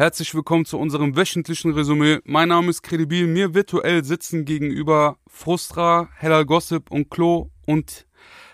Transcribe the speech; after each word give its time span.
Herzlich 0.00 0.34
willkommen 0.34 0.64
zu 0.64 0.78
unserem 0.78 1.14
wöchentlichen 1.14 1.74
Resümee. 1.74 2.20
Mein 2.24 2.48
Name 2.48 2.70
ist 2.70 2.80
Credibil. 2.80 3.26
Mir 3.26 3.52
virtuell 3.52 4.02
sitzen 4.02 4.46
gegenüber 4.46 5.18
Frustra, 5.26 6.08
Hellal 6.16 6.46
Gossip 6.46 6.90
und 6.90 7.10
Klo 7.10 7.50
und 7.66 8.06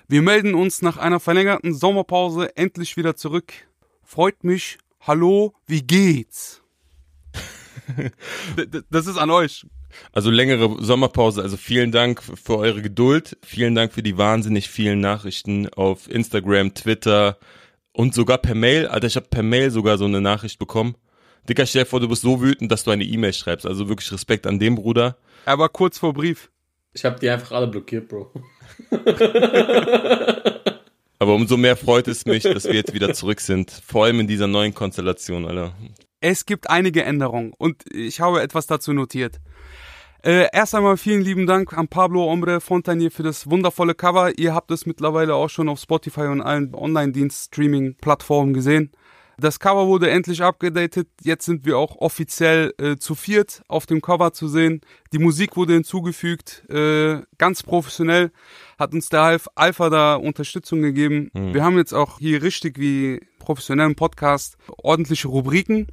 wir 0.09 0.23
melden 0.23 0.57
uns 0.57 0.83
nach 0.83 0.97
einer 0.97 1.21
verlängerten 1.21 1.73
Sommerpause 1.73 2.57
endlich 2.57 2.97
wieder 2.97 3.15
zurück. 3.15 3.53
Freut 4.03 4.43
mich. 4.43 4.79
Hallo, 5.03 5.55
wie 5.69 5.83
geht's? 5.83 6.65
das 8.91 9.07
ist 9.07 9.17
an 9.17 9.31
euch. 9.31 9.65
Also 10.11 10.33
längere 10.33 10.83
Sommerpause, 10.83 11.43
also 11.43 11.57
vielen 11.57 11.93
Dank 11.93 12.25
für 12.25 12.59
eure 12.59 12.83
Geduld, 12.83 13.39
vielen 13.45 13.77
Dank 13.77 13.93
für 13.93 14.03
die 14.03 14.19
wahnsinnig 14.19 14.69
vielen 14.69 14.99
Nachrichten 14.99 15.69
auf 15.69 16.11
Instagram, 16.11 16.75
Twitter 16.75 17.39
und 17.93 18.15
sogar 18.15 18.39
per 18.39 18.57
Mail. 18.57 18.89
Alter, 18.89 19.07
ich 19.07 19.15
habe 19.15 19.29
per 19.29 19.45
Mail 19.45 19.71
sogar 19.71 19.97
so 19.97 20.07
eine 20.07 20.21
Nachricht 20.21 20.59
bekommen. 20.59 20.97
Dicker 21.49 21.67
Chef, 21.67 21.91
du 21.91 22.09
bist 22.09 22.23
so 22.23 22.41
wütend, 22.41 22.71
dass 22.73 22.85
du 22.85 22.91
eine 22.91 23.05
E-Mail 23.05 23.33
schreibst. 23.33 23.67
Also 23.67 23.89
wirklich 23.89 24.13
Respekt 24.13 24.47
an 24.47 24.59
dem 24.59 24.75
Bruder. 24.75 25.17
Er 25.45 25.59
war 25.59 25.69
kurz 25.69 25.99
vor 25.99 26.13
Brief. 26.13 26.51
Ich 26.93 27.05
habe 27.05 27.21
die 27.21 27.29
einfach 27.29 27.53
alle 27.53 27.67
blockiert, 27.69 28.09
Bro. 28.09 28.33
Aber 31.19 31.35
umso 31.35 31.57
mehr 31.57 31.77
freut 31.77 32.09
es 32.09 32.27
mich, 32.27 32.43
dass 32.43 32.65
wir 32.65 32.75
jetzt 32.75 32.93
wieder 32.93 33.15
zurück 33.15 33.41
sind. 33.41 33.71
Vor 33.71 34.05
allem 34.05 34.21
in 34.21 34.27
dieser 34.27 34.47
neuen 34.47 34.75
Konstellation, 34.75 35.47
Alter. 35.47 35.73
Es 36.21 36.47
gibt 36.47 36.69
einige 36.71 37.05
Änderungen 37.05 37.53
und 37.57 37.85
ich 37.93 38.21
habe 38.21 38.43
etwas 38.43 38.67
dazu 38.67 38.93
notiert. 38.93 39.41
Äh, 40.25 40.49
erst 40.53 40.75
einmal 40.75 40.97
vielen 40.97 41.23
lieben 41.23 41.47
Dank 41.47 41.77
an 41.77 41.89
Pablo 41.89 42.25
Ombre 42.31 42.61
Fontanier 42.61 43.11
für 43.11 43.23
das 43.23 43.49
wundervolle 43.49 43.95
Cover. 43.95 44.37
Ihr 44.39 44.55
habt 44.55 44.71
es 44.71 44.85
mittlerweile 44.87 45.35
auch 45.35 45.49
schon 45.49 45.69
auf 45.69 45.79
Spotify 45.79 46.23
und 46.23 46.41
allen 46.41 46.75
Online-Dienst-Streaming-Plattformen 46.75 48.53
gesehen. 48.53 48.91
Das 49.39 49.61
Cover 49.61 49.87
wurde 49.87 50.09
endlich 50.11 50.43
abgedatet. 50.43 51.09
Jetzt 51.23 51.45
sind 51.45 51.67
wir 51.67 51.77
auch 51.77 51.97
offiziell 51.97 52.73
äh, 52.79 52.97
zu 52.97 53.15
viert 53.15 53.63
auf 53.69 53.85
dem 53.85 54.01
Cover 54.01 54.33
zu 54.33 54.49
sehen. 54.49 54.81
Die 55.13 55.19
Musik 55.19 55.57
wurde 55.57 55.75
hinzugefügt, 55.75 56.65
äh, 56.71 57.21
ganz 57.37 57.63
professionell. 57.63 58.31
Hat 58.79 58.95
uns 58.95 59.11
der 59.11 59.39
Alpha 59.55 59.91
da 59.91 60.15
Unterstützung 60.15 60.81
gegeben. 60.81 61.31
Mhm. 61.35 61.53
Wir 61.53 61.65
haben 61.65 61.77
jetzt 61.77 61.93
auch 61.93 62.19
hier 62.19 62.43
richtig 62.43 62.79
wie 62.79 63.21
professionellen 63.39 63.95
Podcast 63.95 64.57
ordentliche 64.79 65.29
Rubriken. 65.29 65.89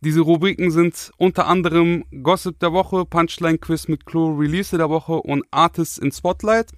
Diese 0.00 0.20
Rubriken 0.20 0.70
sind 0.70 1.10
unter 1.18 1.46
anderem 1.46 2.04
Gossip 2.22 2.58
der 2.60 2.72
Woche, 2.72 3.04
Punchline 3.04 3.58
Quiz 3.58 3.88
mit 3.88 4.06
Clue, 4.06 4.38
Release 4.38 4.76
der 4.76 4.88
Woche 4.88 5.14
und 5.14 5.44
Artists 5.50 5.98
in 5.98 6.10
Spotlight. 6.10 6.70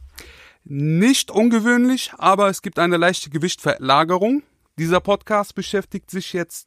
Nicht 0.65 1.31
ungewöhnlich, 1.31 2.13
aber 2.19 2.49
es 2.49 2.63
gibt 2.63 2.79
eine 2.79 2.97
leichte 2.97 3.31
Gewichtverlagerung. 3.31 4.43
Dieser 4.81 5.01
Podcast 5.01 5.55
beschäftigt 5.55 6.11
sich 6.11 6.33
jetzt 6.33 6.67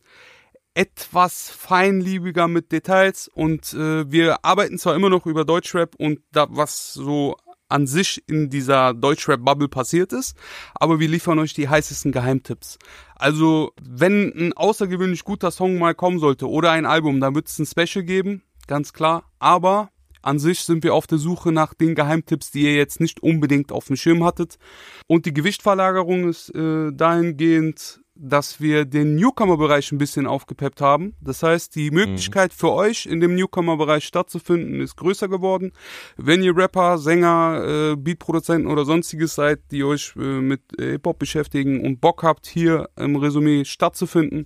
etwas 0.76 1.50
feinliebiger 1.50 2.48
mit 2.48 2.72
Details 2.72 3.28
und 3.28 3.74
äh, 3.74 4.12
wir 4.12 4.46
arbeiten 4.46 4.78
zwar 4.78 4.96
immer 4.96 5.10
noch 5.10 5.26
über 5.26 5.46
Deutschrap 5.46 5.96
und 5.96 6.20
da 6.32 6.46
was 6.52 6.94
so 6.94 7.36
an 7.70 7.88
sich 7.88 8.24
in 8.28 8.52
dieser 8.52 8.94
Deutschrap-Bubble 8.94 9.68
passiert 9.68 10.14
ist, 10.14 10.38
aber 10.76 11.00
wir 11.00 11.08
liefern 11.08 11.40
euch 11.40 11.56
die 11.56 11.70
heißesten 11.70 12.12
Geheimtipps. 12.12 12.78
Also, 13.16 13.72
wenn 13.82 14.32
ein 14.38 14.54
außergewöhnlich 14.54 15.24
guter 15.24 15.50
Song 15.50 15.80
mal 15.80 15.96
kommen 15.96 16.20
sollte 16.20 16.48
oder 16.48 16.70
ein 16.70 16.86
Album, 16.86 17.20
dann 17.20 17.34
wird 17.34 17.48
es 17.48 17.58
ein 17.58 17.66
Special 17.66 18.06
geben, 18.06 18.44
ganz 18.68 18.94
klar, 18.94 19.24
aber 19.40 19.90
an 20.24 20.40
sich 20.40 20.62
sind 20.62 20.84
wir 20.84 20.94
auf 20.94 21.06
der 21.06 21.18
Suche 21.18 21.52
nach 21.52 21.74
den 21.74 21.96
Geheimtipps, 21.96 22.52
die 22.52 22.64
ihr 22.64 22.76
jetzt 22.76 23.02
nicht 23.02 23.22
unbedingt 23.22 23.72
auf 23.72 23.88
dem 23.88 23.98
Schirm 23.98 24.24
hattet. 24.24 24.58
Und 25.06 25.26
die 25.26 25.34
Gewichtverlagerung 25.34 26.30
ist 26.30 26.50
äh, 26.56 26.92
dahingehend 26.94 28.03
dass 28.24 28.62
wir 28.62 28.86
den 28.86 29.16
Newcomer-Bereich 29.16 29.92
ein 29.92 29.98
bisschen 29.98 30.26
aufgepeppt 30.26 30.80
haben. 30.80 31.14
Das 31.20 31.44
heißt, 31.44 31.76
die 31.76 31.92
Möglichkeit 31.92 32.52
mhm. 32.52 32.56
für 32.56 32.72
euch 32.72 33.06
in 33.06 33.20
dem 33.20 33.36
Newcomer-Bereich 33.36 34.06
stattzufinden 34.06 34.80
ist 34.80 34.96
größer 34.96 35.28
geworden. 35.28 35.74
Wenn 36.16 36.42
ihr 36.42 36.56
Rapper, 36.56 36.98
Sänger, 36.98 37.92
äh, 37.92 37.96
Beatproduzenten 37.98 38.72
oder 38.72 38.86
sonstiges 38.86 39.36
seid, 39.36 39.60
die 39.72 39.84
euch 39.84 40.14
äh, 40.16 40.40
mit 40.40 40.62
äh, 40.80 40.92
Hip-Hop 40.92 41.20
beschäftigen 41.20 41.86
und 41.86 42.00
Bock 42.00 42.24
habt, 42.24 42.48
hier 42.48 42.90
im 42.96 43.18
Resümee 43.18 43.66
stattzufinden, 43.66 44.46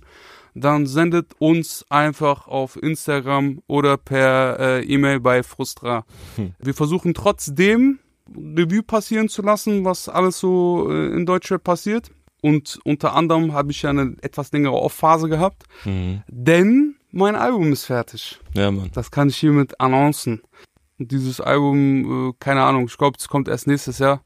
dann 0.56 0.86
sendet 0.86 1.36
uns 1.38 1.86
einfach 1.88 2.48
auf 2.48 2.82
Instagram 2.82 3.62
oder 3.68 3.96
per 3.96 4.58
äh, 4.58 4.84
E-Mail 4.86 5.20
bei 5.20 5.44
Frustra. 5.44 6.04
Hm. 6.34 6.52
Wir 6.58 6.74
versuchen 6.74 7.14
trotzdem 7.14 8.00
Revue 8.36 8.82
passieren 8.82 9.28
zu 9.28 9.40
lassen, 9.42 9.84
was 9.84 10.08
alles 10.08 10.40
so 10.40 10.88
äh, 10.90 11.14
in 11.14 11.26
Deutschrap 11.26 11.62
passiert 11.62 12.10
und 12.40 12.78
unter 12.84 13.14
anderem 13.14 13.52
habe 13.52 13.70
ich 13.70 13.82
ja 13.82 13.90
eine 13.90 14.16
etwas 14.20 14.52
längere 14.52 14.74
Off-Phase 14.74 15.28
gehabt, 15.28 15.64
mhm. 15.84 16.22
denn 16.28 16.96
mein 17.10 17.36
Album 17.36 17.72
ist 17.72 17.84
fertig. 17.84 18.38
Ja, 18.54 18.70
Mann. 18.70 18.90
Das 18.92 19.10
kann 19.10 19.28
ich 19.28 19.36
hiermit 19.36 19.80
annoncen. 19.80 20.42
Und 20.98 21.10
dieses 21.10 21.40
Album, 21.40 22.30
äh, 22.30 22.32
keine 22.38 22.62
Ahnung, 22.62 22.86
ich 22.86 22.98
glaube, 22.98 23.16
es 23.18 23.28
kommt 23.28 23.48
erst 23.48 23.66
nächstes 23.66 23.98
Jahr. 23.98 24.22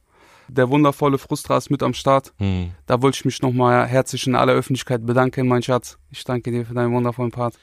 Der 0.49 0.69
wundervolle 0.69 1.19
Frustra 1.19 1.57
ist 1.57 1.71
mit 1.71 1.83
am 1.83 1.95
Start. 1.95 2.33
Mhm. 2.39 2.73
Da 2.87 3.01
wollte 3.01 3.17
ich 3.17 3.25
mich 3.25 3.41
nochmal 3.41 3.87
herzlich 3.87 4.27
in 4.27 4.35
aller 4.35 4.53
Öffentlichkeit 4.53 5.07
bedanken, 5.07 5.49
mein 5.49 5.63
Schatz. 5.63 5.99
Ich 6.11 6.25
danke 6.25 6.51
dir 6.51 6.67
für 6.67 6.75
deinen 6.75 6.93
wundervollen 6.93 7.31
Part. 7.31 7.59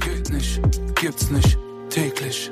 Geht 0.00 0.30
nicht, 0.30 0.60
gibt's 0.94 1.30
nicht, 1.30 1.58
täglich. 1.90 2.50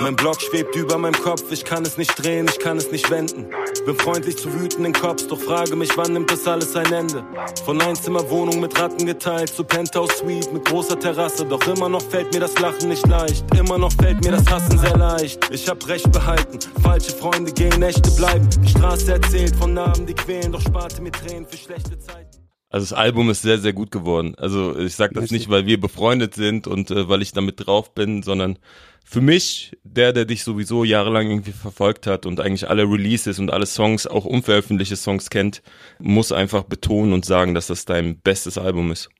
Mein 0.00 0.16
Block 0.16 0.40
schwebt 0.40 0.74
über 0.76 0.98
meinem 0.98 1.14
Kopf, 1.14 1.50
ich 1.50 1.64
kann 1.64 1.82
es 1.84 1.96
nicht 1.96 2.14
drehen, 2.22 2.46
ich 2.48 2.58
kann 2.58 2.76
es 2.76 2.90
nicht 2.90 3.10
wenden. 3.10 3.46
Bin 3.86 3.96
freundlich 3.96 4.36
zu 4.36 4.52
wütenden 4.52 4.92
Cops, 4.92 5.26
doch 5.26 5.38
frage 5.38 5.76
mich, 5.76 5.96
wann 5.96 6.12
nimmt 6.12 6.30
das 6.30 6.46
alles 6.46 6.74
ein 6.76 6.92
Ende? 6.92 7.24
Von 7.64 7.80
Einzimmerwohnung 7.80 8.60
mit 8.60 8.78
Ratten 8.78 9.06
geteilt 9.06 9.50
zu 9.50 9.64
Penthouse 9.64 10.18
Suite 10.18 10.52
mit 10.52 10.64
großer 10.64 10.98
Terrasse, 10.98 11.44
doch 11.44 11.66
immer 11.66 11.88
noch 11.88 12.02
fällt 12.02 12.32
mir 12.32 12.40
das 12.40 12.58
Lachen 12.58 12.88
nicht 12.88 13.06
leicht. 13.06 13.44
Immer 13.56 13.78
noch 13.78 13.92
fällt 13.92 14.24
mir 14.24 14.32
das 14.32 14.46
Hassen 14.46 14.78
sehr 14.78 14.96
leicht. 14.96 15.48
Ich 15.50 15.68
hab 15.68 15.86
Recht 15.86 16.10
behalten, 16.10 16.58
falsche 16.82 17.12
Freunde 17.12 17.52
gehen, 17.52 17.82
echte 17.82 18.10
bleiben. 18.12 18.48
Die 18.62 18.68
Straße 18.68 19.12
erzählt 19.12 19.54
von 19.56 19.74
Namen, 19.74 20.06
die 20.06 20.14
quälen, 20.14 20.52
doch 20.52 20.60
sparte 20.60 21.02
mir 21.02 21.12
Tränen 21.12 21.46
für 21.46 21.56
schlechte 21.56 21.98
Zeiten. 21.98 22.44
Also 22.74 22.86
das 22.86 22.92
Album 22.92 23.30
ist 23.30 23.42
sehr, 23.42 23.58
sehr 23.58 23.72
gut 23.72 23.92
geworden. 23.92 24.34
Also 24.36 24.76
ich 24.76 24.96
sag 24.96 25.12
das 25.12 25.30
nicht, 25.30 25.48
weil 25.48 25.64
wir 25.64 25.80
befreundet 25.80 26.34
sind 26.34 26.66
und 26.66 26.90
äh, 26.90 27.08
weil 27.08 27.22
ich 27.22 27.30
damit 27.30 27.64
drauf 27.64 27.94
bin, 27.94 28.24
sondern 28.24 28.58
für 29.04 29.20
mich, 29.20 29.76
der, 29.84 30.12
der 30.12 30.24
dich 30.24 30.42
sowieso 30.42 30.82
jahrelang 30.82 31.28
irgendwie 31.28 31.52
verfolgt 31.52 32.06
hat 32.06 32.26
und 32.26 32.40
eigentlich 32.40 32.68
alle 32.68 32.84
Releases 32.84 33.38
und 33.38 33.52
alle 33.52 33.66
Songs, 33.66 34.06
auch 34.06 34.24
unveröffentlichte 34.24 34.96
Songs 34.96 35.30
kennt, 35.30 35.62
muss 36.00 36.32
einfach 36.32 36.64
betonen 36.64 37.12
und 37.12 37.24
sagen, 37.24 37.54
dass 37.54 37.68
das 37.68 37.84
dein 37.84 38.18
bestes 38.18 38.58
Album 38.58 38.90
ist. 38.90 39.10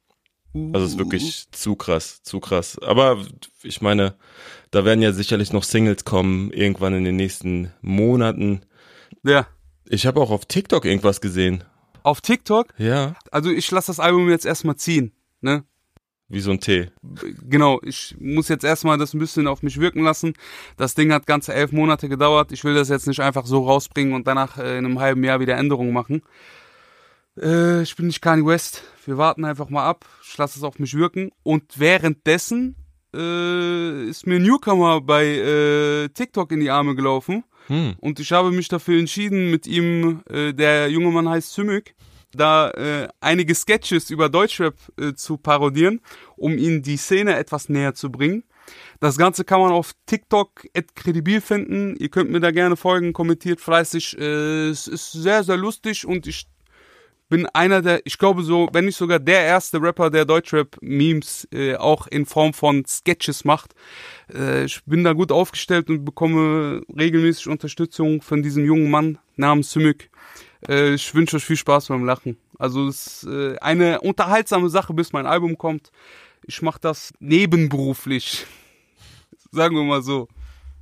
Also 0.72 0.86
es 0.86 0.92
ist 0.92 0.98
wirklich 0.98 1.50
zu 1.50 1.74
krass, 1.74 2.22
zu 2.22 2.40
krass. 2.40 2.78
Aber 2.78 3.24
ich 3.62 3.82
meine, 3.82 4.14
da 4.70 4.84
werden 4.84 5.02
ja 5.02 5.12
sicherlich 5.12 5.52
noch 5.52 5.64
Singles 5.64 6.04
kommen, 6.04 6.52
irgendwann 6.52 6.94
in 6.94 7.04
den 7.04 7.16
nächsten 7.16 7.72
Monaten. 7.80 8.62
Ja. 9.24 9.48
Ich 9.86 10.06
habe 10.06 10.20
auch 10.20 10.30
auf 10.30 10.46
TikTok 10.46 10.84
irgendwas 10.84 11.20
gesehen. 11.20 11.64
Auf 12.04 12.20
TikTok? 12.20 12.68
Ja. 12.78 13.16
Also 13.32 13.50
ich 13.50 13.70
lasse 13.70 13.88
das 13.88 14.00
Album 14.00 14.30
jetzt 14.30 14.46
erstmal 14.46 14.76
ziehen, 14.76 15.12
ne? 15.40 15.64
Wie 16.34 16.40
so 16.40 16.50
ein 16.50 16.58
Tee. 16.58 16.88
Genau, 17.48 17.80
ich 17.84 18.16
muss 18.18 18.48
jetzt 18.48 18.64
erstmal 18.64 18.98
das 18.98 19.14
ein 19.14 19.20
bisschen 19.20 19.46
auf 19.46 19.62
mich 19.62 19.78
wirken 19.78 20.02
lassen. 20.02 20.34
Das 20.76 20.96
Ding 20.96 21.12
hat 21.12 21.28
ganze 21.28 21.54
elf 21.54 21.70
Monate 21.70 22.08
gedauert. 22.08 22.50
Ich 22.50 22.64
will 22.64 22.74
das 22.74 22.88
jetzt 22.88 23.06
nicht 23.06 23.20
einfach 23.20 23.46
so 23.46 23.64
rausbringen 23.64 24.14
und 24.14 24.26
danach 24.26 24.58
äh, 24.58 24.76
in 24.76 24.84
einem 24.84 24.98
halben 24.98 25.22
Jahr 25.22 25.38
wieder 25.38 25.56
Änderungen 25.56 25.92
machen. 25.92 26.22
Äh, 27.40 27.82
ich 27.82 27.94
bin 27.94 28.08
nicht 28.08 28.20
Kanye 28.20 28.44
West. 28.44 28.82
Wir 29.04 29.16
warten 29.16 29.44
einfach 29.44 29.70
mal 29.70 29.86
ab. 29.86 30.06
Ich 30.28 30.36
lasse 30.36 30.58
es 30.58 30.64
auf 30.64 30.80
mich 30.80 30.94
wirken. 30.94 31.30
Und 31.44 31.78
währenddessen 31.78 32.74
äh, 33.14 34.08
ist 34.08 34.26
mir 34.26 34.40
Newcomer 34.40 35.00
bei 35.02 35.24
äh, 35.24 36.08
TikTok 36.08 36.50
in 36.50 36.58
die 36.58 36.70
Arme 36.70 36.96
gelaufen. 36.96 37.44
Hm. 37.68 37.94
Und 38.00 38.18
ich 38.18 38.32
habe 38.32 38.50
mich 38.50 38.66
dafür 38.66 38.98
entschieden, 38.98 39.52
mit 39.52 39.68
ihm, 39.68 40.22
äh, 40.28 40.52
der 40.52 40.90
junge 40.90 41.12
Mann 41.12 41.28
heißt 41.28 41.52
Sümük, 41.52 41.94
da 42.36 42.70
äh, 42.70 43.08
einige 43.20 43.54
Sketches 43.54 44.10
über 44.10 44.28
Deutschrap 44.28 44.76
äh, 44.98 45.14
zu 45.14 45.36
parodieren, 45.36 46.00
um 46.36 46.56
ihnen 46.58 46.82
die 46.82 46.96
Szene 46.96 47.36
etwas 47.36 47.68
näher 47.68 47.94
zu 47.94 48.10
bringen. 48.10 48.44
Das 49.00 49.18
Ganze 49.18 49.44
kann 49.44 49.60
man 49.60 49.72
auf 49.72 49.92
TikTok 50.06 50.64
kredibil 50.94 51.40
finden. 51.40 51.96
Ihr 51.96 52.08
könnt 52.08 52.30
mir 52.30 52.40
da 52.40 52.50
gerne 52.50 52.76
folgen, 52.76 53.12
kommentiert 53.12 53.60
fleißig. 53.60 54.18
Äh, 54.18 54.68
es 54.68 54.88
ist 54.88 55.12
sehr, 55.12 55.44
sehr 55.44 55.56
lustig 55.56 56.06
und 56.06 56.26
ich 56.26 56.46
bin 57.28 57.46
einer 57.46 57.82
der, 57.82 58.00
ich 58.04 58.18
glaube 58.18 58.42
so, 58.42 58.68
wenn 58.72 58.84
nicht 58.84 58.96
sogar 58.96 59.18
der 59.18 59.40
erste 59.40 59.80
Rapper, 59.80 60.10
der 60.10 60.24
Deutschrap-Memes 60.24 61.48
äh, 61.52 61.76
auch 61.76 62.06
in 62.06 62.26
Form 62.26 62.52
von 62.52 62.84
Sketches 62.84 63.44
macht. 63.44 63.74
Äh, 64.32 64.64
ich 64.64 64.84
bin 64.84 65.04
da 65.04 65.14
gut 65.14 65.32
aufgestellt 65.32 65.88
und 65.90 66.04
bekomme 66.04 66.82
regelmäßig 66.96 67.48
Unterstützung 67.48 68.22
von 68.22 68.42
diesem 68.42 68.64
jungen 68.64 68.90
Mann 68.90 69.18
namens 69.36 69.72
Sümük. 69.72 70.10
Äh, 70.68 70.94
ich 70.94 71.14
wünsche 71.14 71.36
euch 71.36 71.44
viel 71.44 71.56
Spaß 71.56 71.88
beim 71.88 72.04
Lachen. 72.04 72.36
Also 72.58 72.88
es 72.88 73.22
ist 73.22 73.26
äh, 73.28 73.58
eine 73.58 74.00
unterhaltsame 74.00 74.68
Sache, 74.68 74.94
bis 74.94 75.12
mein 75.12 75.26
Album 75.26 75.58
kommt. 75.58 75.90
Ich 76.46 76.62
mache 76.62 76.80
das 76.80 77.12
nebenberuflich. 77.20 78.46
Sagen 79.52 79.76
wir 79.76 79.84
mal 79.84 80.02
so. 80.02 80.28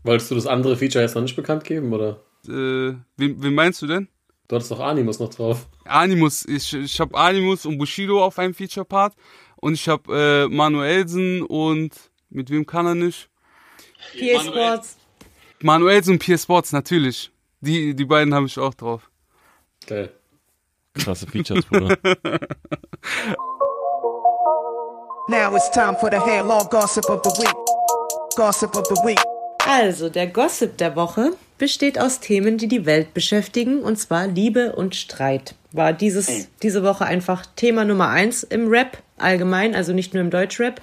Wolltest 0.05 0.31
du 0.31 0.35
das 0.35 0.47
andere 0.47 0.77
Feature 0.77 1.05
jetzt 1.05 1.15
noch 1.15 1.23
nicht 1.23 1.37
bekannt 1.37 1.65
geben, 1.65 1.93
oder? 1.93 2.21
Äh, 2.49 2.95
wen, 3.17 3.43
wen 3.43 3.55
meinst 3.55 3.83
du 3.83 3.87
denn? 3.87 4.09
Du 4.49 4.57
hattest 4.57 4.73
doch 4.73 4.81
Animus 4.81 5.19
noch 5.19 5.31
drauf. 5.31 5.69
Animus, 5.85 6.45
ich, 6.45 6.75
ich 6.75 7.01
habe 7.01 7.17
Animus 7.17 7.65
und 7.65 7.79
Bushido 7.79 8.23
auf 8.23 8.39
einem 8.39 8.53
Feature-Part 8.53 9.15
Und 9.57 9.75
ich 9.75 9.89
habe 9.89 10.49
äh, 10.51 10.55
Manuelsen 10.55 11.43
und 11.43 11.95
mit 12.29 12.51
wem 12.51 12.67
kann 12.67 12.87
er 12.87 12.95
nicht? 12.95 13.31
PA 14.19 14.41
Sports. 14.41 14.99
Manuelsen 15.63 16.15
und 16.15 16.19
PS 16.19 16.43
Sports, 16.43 16.73
natürlich. 16.73 17.31
Die, 17.61 17.95
die 17.95 18.05
beiden 18.05 18.35
habe 18.35 18.47
ich 18.47 18.59
auch 18.59 18.75
drauf. 18.75 19.12
Geil. 19.87 20.11
Krasse 20.95 21.27
Features, 21.27 21.65
Bruder. 21.67 21.97
Now 25.29 25.55
it's 25.55 25.71
time 25.71 25.97
for 25.97 26.11
the 26.11 26.19
hair-long 26.19 26.69
gossip 26.71 27.09
of 27.09 27.23
the 27.25 27.31
week. 27.41 27.55
Gossip 28.37 28.77
of 28.77 28.87
the 28.89 28.97
week. 29.05 29.19
Also, 29.67 30.09
der 30.09 30.27
Gossip 30.27 30.77
der 30.79 30.97
Woche 30.97 31.33
besteht 31.57 31.99
aus 31.99 32.21
Themen, 32.21 32.59
die 32.59 32.69
die 32.69 32.85
Welt 32.85 33.15
beschäftigen, 33.15 33.83
und 33.83 33.97
zwar 33.97 34.27
Liebe 34.27 34.75
und 34.75 34.97
Streit. 34.97 35.55
War 35.71 35.93
dieses, 35.93 36.49
diese 36.63 36.83
Woche 36.83 37.05
einfach 37.05 37.47
Thema 37.57 37.85
Nummer 37.85 38.09
eins 38.09 38.43
im 38.43 38.69
Rap 38.69 38.99
allgemein, 39.17 39.75
also 39.75 39.93
nicht 39.93 40.13
nur 40.13 40.23
im 40.23 40.31
Deutschrap. 40.31 40.81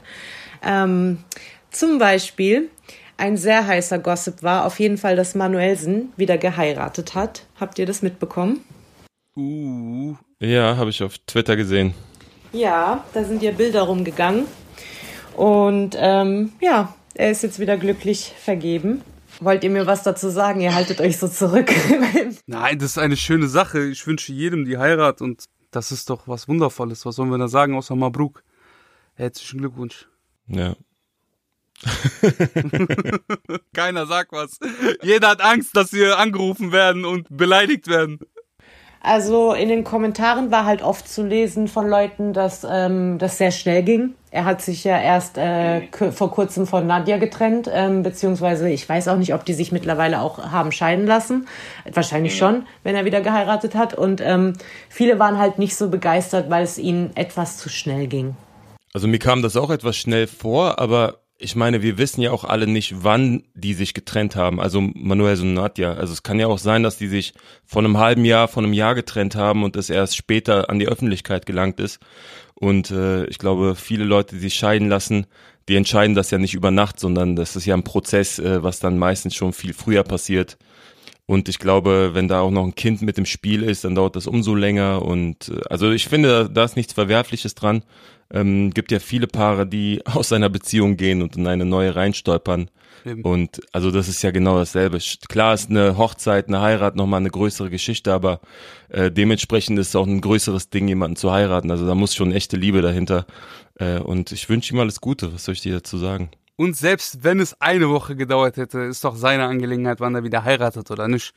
Ähm, 0.64 1.24
zum 1.70 2.00
Beispiel 2.00 2.70
ein 3.18 3.36
sehr 3.36 3.68
heißer 3.68 4.00
Gossip 4.00 4.42
war 4.42 4.66
auf 4.66 4.80
jeden 4.80 4.98
Fall, 4.98 5.18
dass 5.18 5.36
Manuelsen 5.36 6.14
wieder 6.16 6.38
geheiratet 6.38 7.16
hat. 7.16 7.44
Habt 7.60 7.78
ihr 7.78 7.86
das 7.86 8.02
mitbekommen? 8.02 8.64
Uh, 9.36 10.16
ja, 10.40 10.78
habe 10.78 10.90
ich 10.90 11.04
auf 11.04 11.18
Twitter 11.20 11.56
gesehen. 11.56 11.94
Ja, 12.52 13.06
da 13.14 13.24
sind 13.24 13.44
ja 13.44 13.52
Bilder 13.52 13.84
rumgegangen. 13.84 14.46
Und 15.36 15.96
ähm, 15.98 16.54
ja, 16.62 16.94
er 17.14 17.32
ist 17.32 17.44
jetzt 17.44 17.60
wieder 17.60 17.78
glücklich 17.78 18.34
vergeben. 18.38 19.02
Wollt 19.40 19.64
ihr 19.64 19.70
mir 19.70 19.86
was 19.86 20.04
dazu 20.04 20.30
sagen? 20.30 20.60
Ihr 20.60 20.74
haltet 20.76 21.00
euch 21.00 21.18
so 21.18 21.28
zurück. 21.28 21.72
nein, 22.46 22.80
das 22.80 22.92
ist 22.92 22.98
eine 22.98 23.16
schöne 23.16 23.48
Sache. 23.48 23.86
Ich 23.86 24.06
wünsche 24.06 24.34
jedem 24.34 24.66
die 24.66 24.78
Heirat 24.78 25.22
und 25.22 25.46
das 25.72 25.92
ist 25.92 26.10
doch 26.10 26.28
was 26.28 26.48
Wundervolles. 26.48 27.06
Was 27.06 27.16
sollen 27.16 27.30
wir 27.30 27.38
da 27.38 27.48
sagen 27.48 27.76
außer 27.76 27.96
Mabruk? 27.96 28.44
Herzlichen 29.14 29.60
Glückwunsch. 29.60 30.08
Ja. 30.48 30.76
Keiner 33.74 34.06
sagt 34.08 34.34
was. 34.34 34.60
Jeder 35.02 35.30
hat 35.30 35.42
Angst, 35.42 35.78
dass 35.78 35.94
wir 35.94 36.18
angerufen 36.18 36.72
werden 36.72 37.06
und 37.06 37.28
beleidigt 37.30 37.88
werden. 37.88 38.20
Also 39.02 39.54
in 39.54 39.70
den 39.70 39.86
Kommentaren 39.86 40.52
war 40.52 40.66
halt 40.66 40.82
oft 40.82 41.08
zu 41.08 41.26
lesen 41.26 41.70
von 41.70 41.88
Leuten, 41.88 42.34
dass 42.34 42.68
ähm, 42.70 43.18
das 43.18 43.38
sehr 43.38 43.52
schnell 43.52 43.84
ging. 43.84 44.14
Er 44.30 44.44
hat 44.44 44.62
sich 44.62 44.84
ja 44.84 45.00
erst 45.00 45.38
äh, 45.38 45.88
vor 46.12 46.32
kurzem 46.32 46.68
von 46.68 46.86
Nadja 46.86 47.18
getrennt, 47.18 47.70
ähm, 47.74 48.04
beziehungsweise 48.04 48.70
ich 48.70 48.88
weiß 48.88 49.08
auch 49.08 49.16
nicht, 49.16 49.34
ob 49.34 49.46
die 49.46 49.54
sich 49.54 49.72
mittlerweile 49.72 50.20
auch 50.20 50.52
haben 50.52 50.72
scheiden 50.72 51.08
lassen. 51.08 51.48
Wahrscheinlich 51.92 52.38
schon, 52.38 52.68
wenn 52.84 52.96
er 52.96 53.06
wieder 53.06 53.22
geheiratet 53.22 53.74
hat. 53.74 53.94
Und 53.94 54.22
ähm, 54.22 54.54
viele 54.90 55.18
waren 55.18 55.38
halt 55.38 55.60
nicht 55.60 55.76
so 55.76 55.90
begeistert, 55.90 56.50
weil 56.50 56.64
es 56.64 56.78
ihnen 56.78 57.12
etwas 57.16 57.58
zu 57.58 57.70
schnell 57.70 58.08
ging. 58.08 58.36
Also 58.94 59.08
mir 59.08 59.20
kam 59.20 59.42
das 59.42 59.56
auch 59.56 59.70
etwas 59.70 59.96
schnell 59.96 60.28
vor, 60.28 60.80
aber 60.80 61.20
ich 61.42 61.56
meine, 61.56 61.82
wir 61.82 61.98
wissen 61.98 62.22
ja 62.22 62.32
auch 62.32 62.44
alle 62.44 62.68
nicht, 62.68 62.96
wann 63.04 63.44
die 63.54 63.74
sich 63.74 63.94
getrennt 63.94 64.36
haben. 64.36 64.60
Also 64.60 64.82
Manuel 64.82 65.40
und 65.40 65.54
Nadja. 65.54 65.94
Also 65.94 66.12
es 66.12 66.22
kann 66.22 66.38
ja 66.38 66.48
auch 66.48 66.58
sein, 66.58 66.84
dass 66.84 66.98
die 66.98 67.08
sich 67.08 67.34
vor 67.66 67.82
einem 67.82 67.98
halben 67.98 68.26
Jahr, 68.26 68.50
vor 68.50 68.62
einem 68.62 68.74
Jahr 68.74 68.94
getrennt 68.94 69.36
haben 69.36 69.64
und 69.64 69.78
das 69.78 69.90
erst 69.90 70.18
später 70.18 70.70
an 70.70 70.80
die 70.80 70.88
Öffentlichkeit 70.88 71.46
gelangt 71.46 71.80
ist. 71.80 72.00
Und 72.56 72.92
äh, 72.92 73.26
ich 73.28 73.38
glaube, 73.38 73.76
viele 73.76 74.04
Leute, 74.04 74.36
die 74.36 74.42
sich 74.42 74.56
scheiden 74.56 74.90
lassen, 74.90 75.28
die 75.70 75.78
entscheiden 75.78 76.14
das 76.14 76.30
ja 76.30 76.38
nicht 76.38 76.56
über 76.56 76.72
Nacht, 76.72 77.00
sondern 77.00 77.38
das 77.38 77.56
ist 77.56 77.66
ja 77.66 77.74
ein 77.74 77.84
Prozess, 77.84 78.38
äh, 78.40 78.62
was 78.62 78.80
dann 78.80 78.98
meistens 78.98 79.34
schon 79.34 79.54
viel 79.54 79.74
früher 79.74 80.04
passiert. 80.04 80.58
Und 81.26 81.48
ich 81.48 81.60
glaube, 81.60 82.12
wenn 82.16 82.28
da 82.28 82.42
auch 82.42 82.52
noch 82.52 82.66
ein 82.66 82.76
Kind 82.76 83.02
mit 83.02 83.18
im 83.18 83.26
Spiel 83.26 83.64
ist, 83.64 83.86
dann 83.86 83.96
dauert 83.96 84.18
das 84.18 84.28
umso 84.28 84.56
länger. 84.56 85.04
Und 85.04 85.50
äh, 85.50 85.62
also 85.70 85.90
ich 85.92 86.08
finde, 86.10 86.50
da 86.50 86.66
ist 86.66 86.76
nichts 86.76 86.94
Verwerfliches 86.94 87.56
dran. 87.56 87.84
Ähm, 88.32 88.72
gibt 88.72 88.92
ja 88.92 89.00
viele 89.00 89.28
Paare, 89.28 89.66
die 89.66 90.02
aus 90.06 90.32
einer 90.32 90.50
Beziehung 90.50 90.98
gehen 90.98 91.22
und 91.22 91.36
in 91.36 91.48
eine 91.48 91.66
neue 91.66 91.96
reinstolpern. 91.96 92.70
Eben. 93.06 93.24
Und 93.24 93.62
also 93.72 93.92
das 93.92 94.08
ist 94.08 94.22
ja 94.22 94.32
genau 94.32 94.58
dasselbe. 94.58 95.00
Klar 95.30 95.54
ist 95.54 95.70
eine 95.70 95.98
Hochzeit, 95.98 96.48
eine 96.48 96.62
Heirat 96.62 96.96
nochmal 96.96 97.22
eine 97.22 97.30
größere 97.30 97.70
Geschichte, 97.70 98.14
aber 98.14 98.42
äh, 98.90 99.10
dementsprechend 99.10 99.80
ist 99.80 99.90
es 99.90 99.96
auch 99.96 100.08
ein 100.08 100.22
größeres 100.22 100.70
Ding, 100.70 100.88
jemanden 100.88 101.16
zu 101.16 101.32
heiraten. 101.32 101.72
Also 101.72 101.88
da 101.88 101.96
muss 101.96 102.16
schon 102.16 102.32
echte 102.32 102.58
Liebe 102.58 102.82
dahinter. 102.82 103.26
Äh, 103.76 104.00
und 104.00 104.32
ich 104.32 104.50
wünsche 104.50 104.74
ihm 104.74 104.80
alles 104.80 105.02
Gute. 105.02 105.34
Was 105.34 105.46
soll 105.46 105.54
ich 105.54 105.62
dir 105.62 105.74
dazu 105.74 105.98
sagen? 105.98 106.30
Und 106.56 106.76
selbst 106.76 107.24
wenn 107.24 107.40
es 107.40 107.60
eine 107.62 107.90
Woche 107.90 108.18
gedauert 108.18 108.58
hätte, 108.58 108.80
ist 108.80 109.06
doch 109.06 109.16
seine 109.16 109.46
Angelegenheit, 109.46 110.02
wann 110.02 110.16
er 110.16 110.24
wieder 110.24 110.44
heiratet 110.44 110.92
oder 110.92 111.08
nicht. 111.08 111.34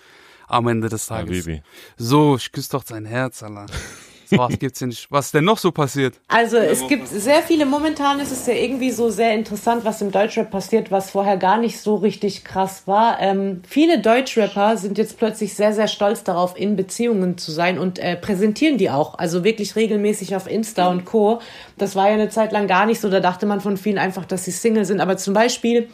Am 0.49 0.67
Ende 0.67 0.89
des 0.89 1.07
Tages. 1.07 1.45
Habibi. 1.45 1.63
So, 1.97 2.37
ich 2.37 2.51
küsse 2.51 2.73
doch 2.73 2.85
sein 2.85 3.07
Herz, 3.07 3.43
Allah. 3.43 3.67
Was 4.37 4.59
gibt's 4.59 4.81
nicht? 4.81 5.11
Was 5.11 5.27
ist 5.27 5.35
denn 5.35 5.45
noch 5.45 5.59
so 5.59 5.73
passiert? 5.73 6.15
Also 6.29 6.57
es 6.57 6.87
gibt 6.89 7.09
sehr 7.09 7.43
viele, 7.43 7.67
momentan 7.67 8.21
ist 8.21 8.33
es 8.33 8.47
ja 8.47 8.55
irgendwie 8.55 8.91
so 8.91 9.11
sehr 9.11 9.35
interessant, 9.35 9.85
was 9.85 10.01
im 10.03 10.11
Deutschrap 10.11 10.51
passiert, 10.51 10.91
was 10.91 11.11
vorher 11.11 11.37
gar 11.37 11.59
nicht 11.59 11.81
so 11.81 11.97
richtig 11.97 12.45
krass 12.45 12.83
war. 12.87 13.21
Ähm, 13.21 13.63
viele 13.67 14.01
Deutschrapper 14.01 14.77
sind 14.77 14.99
jetzt 14.99 15.19
plötzlich 15.19 15.55
sehr, 15.55 15.73
sehr 15.73 15.89
stolz 15.89 16.25
darauf, 16.25 16.59
in 16.59 16.77
Beziehungen 16.77 17.39
zu 17.39 17.53
sein 17.53 17.79
und 17.79 17.99
äh, 17.99 18.17
präsentieren 18.17 18.79
die 18.79 18.91
auch. 18.91 19.19
Also 19.19 19.45
wirklich 19.45 19.77
regelmäßig 19.77 20.37
auf 20.37 20.51
Insta 20.51 20.89
und 20.89 21.05
Co. 21.05 21.41
Das 21.79 21.97
war 21.97 22.09
ja 22.09 22.15
eine 22.15 22.29
Zeit 22.29 22.53
lang 22.53 22.67
gar 22.67 22.87
nicht 22.87 23.01
so, 23.01 23.09
da 23.09 23.21
dachte 23.21 23.47
man 23.47 23.61
von 23.61 23.77
vielen 23.77 23.99
einfach, 23.99 24.25
dass 24.25 24.45
sie 24.45 24.51
Single 24.51 24.85
sind. 24.85 25.01
Aber 25.01 25.17
zum 25.17 25.35
Beispiel 25.35 25.89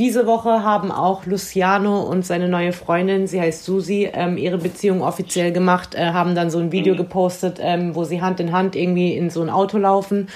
diese 0.00 0.26
Woche 0.26 0.64
haben 0.64 0.90
auch 0.90 1.26
Luciano 1.26 2.00
und 2.00 2.24
seine 2.24 2.48
neue 2.48 2.72
Freundin, 2.72 3.26
sie 3.26 3.38
heißt 3.38 3.64
Susi, 3.64 4.08
ähm, 4.10 4.38
ihre 4.38 4.56
Beziehung 4.56 5.02
offiziell 5.02 5.52
gemacht, 5.52 5.94
äh, 5.94 6.12
haben 6.12 6.34
dann 6.34 6.50
so 6.50 6.58
ein 6.58 6.72
Video 6.72 6.96
gepostet, 6.96 7.58
ähm, 7.60 7.94
wo 7.94 8.04
sie 8.04 8.22
Hand 8.22 8.40
in 8.40 8.50
Hand 8.50 8.76
irgendwie 8.76 9.14
in 9.14 9.28
so 9.28 9.42
ein 9.42 9.50
Auto 9.50 9.76
laufen. 9.76 10.28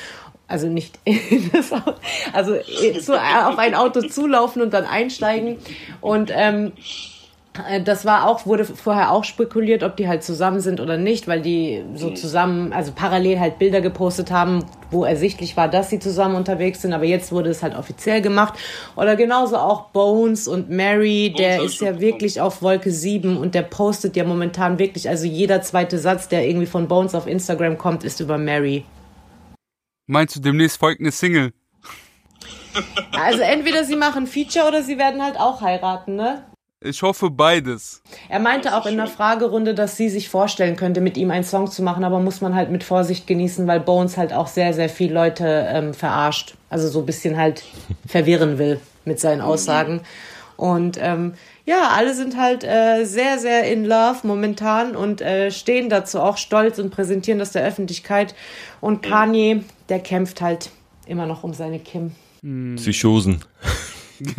Also 0.49 0.69
nicht 0.69 0.99
in 1.05 1.51
das 1.51 1.73
Auto, 1.73 1.95
also 2.35 2.57
zu, 3.01 3.15
auf 3.15 3.57
ein 3.57 3.75
Auto 3.75 4.03
zulaufen 4.03 4.61
und 4.61 4.75
dann 4.75 4.85
einsteigen. 4.85 5.57
Und 6.03 6.31
ähm, 6.35 6.67
äh, 6.67 7.14
das 7.85 8.05
war 8.05 8.29
auch, 8.29 8.47
wurde 8.47 8.65
vorher 8.65 9.12
auch 9.12 9.23
spekuliert, 9.23 9.85
ob 9.85 9.97
die 9.97 10.09
halt 10.09 10.25
zusammen 10.25 10.59
sind 10.59 10.81
oder 10.81 10.97
nicht, 10.97 11.29
weil 11.29 11.41
die 11.41 11.85
so 11.95 12.11
zusammen, 12.11 12.73
also 12.73 12.91
parallel 12.93 13.39
halt 13.39 13.61
Bilder 13.61 13.81
gepostet 13.81 14.33
haben, 14.33 14.65
wo 14.91 15.05
ersichtlich 15.05 15.56
war, 15.56 15.69
dass 15.69 15.89
sie 15.89 16.01
zusammen 16.01 16.35
unterwegs 16.35 16.83
sind, 16.83 16.93
aber 16.93 17.05
jetzt 17.05 17.31
wurde 17.31 17.51
es 17.51 17.62
halt 17.62 17.77
offiziell 17.77 18.23
gemacht. 18.23 18.55
Oder 18.97 19.15
genauso 19.15 19.56
auch 19.56 19.91
Bones 19.91 20.49
und 20.49 20.69
Mary, 20.69 21.32
der 21.39 21.63
ist 21.63 21.81
ja 21.81 22.01
wirklich 22.01 22.41
auf 22.41 22.61
Wolke 22.61 22.91
7 22.91 23.37
und 23.37 23.55
der 23.55 23.63
postet 23.63 24.17
ja 24.17 24.25
momentan 24.25 24.81
wirklich, 24.81 25.08
also 25.08 25.25
jeder 25.25 25.63
zweite 25.63 25.99
Satz, 25.99 26.27
der 26.27 26.49
irgendwie 26.49 26.67
von 26.67 26.89
Bones 26.89 27.15
auf 27.15 27.29
Instagram 27.29 27.79
kommt, 27.79 28.03
ist 28.03 28.19
über 28.19 28.37
Mary. 28.37 28.84
Meinst 30.08 30.34
du, 30.34 30.41
demnächst 30.41 30.79
folgt 30.79 31.01
eine 31.01 31.13
Single? 31.13 31.53
Also 33.13 33.43
entweder 33.43 33.84
sie 33.84 33.94
machen 33.94 34.27
Feature 34.27 34.67
oder 34.67 34.82
sie 34.82 34.99
werden 34.99 35.23
halt 35.23 35.39
auch 35.39 35.61
heiraten, 35.61 36.17
ne? 36.17 36.43
Ich 36.84 37.00
hoffe 37.03 37.31
beides. 37.31 38.03
Er 38.29 38.41
meinte 38.41 38.76
auch 38.76 38.84
in 38.84 38.98
der 38.98 39.06
Fragerunde, 39.06 39.74
dass 39.74 39.96
sie 39.96 40.10
sich 40.10 40.29
vorstellen 40.29 40.76
könnte, 40.76 41.00
mit 41.00 41.17
ihm 41.17 41.31
einen 41.31 41.44
Song 41.44 41.70
zu 41.70 41.82
machen, 41.82 42.05
aber 42.05 42.20
muss 42.20 42.43
man 42.43 42.55
halt 42.55 42.70
mit 42.70 42.84
Vorsicht 42.84 43.26
genießen, 43.26 43.67
weil 43.67 43.81
Bones 43.81 44.19
halt 44.19 44.34
auch 44.34 44.48
sehr, 44.48 44.74
sehr 44.74 44.91
viele 44.91 45.14
Leute 45.14 45.67
ähm, 45.69 45.94
verarscht. 45.94 46.56
Also 46.69 46.88
so 46.88 47.00
ein 47.00 47.06
bisschen 47.06 47.38
halt 47.38 47.64
verwirren 48.06 48.58
will 48.58 48.81
mit 49.06 49.19
seinen 49.19 49.41
Aussagen. 49.41 50.03
Und 50.56 50.98
ähm, 51.00 51.34
ja, 51.64 51.88
alle 51.96 52.14
sind 52.14 52.36
halt 52.36 52.64
äh, 52.64 53.05
sehr, 53.05 53.38
sehr 53.38 53.72
in 53.72 53.86
love 53.86 54.19
momentan 54.26 54.94
und 54.94 55.22
äh, 55.22 55.50
stehen 55.50 55.88
dazu 55.88 56.20
auch 56.20 56.36
stolz 56.36 56.79
und 56.79 56.91
präsentieren 56.91 57.38
das 57.38 57.53
der 57.53 57.64
Öffentlichkeit. 57.64 58.34
Und 58.82 59.03
Kanye, 59.03 59.62
der 59.88 60.00
kämpft 60.00 60.43
halt 60.43 60.70
immer 61.06 61.24
noch 61.24 61.44
um 61.44 61.55
seine 61.55 61.79
Kim. 61.79 62.12
Psychosen. 62.76 63.43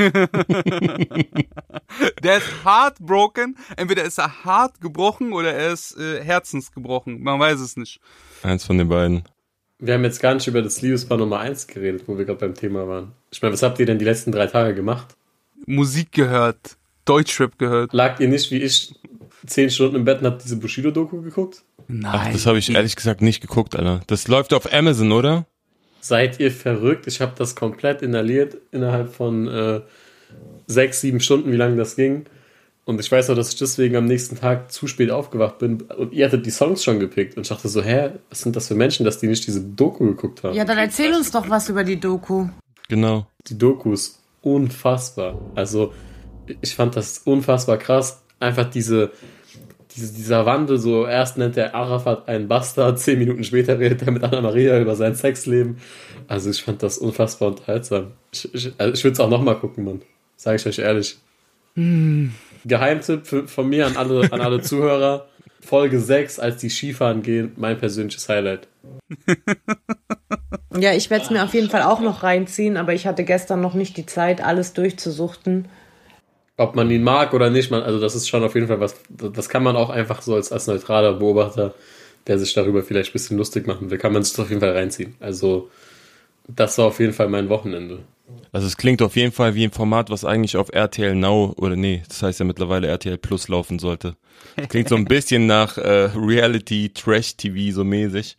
Der 2.24 2.38
ist 2.38 2.65
heartbroken. 2.65 3.58
Entweder 3.75 4.03
ist 4.03 4.17
er 4.17 4.44
hart 4.44 4.82
gebrochen 4.82 5.34
oder 5.34 5.53
er 5.53 5.74
ist 5.74 5.98
äh, 5.98 6.24
herzensgebrochen. 6.24 7.22
Man 7.22 7.39
weiß 7.39 7.60
es 7.60 7.77
nicht. 7.77 8.00
Eins 8.44 8.65
von 8.65 8.77
den 8.77 8.89
beiden. 8.89 9.24
Wir 9.79 9.96
haben 9.96 10.03
jetzt 10.03 10.22
gar 10.22 10.34
nicht 10.34 10.48
über 10.48 10.62
das 10.62 10.82
Liebespaar 10.82 11.17
Nummer 11.17 11.39
1 11.39 11.67
geredet, 11.67 12.03
wo 12.08 12.17
wir 12.17 12.25
gerade 12.25 12.39
beim 12.39 12.53
Thema 12.53 12.88
waren. 12.88 13.12
Ich 13.32 13.41
meine, 13.41 13.53
was 13.53 13.63
habt 13.63 13.79
ihr 13.79 13.86
denn 13.86 14.00
die 14.00 14.05
letzten 14.05 14.32
drei 14.32 14.48
Tage 14.48 14.74
gemacht? 14.74 15.15
Musik 15.65 16.12
gehört. 16.13 16.77
Deutschrap 17.03 17.58
gehört. 17.58 17.94
Lagt 17.94 18.20
ihr 18.20 18.27
nicht 18.27 18.50
wie 18.51 18.62
ich 18.62 18.96
zehn 19.46 19.70
Stunden 19.70 19.98
im 19.98 20.05
Bett 20.05 20.20
und 20.20 20.27
habt 20.27 20.44
diese 20.44 20.58
Bushido-Doku 20.58 21.22
geguckt? 21.22 21.63
Nein. 21.88 22.12
Ach, 22.13 22.32
das 22.32 22.46
habe 22.46 22.58
ich 22.58 22.74
ehrlich 22.74 22.96
gesagt 22.96 23.22
nicht 23.22 23.41
geguckt, 23.41 23.75
Alter. 23.75 24.01
Das 24.08 24.27
läuft 24.27 24.53
auf 24.53 24.72
Amazon, 24.74 25.12
oder? 25.12 25.46
Seid 26.05 26.39
ihr 26.39 26.51
verrückt? 26.51 27.07
Ich 27.07 27.19
habe 27.19 27.31
das 27.35 27.55
komplett 27.55 28.03
inhaliert 28.03 28.57
innerhalb 28.71 29.12
von 29.12 29.47
äh, 29.47 29.81
sechs, 30.67 31.01
sieben 31.01 31.19
Stunden, 31.19 31.51
wie 31.51 31.55
lange 31.55 31.77
das 31.77 31.95
ging. 31.95 32.25
Und 32.83 33.00
ich 33.00 33.12
weiß 33.12 33.31
auch, 33.31 33.35
dass 33.35 33.50
ich 33.50 33.55
deswegen 33.55 33.95
am 33.95 34.05
nächsten 34.05 34.35
Tag 34.35 34.71
zu 34.71 34.85
spät 34.85 35.09
aufgewacht 35.09 35.57
bin 35.57 35.81
und 35.81 36.13
ihr 36.13 36.27
hattet 36.27 36.45
die 36.45 36.51
Songs 36.51 36.83
schon 36.83 37.00
gepickt. 37.00 37.38
Und 37.38 37.41
ich 37.41 37.50
dachte 37.50 37.69
so, 37.69 37.81
hä, 37.81 38.12
was 38.29 38.41
sind 38.41 38.55
das 38.55 38.67
für 38.67 38.75
Menschen, 38.75 39.03
dass 39.03 39.17
die 39.17 39.25
nicht 39.25 39.47
diese 39.47 39.62
Doku 39.62 40.05
geguckt 40.05 40.43
haben? 40.43 40.53
Ja, 40.53 40.63
dann 40.63 40.77
erzähl 40.77 41.12
uns 41.12 41.31
doch 41.31 41.50
was 41.50 41.69
über 41.69 41.83
die 41.83 42.00
Doku. 42.00 42.50
Genau. 42.88 43.25
Die 43.47 43.57
Doku 43.57 43.91
ist 43.91 44.19
unfassbar. 44.43 45.41
Also, 45.55 45.91
ich 46.62 46.75
fand 46.75 46.95
das 46.95 47.17
unfassbar 47.25 47.79
krass. 47.79 48.21
Einfach 48.39 48.69
diese, 48.69 49.07
diese, 49.07 49.35
dieser 49.95 50.45
Wandel, 50.45 50.77
so 50.77 51.05
erst 51.05 51.37
nennt 51.37 51.57
er 51.57 51.73
Arafat 51.73 52.27
einen 52.27 52.47
Bastard, 52.47 52.99
zehn 52.99 53.19
Minuten 53.19 53.43
später 53.43 53.79
redet 53.79 54.01
er 54.03 54.11
mit 54.11 54.23
Anna 54.23 54.41
Maria 54.41 54.79
über 54.79 54.95
sein 54.95 55.15
Sexleben. 55.15 55.77
Also 56.27 56.49
ich 56.49 56.63
fand 56.63 56.83
das 56.83 56.97
unfassbar 56.97 57.49
unterhaltsam. 57.49 58.11
Ich, 58.31 58.53
ich, 58.53 58.73
also 58.77 58.93
ich 58.93 59.03
würde 59.03 59.13
es 59.13 59.19
auch 59.19 59.29
nochmal 59.29 59.55
gucken, 59.55 59.85
Mann. 59.85 60.01
Sage 60.35 60.57
ich 60.57 60.65
euch 60.65 60.79
ehrlich. 60.79 61.17
Hm. 61.75 62.33
Geheimtipp 62.65 63.27
für, 63.27 63.47
von 63.47 63.69
mir 63.69 63.87
an 63.87 63.97
alle, 63.97 64.31
an 64.31 64.41
alle 64.41 64.61
Zuhörer. 64.61 65.27
Folge 65.61 65.99
6, 65.99 66.39
als 66.39 66.57
die 66.57 66.69
Skifahren 66.69 67.21
gehen, 67.23 67.53
mein 67.55 67.77
persönliches 67.77 68.29
Highlight. 68.29 68.67
Ja, 70.77 70.93
ich 70.93 71.09
werde 71.09 71.23
es 71.25 71.31
mir 71.31 71.43
auf 71.43 71.53
jeden 71.53 71.69
Fall 71.69 71.83
auch 71.83 72.01
noch 72.01 72.23
reinziehen, 72.23 72.77
aber 72.77 72.93
ich 72.93 73.07
hatte 73.07 73.23
gestern 73.23 73.61
noch 73.61 73.73
nicht 73.73 73.97
die 73.97 74.05
Zeit, 74.05 74.43
alles 74.43 74.73
durchzusuchten. 74.73 75.67
Ob 76.57 76.75
man 76.75 76.89
ihn 76.89 77.03
mag 77.03 77.33
oder 77.33 77.50
nicht, 77.50 77.69
man, 77.69 77.83
also 77.83 78.00
das 78.00 78.15
ist 78.15 78.29
schon 78.29 78.43
auf 78.43 78.55
jeden 78.55 78.67
Fall 78.67 78.79
was, 78.79 78.95
das 79.09 79.50
kann 79.50 79.63
man 79.63 79.75
auch 79.75 79.89
einfach 79.89 80.21
so 80.21 80.35
als, 80.35 80.51
als 80.51 80.67
neutraler 80.67 81.13
Beobachter, 81.13 81.74
der 82.27 82.39
sich 82.39 82.53
darüber 82.53 82.81
vielleicht 82.81 83.09
ein 83.09 83.13
bisschen 83.13 83.38
lustig 83.38 83.67
machen 83.67 83.91
will, 83.91 83.97
kann 83.97 84.13
man 84.13 84.24
sich 84.24 84.39
auf 84.39 84.50
jeden 84.50 84.62
Fall 84.62 84.71
reinziehen. 84.71 85.15
Also 85.19 85.69
das 86.47 86.77
war 86.77 86.85
auf 86.85 87.00
jeden 87.00 87.13
Fall 87.13 87.27
mein 87.27 87.50
Wochenende. 87.50 88.00
Also 88.51 88.67
es 88.67 88.77
klingt 88.77 89.01
auf 89.01 89.15
jeden 89.15 89.31
Fall 89.31 89.53
wie 89.55 89.65
ein 89.65 89.71
Format, 89.71 90.09
was 90.09 90.25
eigentlich 90.25 90.57
auf 90.57 90.69
RTL 90.74 91.13
Now 91.13 91.53
oder 91.57 91.75
nee, 91.75 92.03
das 92.07 92.24
heißt 92.24 92.39
ja 92.39 92.45
mittlerweile 92.45 92.88
RTL 92.88 93.17
Plus 93.17 93.47
laufen 93.47 93.79
sollte. 93.79 94.15
Klingt 94.69 94.89
so 94.89 94.95
ein 94.95 95.05
bisschen 95.05 95.45
nach 95.45 95.77
äh, 95.77 96.09
Reality 96.15 96.89
Trash 96.93 97.35
TV 97.35 97.75
so 97.75 97.83
mäßig. 97.83 98.38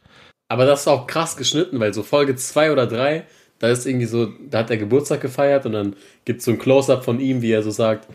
Aber 0.48 0.64
das 0.64 0.82
ist 0.82 0.88
auch 0.88 1.06
krass 1.06 1.36
geschnitten, 1.36 1.80
weil 1.80 1.92
so 1.92 2.02
Folge 2.02 2.36
2 2.36 2.72
oder 2.72 2.86
3, 2.86 3.26
da 3.58 3.68
ist 3.68 3.86
irgendwie 3.86 4.06
so, 4.06 4.26
da 4.50 4.58
hat 4.58 4.70
er 4.70 4.76
Geburtstag 4.76 5.20
gefeiert 5.20 5.66
und 5.66 5.72
dann 5.72 5.96
gibt 6.24 6.40
es 6.40 6.44
so 6.44 6.50
ein 6.50 6.58
Close-up 6.58 7.04
von 7.04 7.20
ihm, 7.20 7.42
wie 7.42 7.52
er 7.52 7.62
so 7.62 7.70
sagt, 7.70 8.06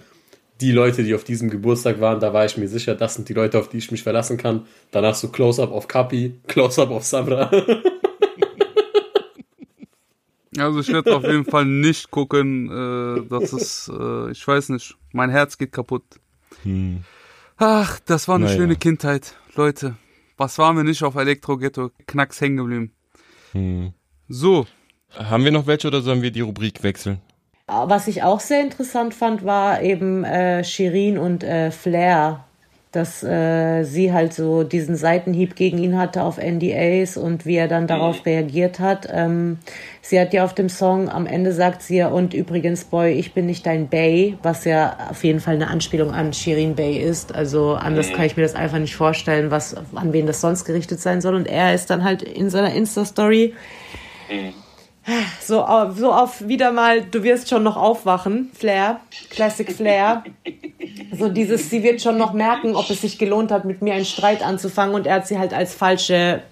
die 0.62 0.72
Leute, 0.72 1.04
die 1.04 1.16
auf 1.16 1.24
diesem 1.24 1.50
Geburtstag 1.50 2.00
waren, 2.00 2.20
da 2.20 2.34
war 2.34 2.46
ich 2.46 2.56
mir 2.58 2.68
sicher, 2.68 2.94
das 2.94 3.16
sind 3.16 3.28
die 3.30 3.34
Leute, 3.34 3.58
auf 3.58 3.70
die 3.70 3.78
ich 3.80 3.90
mich 3.92 4.04
verlassen 4.04 4.38
kann. 4.38 4.68
Danach 4.92 5.16
so 5.16 5.30
Close-up 5.30 5.72
auf 5.72 5.88
Kapi, 5.88 6.36
Close-up 6.48 6.92
auf 6.92 7.04
Samra. 7.04 7.50
Also 10.58 10.82
ich 10.82 10.90
werde 10.90 11.16
auf 11.16 11.24
jeden 11.24 11.46
Fall 11.46 11.66
nicht 11.66 12.12
gucken. 12.12 12.70
Äh, 12.70 13.28
das 13.30 13.54
ist, 13.54 13.90
äh, 13.90 14.32
ich 14.32 14.46
weiß 14.46 14.70
nicht, 14.70 14.98
mein 15.14 15.30
Herz 15.30 15.58
geht 15.58 15.72
kaputt. 15.72 16.04
Hm. 16.64 17.04
Ach, 17.58 18.00
das 18.06 18.28
war 18.28 18.36
eine 18.36 18.46
Naja. 18.46 18.58
schöne 18.58 18.76
Kindheit, 18.76 19.36
Leute. 19.56 19.96
Was 20.38 20.58
waren 20.58 20.76
wir 20.76 20.84
nicht 20.84 21.04
auf 21.04 21.16
Elektro-Ghetto? 21.16 21.92
Knacks 22.08 22.42
hängen 22.42 22.58
geblieben. 22.58 22.92
Hm. 23.54 23.94
So, 24.28 24.66
Haben 25.16 25.44
wir 25.44 25.52
noch 25.52 25.68
welche 25.68 25.88
oder 25.88 26.02
sollen 26.02 26.22
wir 26.22 26.32
die 26.32 26.42
Rubrik 26.42 26.84
wechseln? 26.84 27.20
Was 27.68 28.08
ich 28.08 28.24
auch 28.24 28.40
sehr 28.40 28.62
interessant 28.62 29.14
fand, 29.14 29.46
war 29.46 29.82
eben 29.82 30.26
äh, 30.26 30.64
Shirin 30.64 31.18
und 31.18 31.44
äh, 31.44 31.72
Flair, 31.72 32.44
dass 32.92 33.24
äh, 33.24 33.84
sie 33.84 34.12
halt 34.12 34.34
so 34.34 34.64
diesen 34.64 34.98
Seitenhieb 34.98 35.56
gegen 35.56 35.78
ihn 35.78 35.98
hatte 35.98 36.24
auf 36.24 36.38
NDAs 36.38 37.16
und 37.16 37.46
wie 37.46 37.56
er 37.56 37.70
dann 37.70 37.88
darauf 37.88 38.26
reagiert 38.26 38.80
hat. 38.80 39.08
Ähm, 39.10 39.60
sie 40.02 40.20
hat 40.20 40.34
ja 40.34 40.44
auf 40.44 40.54
dem 40.54 40.68
Song 40.68 41.08
am 41.08 41.26
Ende 41.26 41.54
sagt 41.54 41.82
sie 41.82 41.98
ja, 41.98 42.10
und 42.10 42.34
übrigens, 42.34 42.84
Boy, 42.84 43.14
ich 43.14 43.34
bin 43.34 43.46
nicht 43.46 43.66
dein 43.66 43.88
Bay, 43.88 44.38
was 44.44 44.66
ja 44.66 44.98
auf 45.10 45.24
jeden 45.24 45.40
Fall 45.40 45.56
eine 45.56 45.70
Anspielung 45.70 46.12
an 46.12 46.34
Shirin 46.34 46.76
Bay 46.76 46.98
ist. 46.98 47.34
Also 47.34 47.76
anders 47.76 48.12
kann 48.12 48.26
ich 48.26 48.36
mir 48.36 48.44
das 48.44 48.56
einfach 48.56 48.80
nicht 48.80 48.98
vorstellen, 48.98 49.52
was 49.52 49.76
an 49.96 50.12
wen 50.12 50.28
das 50.28 50.42
sonst 50.42 50.66
gerichtet 50.66 51.00
sein 51.00 51.22
soll. 51.22 51.36
Und 51.36 51.48
er 51.48 51.74
ist 51.74 51.90
dann 51.90 52.04
halt 52.04 52.22
in 52.22 52.50
seiner 52.50 52.74
Insta-Story 52.74 53.54
so, 55.42 55.66
so 55.96 56.14
auf 56.14 56.48
wieder 56.48 56.72
mal, 56.72 57.02
du 57.04 57.24
wirst 57.24 57.50
schon 57.50 57.64
noch 57.64 57.78
aufwachen, 57.78 58.52
Flair, 58.54 59.00
Classic 59.30 59.72
Flair. 59.72 60.24
So 61.18 61.30
dieses, 61.30 61.70
sie 61.70 61.84
wird 61.84 62.02
schon 62.02 62.18
noch 62.18 62.34
merken, 62.34 62.76
ob 62.76 62.90
es 62.90 63.02
sich 63.02 63.18
gelohnt 63.18 63.52
hat, 63.52 63.66
mit 63.66 63.82
mir 63.82 63.94
einen 63.94 64.06
Streit 64.06 64.44
anzufangen 64.44 64.96
und 64.96 65.08
er 65.08 65.16
hat 65.16 65.28
sie 65.28 65.40
halt 65.40 65.54
als 65.54 65.74
falsche, 65.74 66.44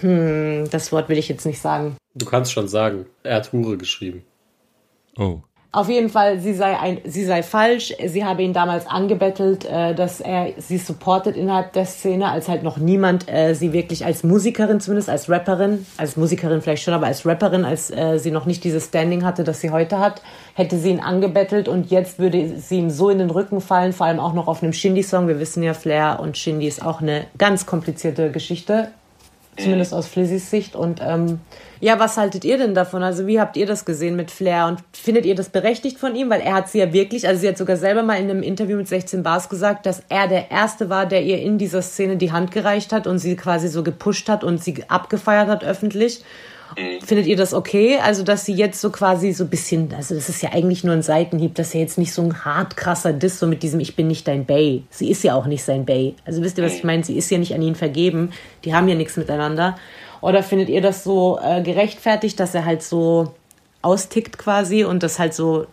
hm, 0.00 0.68
das 0.70 0.92
Wort 0.92 1.08
will 1.08 1.18
ich 1.18 1.28
jetzt 1.28 1.46
nicht 1.46 1.60
sagen. 1.60 1.96
Du 2.14 2.26
kannst 2.26 2.52
schon 2.52 2.68
sagen, 2.68 3.06
er 3.22 3.36
hat 3.36 3.52
Hure 3.52 3.76
geschrieben. 3.76 4.24
Oh. 5.16 5.40
Auf 5.72 5.88
jeden 5.88 6.08
Fall, 6.08 6.40
sie 6.40 6.52
sei, 6.52 6.76
ein, 6.80 6.98
sie 7.04 7.24
sei 7.24 7.44
falsch. 7.44 7.94
Sie 8.04 8.24
habe 8.24 8.42
ihn 8.42 8.52
damals 8.52 8.88
angebettelt, 8.88 9.64
äh, 9.64 9.94
dass 9.94 10.20
er 10.20 10.48
sie 10.58 10.78
supportet 10.78 11.36
innerhalb 11.36 11.72
der 11.74 11.84
Szene, 11.84 12.28
als 12.28 12.48
halt 12.48 12.64
noch 12.64 12.78
niemand 12.78 13.30
äh, 13.32 13.54
sie 13.54 13.72
wirklich 13.72 14.04
als 14.04 14.24
Musikerin, 14.24 14.80
zumindest 14.80 15.08
als 15.08 15.30
Rapperin, 15.30 15.86
als 15.96 16.16
Musikerin 16.16 16.60
vielleicht 16.60 16.82
schon, 16.82 16.92
aber 16.92 17.06
als 17.06 17.24
Rapperin, 17.24 17.64
als 17.64 17.88
äh, 17.92 18.18
sie 18.18 18.32
noch 18.32 18.46
nicht 18.46 18.64
dieses 18.64 18.86
Standing 18.86 19.24
hatte, 19.24 19.44
das 19.44 19.60
sie 19.60 19.70
heute 19.70 20.00
hat, 20.00 20.22
hätte 20.54 20.76
sie 20.76 20.90
ihn 20.90 21.00
angebettelt 21.00 21.68
und 21.68 21.88
jetzt 21.88 22.18
würde 22.18 22.58
sie 22.58 22.78
ihm 22.78 22.90
so 22.90 23.08
in 23.08 23.18
den 23.18 23.30
Rücken 23.30 23.60
fallen, 23.60 23.92
vor 23.92 24.06
allem 24.06 24.18
auch 24.18 24.32
noch 24.32 24.48
auf 24.48 24.64
einem 24.64 24.72
Shindy-Song. 24.72 25.28
Wir 25.28 25.38
wissen 25.38 25.62
ja, 25.62 25.74
Flair 25.74 26.18
und 26.20 26.36
Shindy 26.36 26.66
ist 26.66 26.84
auch 26.84 27.00
eine 27.00 27.26
ganz 27.38 27.66
komplizierte 27.66 28.32
Geschichte 28.32 28.88
zumindest 29.56 29.94
aus 29.94 30.06
Flizzys 30.06 30.50
Sicht. 30.50 30.76
Und 30.76 31.00
ähm, 31.02 31.40
ja, 31.80 31.98
was 31.98 32.16
haltet 32.16 32.44
ihr 32.44 32.58
denn 32.58 32.74
davon? 32.74 33.02
Also 33.02 33.26
wie 33.26 33.40
habt 33.40 33.56
ihr 33.56 33.66
das 33.66 33.84
gesehen 33.84 34.14
mit 34.14 34.30
Flair 34.30 34.66
und 34.66 34.80
findet 34.92 35.24
ihr 35.24 35.34
das 35.34 35.48
berechtigt 35.48 35.98
von 35.98 36.14
ihm? 36.14 36.28
Weil 36.28 36.42
er 36.42 36.54
hat 36.54 36.68
sie 36.68 36.78
ja 36.78 36.92
wirklich, 36.92 37.26
also 37.26 37.40
sie 37.40 37.48
hat 37.48 37.58
sogar 37.58 37.76
selber 37.76 38.02
mal 38.02 38.16
in 38.16 38.30
einem 38.30 38.42
Interview 38.42 38.76
mit 38.76 38.88
16 38.88 39.22
Bars 39.22 39.48
gesagt, 39.48 39.86
dass 39.86 40.02
er 40.08 40.28
der 40.28 40.50
Erste 40.50 40.90
war, 40.90 41.06
der 41.06 41.22
ihr 41.22 41.40
in 41.40 41.56
dieser 41.58 41.82
Szene 41.82 42.16
die 42.16 42.32
Hand 42.32 42.52
gereicht 42.52 42.92
hat 42.92 43.06
und 43.06 43.18
sie 43.18 43.34
quasi 43.34 43.68
so 43.68 43.82
gepusht 43.82 44.28
hat 44.28 44.44
und 44.44 44.62
sie 44.62 44.84
abgefeiert 44.88 45.48
hat 45.48 45.64
öffentlich. 45.64 46.22
Findet 47.04 47.26
ihr 47.26 47.36
das 47.36 47.52
okay? 47.52 47.98
Also, 47.98 48.22
dass 48.22 48.44
sie 48.44 48.52
jetzt 48.52 48.80
so 48.80 48.90
quasi 48.90 49.32
so 49.32 49.44
ein 49.44 49.50
bisschen, 49.50 49.92
also 49.96 50.14
das 50.14 50.28
ist 50.28 50.40
ja 50.42 50.52
eigentlich 50.52 50.84
nur 50.84 50.94
ein 50.94 51.02
Seitenhieb, 51.02 51.54
das 51.56 51.68
ist 51.68 51.74
ja 51.74 51.80
jetzt 51.80 51.98
nicht 51.98 52.12
so 52.12 52.22
ein 52.22 52.44
hart 52.44 52.76
krasser 52.76 53.12
Diss, 53.12 53.40
so 53.40 53.46
mit 53.46 53.62
diesem 53.62 53.80
Ich 53.80 53.96
bin 53.96 54.06
nicht 54.06 54.28
dein 54.28 54.46
Bay. 54.46 54.84
Sie 54.90 55.10
ist 55.10 55.24
ja 55.24 55.34
auch 55.34 55.46
nicht 55.46 55.64
sein 55.64 55.84
Bay. 55.84 56.14
Also 56.24 56.42
wisst 56.42 56.58
ihr, 56.58 56.64
was 56.64 56.76
ich 56.76 56.84
meine? 56.84 57.02
Sie 57.02 57.16
ist 57.16 57.30
ja 57.30 57.38
nicht 57.38 57.54
an 57.54 57.62
ihn 57.62 57.74
vergeben. 57.74 58.30
Die 58.64 58.74
haben 58.74 58.88
ja 58.88 58.94
nichts 58.94 59.16
miteinander. 59.16 59.76
Oder 60.20 60.42
findet 60.42 60.68
ihr 60.68 60.80
das 60.80 61.04
so 61.04 61.38
äh, 61.42 61.62
gerechtfertigt, 61.62 62.38
dass 62.40 62.54
er 62.54 62.64
halt 62.64 62.82
so 62.82 63.34
austickt 63.82 64.36
quasi 64.38 64.84
und 64.84 65.02
das 65.02 65.18
halt 65.18 65.34
so 65.34 65.66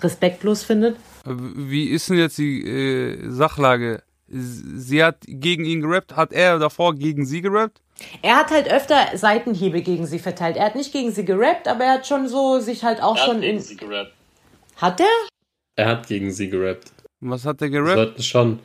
respektlos 0.00 0.62
findet? 0.62 0.96
wie 1.26 1.84
ist 1.90 2.08
denn 2.08 2.16
jetzt 2.16 2.38
die 2.38 2.66
äh, 2.66 3.30
Sachlage? 3.30 4.02
Sie 4.28 5.04
hat 5.04 5.18
gegen 5.26 5.64
ihn 5.66 5.82
gerappt, 5.82 6.16
hat 6.16 6.32
er 6.32 6.58
davor 6.58 6.94
gegen 6.94 7.26
sie 7.26 7.42
gerappt? 7.42 7.82
Er 8.22 8.36
hat 8.36 8.50
halt 8.50 8.72
öfter 8.72 8.96
Seitenhiebe 9.14 9.82
gegen 9.82 10.06
sie 10.06 10.18
verteilt. 10.18 10.56
Er 10.56 10.64
hat 10.64 10.76
nicht 10.76 10.92
gegen 10.92 11.12
sie 11.12 11.24
gerappt, 11.26 11.68
aber 11.68 11.84
er 11.84 11.92
hat 11.94 12.06
schon 12.06 12.26
so 12.28 12.58
sich 12.60 12.84
halt 12.84 13.02
auch 13.02 13.18
schon 13.18 13.42
in. 13.42 13.62
gerappt. 13.76 14.12
Hat 14.76 15.00
er? 15.00 15.06
Er 15.76 15.88
hat 15.88 16.06
gegen 16.06 16.30
sie 16.32 16.48
gerappt. 16.48 16.90
Was 17.20 17.44
hat 17.44 17.60
er 17.60 17.70
Wir 17.70 17.80
gerappt? 17.80 17.96
sollten 17.96 18.22
schon 18.22 18.58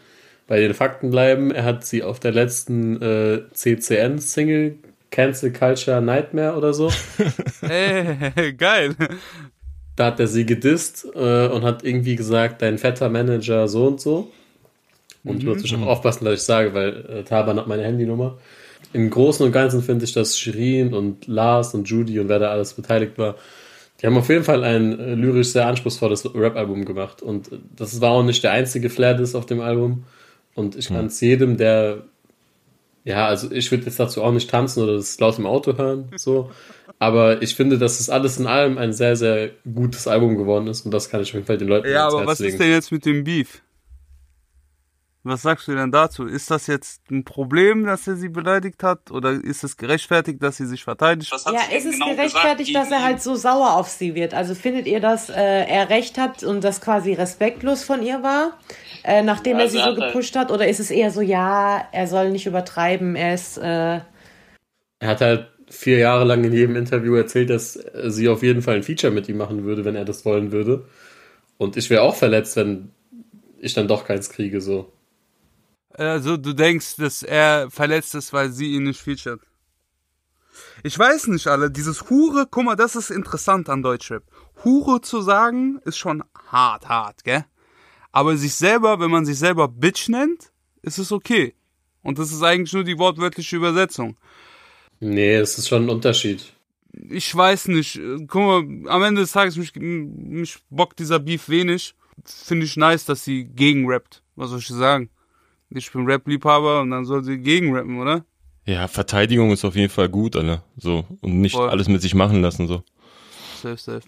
bei 0.47 0.61
den 0.61 0.73
Fakten 0.73 1.09
bleiben. 1.09 1.51
Er 1.51 1.65
hat 1.65 1.85
sie 1.85 2.03
auf 2.03 2.21
der 2.21 2.31
letzten 2.31 3.01
äh, 3.01 3.41
CCN-Single 3.53 4.77
Cancel 5.15 5.53
Culture 5.53 6.01
Nightmare 6.01 6.57
oder 6.57 6.73
so. 6.73 6.91
Ey, 7.61 8.51
geil. 8.53 8.95
Da 9.95 10.07
hat 10.07 10.19
er 10.19 10.27
sie 10.27 10.45
gedisst 10.45 11.07
äh, 11.15 11.47
und 11.47 11.63
hat 11.63 11.85
irgendwie 11.85 12.17
gesagt, 12.17 12.61
dein 12.61 12.77
fetter 12.77 13.07
Manager 13.07 13.69
so 13.69 13.87
und 13.87 14.01
so. 14.01 14.31
Und 15.23 15.37
ich 15.37 15.45
muss 15.45 15.55
natürlich 15.55 15.77
auch 15.77 15.87
aufpassen, 15.87 16.25
was 16.25 16.41
ich 16.41 16.41
sage, 16.41 16.73
weil 16.73 17.05
äh, 17.05 17.23
Taban 17.23 17.57
hat 17.57 17.67
meine 17.67 17.83
Handynummer. 17.83 18.37
Im 18.91 19.09
Großen 19.09 19.45
und 19.45 19.53
Ganzen 19.53 19.81
finde 19.81 20.03
ich, 20.03 20.11
dass 20.11 20.37
Shirin 20.37 20.93
und 20.93 21.27
Lars 21.27 21.73
und 21.73 21.87
Judy 21.87 22.19
und 22.19 22.27
wer 22.27 22.39
da 22.39 22.51
alles 22.51 22.73
beteiligt 22.73 23.17
war, 23.17 23.35
die 24.01 24.07
haben 24.07 24.17
auf 24.17 24.27
jeden 24.27 24.43
Fall 24.43 24.65
ein 24.65 24.99
äh, 24.99 25.15
lyrisch 25.15 25.47
sehr 25.47 25.65
anspruchsvolles 25.65 26.35
Rap-Album 26.35 26.83
gemacht. 26.83 27.21
Und 27.21 27.53
äh, 27.53 27.59
das 27.73 28.01
war 28.01 28.11
auch 28.11 28.23
nicht 28.23 28.43
der 28.43 28.51
einzige 28.51 28.89
Flair-Diss 28.89 29.33
auf 29.33 29.45
dem 29.45 29.61
Album. 29.61 30.03
Und 30.55 30.75
ich 30.75 30.89
kann 30.89 31.05
es 31.05 31.21
jedem, 31.21 31.55
der 31.55 32.03
ja, 33.05 33.27
also 33.27 33.49
ich 33.51 33.71
würde 33.71 33.85
jetzt 33.85 33.99
dazu 33.99 34.21
auch 34.21 34.31
nicht 34.33 34.49
tanzen 34.49 34.83
oder 34.83 34.95
das 34.95 35.17
laut 35.19 35.37
im 35.39 35.45
Auto 35.45 35.77
hören, 35.77 36.09
so. 36.17 36.51
Aber 36.99 37.41
ich 37.41 37.55
finde, 37.55 37.77
dass 37.77 37.99
es 37.99 38.09
alles 38.09 38.37
in 38.37 38.47
allem 38.47 38.77
ein 38.77 38.91
sehr, 38.93 39.15
sehr 39.15 39.51
gutes 39.73 40.07
Album 40.07 40.37
geworden 40.37 40.67
ist 40.67 40.85
und 40.85 40.91
das 40.91 41.09
kann 41.09 41.21
ich 41.21 41.29
auf 41.29 41.35
jeden 41.35 41.45
Fall 41.45 41.57
den 41.57 41.67
Leuten 41.67 41.89
Ja, 41.89 42.07
aber 42.07 42.25
was 42.25 42.39
legen. 42.39 42.53
ist 42.53 42.59
denn 42.59 42.71
jetzt 42.71 42.91
mit 42.91 43.05
dem 43.05 43.23
Beef? 43.23 43.61
Was 45.27 45.41
sagst 45.41 45.67
du 45.67 45.73
denn 45.73 45.91
dazu? 45.91 46.25
Ist 46.27 46.51
das 46.51 46.67
jetzt 46.67 47.09
ein 47.09 47.23
Problem, 47.23 47.83
dass 47.83 48.07
er 48.07 48.15
sie 48.15 48.29
beleidigt 48.29 48.83
hat? 48.83 49.09
Oder 49.09 49.31
ist 49.31 49.63
es 49.63 49.75
gerechtfertigt, 49.75 50.41
dass 50.43 50.57
sie 50.57 50.67
sich 50.67 50.83
verteidigt? 50.83 51.31
Was 51.31 51.47
hat 51.47 51.55
Ja, 51.55 51.61
sie 51.67 51.75
ist 51.77 51.85
es 51.85 51.93
genau 51.93 52.11
gerechtfertigt, 52.13 52.69
gesagt 52.69 52.91
dass 52.91 52.99
er 52.99 53.03
halt 53.03 53.21
so 53.23 53.33
sauer 53.33 53.73
auf 53.73 53.89
sie 53.89 54.13
wird? 54.13 54.35
Also 54.35 54.53
findet 54.53 54.85
ihr, 54.85 54.99
dass 54.99 55.31
äh, 55.31 55.33
er 55.33 55.89
recht 55.89 56.19
hat 56.19 56.43
und 56.43 56.63
das 56.63 56.79
quasi 56.79 57.13
respektlos 57.13 57.83
von 57.83 58.03
ihr 58.03 58.21
war, 58.21 58.59
äh, 59.03 59.23
nachdem 59.23 59.57
er 59.57 59.63
Also 59.63 59.71
sie 59.73 59.79
er 59.79 59.95
so 59.95 60.01
halt- 60.01 60.13
gepusht 60.13 60.35
hat? 60.35 60.51
Oder 60.51 60.67
ist 60.67 60.79
es 60.79 60.91
eher 60.91 61.09
so, 61.09 61.21
ja, 61.21 61.83
er 61.91 62.05
soll 62.07 62.29
nicht 62.29 62.45
übertreiben, 62.45 63.15
er 63.15 63.33
ist, 63.33 63.57
äh, 63.57 63.63
Er 64.99 65.07
hat 65.07 65.21
halt 65.21 65.47
vier 65.71 65.97
Jahre 65.97 66.23
lang 66.25 66.43
in 66.43 66.53
jedem 66.53 66.75
Interview 66.75 67.15
erzählt, 67.15 67.49
dass 67.49 67.73
sie 68.03 68.29
auf 68.29 68.43
jeden 68.43 68.61
Fall 68.61 68.75
ein 68.75 68.83
Feature 68.83 69.11
mit 69.11 69.27
ihm 69.27 69.37
machen 69.37 69.63
würde, 69.63 69.83
wenn 69.85 69.95
er 69.95 70.05
das 70.05 70.23
wollen 70.23 70.51
würde. 70.51 70.85
Und 71.57 71.77
ich 71.77 71.89
wäre 71.89 72.03
auch 72.03 72.15
verletzt, 72.15 72.55
wenn 72.57 72.91
ich 73.59 73.73
dann 73.73 73.87
doch 73.87 74.05
keins 74.05 74.29
kriege, 74.29 74.61
so. 74.61 74.91
Also 75.97 76.37
du 76.37 76.53
denkst, 76.53 76.97
dass 76.97 77.23
er 77.23 77.69
verletzt 77.71 78.15
ist, 78.15 78.33
weil 78.33 78.51
sie 78.51 78.73
ihn 78.73 78.83
nicht 78.83 79.01
featured. 79.01 79.39
Ich 80.83 80.97
weiß 80.97 81.27
nicht, 81.27 81.47
alle. 81.47 81.71
Dieses 81.71 82.09
Hure, 82.09 82.47
guck 82.49 82.65
mal, 82.65 82.75
das 82.75 82.95
ist 82.95 83.09
interessant 83.09 83.69
an 83.69 83.81
Deutschrap. 83.81 84.23
Hure 84.63 85.01
zu 85.01 85.21
sagen, 85.21 85.79
ist 85.85 85.97
schon 85.97 86.23
hart, 86.47 86.87
hart, 86.87 87.23
gell? 87.23 87.45
Aber 88.11 88.37
sich 88.37 88.55
selber, 88.55 88.99
wenn 88.99 89.11
man 89.11 89.25
sich 89.25 89.37
selber 89.37 89.67
Bitch 89.67 90.09
nennt, 90.09 90.51
ist 90.81 90.97
es 90.97 91.11
okay. 91.11 91.53
Und 92.01 92.19
das 92.19 92.31
ist 92.31 92.43
eigentlich 92.43 92.73
nur 92.73 92.83
die 92.83 92.97
wortwörtliche 92.97 93.55
Übersetzung. 93.55 94.17
Nee, 94.99 95.35
es 95.35 95.57
ist 95.57 95.67
schon 95.67 95.85
ein 95.85 95.89
Unterschied. 95.89 96.53
Ich 97.09 97.35
weiß 97.35 97.67
nicht. 97.69 97.99
Guck 98.27 98.41
mal, 98.41 98.89
am 98.89 99.03
Ende 99.03 99.21
des 99.21 99.31
Tages, 99.31 99.57
mich, 99.57 99.75
mich 99.75 100.57
bockt 100.69 100.99
dieser 100.99 101.19
Beef 101.19 101.49
wenig. 101.49 101.95
Finde 102.23 102.65
ich 102.65 102.77
nice, 102.77 103.05
dass 103.05 103.25
sie 103.25 103.45
gegen 103.45 103.87
rappt. 103.87 104.23
Was 104.35 104.49
soll 104.49 104.59
ich 104.59 104.67
sagen? 104.67 105.09
Ich 105.69 105.91
bin 105.91 106.05
Rap-Liebhaber 106.05 106.81
und 106.81 106.91
dann 106.91 107.05
soll 107.05 107.23
sie 107.23 107.37
gegen 107.37 107.75
rappen, 107.75 107.99
oder? 107.99 108.25
Ja, 108.65 108.87
Verteidigung 108.87 109.51
ist 109.51 109.65
auf 109.65 109.75
jeden 109.75 109.89
Fall 109.91 110.09
gut, 110.09 110.35
Alter. 110.35 110.63
So. 110.77 111.05
Und 111.21 111.41
nicht 111.41 111.55
Voll. 111.55 111.69
alles 111.69 111.87
mit 111.87 112.01
sich 112.01 112.15
machen 112.15 112.41
lassen, 112.41 112.67
so. 112.67 112.83
Safe, 113.61 113.77
safe. 113.77 114.07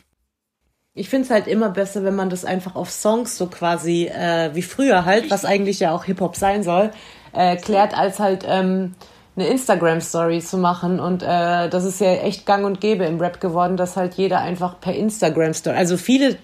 Ich 0.94 1.10
finde 1.10 1.26
es 1.26 1.32
halt 1.32 1.46
immer 1.48 1.70
besser, 1.70 2.04
wenn 2.04 2.16
man 2.16 2.32
das 2.32 2.44
einfach 2.44 2.76
auf 2.76 2.90
Songs 2.90 3.38
so 3.38 3.46
quasi 3.48 4.08
äh, 4.08 4.50
wie 4.56 4.64
früher 4.64 5.06
halt, 5.06 5.30
was 5.30 5.46
eigentlich 5.46 5.80
ja 5.80 5.92
auch 5.92 6.06
Hip-Hop 6.06 6.36
sein 6.36 6.64
soll, 6.64 6.92
äh, 7.34 7.56
klärt, 7.58 7.96
als 7.96 8.20
halt 8.20 8.44
ähm, 8.48 8.96
eine 9.38 9.48
Instagram-Story 9.48 10.40
zu 10.40 10.58
machen. 10.58 11.00
Und 11.00 11.22
äh, 11.22 11.70
das 11.70 11.86
ist 11.86 12.02
ja 12.02 12.14
echt 12.14 12.46
gang 12.46 12.66
und 12.66 12.82
gäbe 12.82 13.06
im 13.06 13.20
Rap 13.20 13.40
geworden, 13.40 13.78
dass 13.78 13.96
halt 13.96 14.16
jeder 14.16 14.42
einfach 14.42 14.80
per 14.80 14.96
Instagram-Story, 14.96 15.76
also 15.76 15.96
viele 15.96 16.38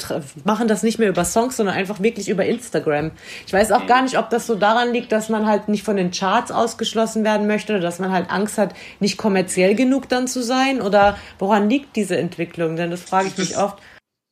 machen 0.43 0.67
das 0.67 0.83
nicht 0.83 0.99
mehr 0.99 1.09
über 1.09 1.25
Songs, 1.25 1.57
sondern 1.57 1.75
einfach 1.75 2.01
wirklich 2.01 2.29
über 2.29 2.45
Instagram. 2.45 3.11
Ich 3.47 3.53
weiß 3.53 3.71
auch 3.71 3.87
gar 3.87 4.03
nicht, 4.03 4.17
ob 4.17 4.29
das 4.29 4.45
so 4.45 4.55
daran 4.55 4.93
liegt, 4.93 5.11
dass 5.11 5.29
man 5.29 5.47
halt 5.47 5.69
nicht 5.69 5.83
von 5.83 5.97
den 5.97 6.11
Charts 6.11 6.51
ausgeschlossen 6.51 7.23
werden 7.23 7.47
möchte 7.47 7.73
oder 7.73 7.81
dass 7.81 7.99
man 7.99 8.11
halt 8.11 8.29
Angst 8.29 8.57
hat, 8.57 8.73
nicht 8.99 9.17
kommerziell 9.17 9.75
genug 9.75 10.07
dann 10.07 10.27
zu 10.27 10.43
sein 10.43 10.81
oder 10.81 11.17
woran 11.39 11.69
liegt 11.69 11.95
diese 11.95 12.17
Entwicklung? 12.17 12.75
Denn 12.75 12.91
das 12.91 13.01
frage 13.01 13.27
ich 13.27 13.37
mich 13.37 13.57
oft. 13.57 13.77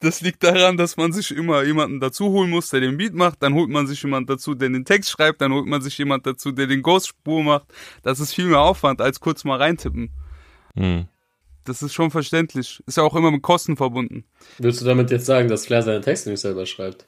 Das 0.02 0.22
liegt 0.22 0.44
daran, 0.44 0.78
dass 0.78 0.98
man 0.98 1.12
sich 1.14 1.32
immer 1.32 1.64
jemanden 1.64 2.00
dazu 2.00 2.26
holen 2.30 2.50
muss, 2.50 2.70
der 2.70 2.80
den 2.82 2.98
Beat 2.98 3.14
macht, 3.14 3.42
dann 3.44 3.54
holt 3.54 3.70
man 3.70 3.86
sich 3.88 4.02
jemanden 4.02 4.28
dazu, 4.28 4.56
der 4.56 4.70
den 4.70 4.84
Text 4.84 5.12
schreibt, 5.12 5.42
dann 5.42 5.54
holt 5.54 5.68
man 5.68 5.82
sich 5.82 5.98
jemanden 5.98 6.24
dazu, 6.24 6.52
der 6.52 6.68
den 6.68 6.82
Ghost-Spur 6.82 7.44
macht. 7.44 7.68
Das 8.04 8.20
ist 8.20 8.34
viel 8.34 8.46
mehr 8.46 8.60
Aufwand, 8.62 9.00
als 9.00 9.20
kurz 9.20 9.44
mal 9.44 9.58
reintippen. 9.58 10.10
Hm. 10.76 11.06
Das 11.66 11.84
ist 11.84 11.94
schon 11.94 12.10
verständlich. 12.10 12.82
Ist 12.88 12.98
ja 12.98 13.04
auch 13.04 13.16
immer 13.16 13.30
mit 13.30 13.44
Kosten 13.44 13.78
verbunden. 13.78 14.24
Willst 14.58 14.82
du 14.82 14.86
damit 14.86 15.12
jetzt 15.12 15.28
sagen, 15.28 15.48
dass 15.48 15.68
Flair 15.68 15.84
seine 15.84 16.02
Texte 16.02 16.32
nicht 16.32 16.40
selber 16.40 16.66
schreibt? 16.66 17.06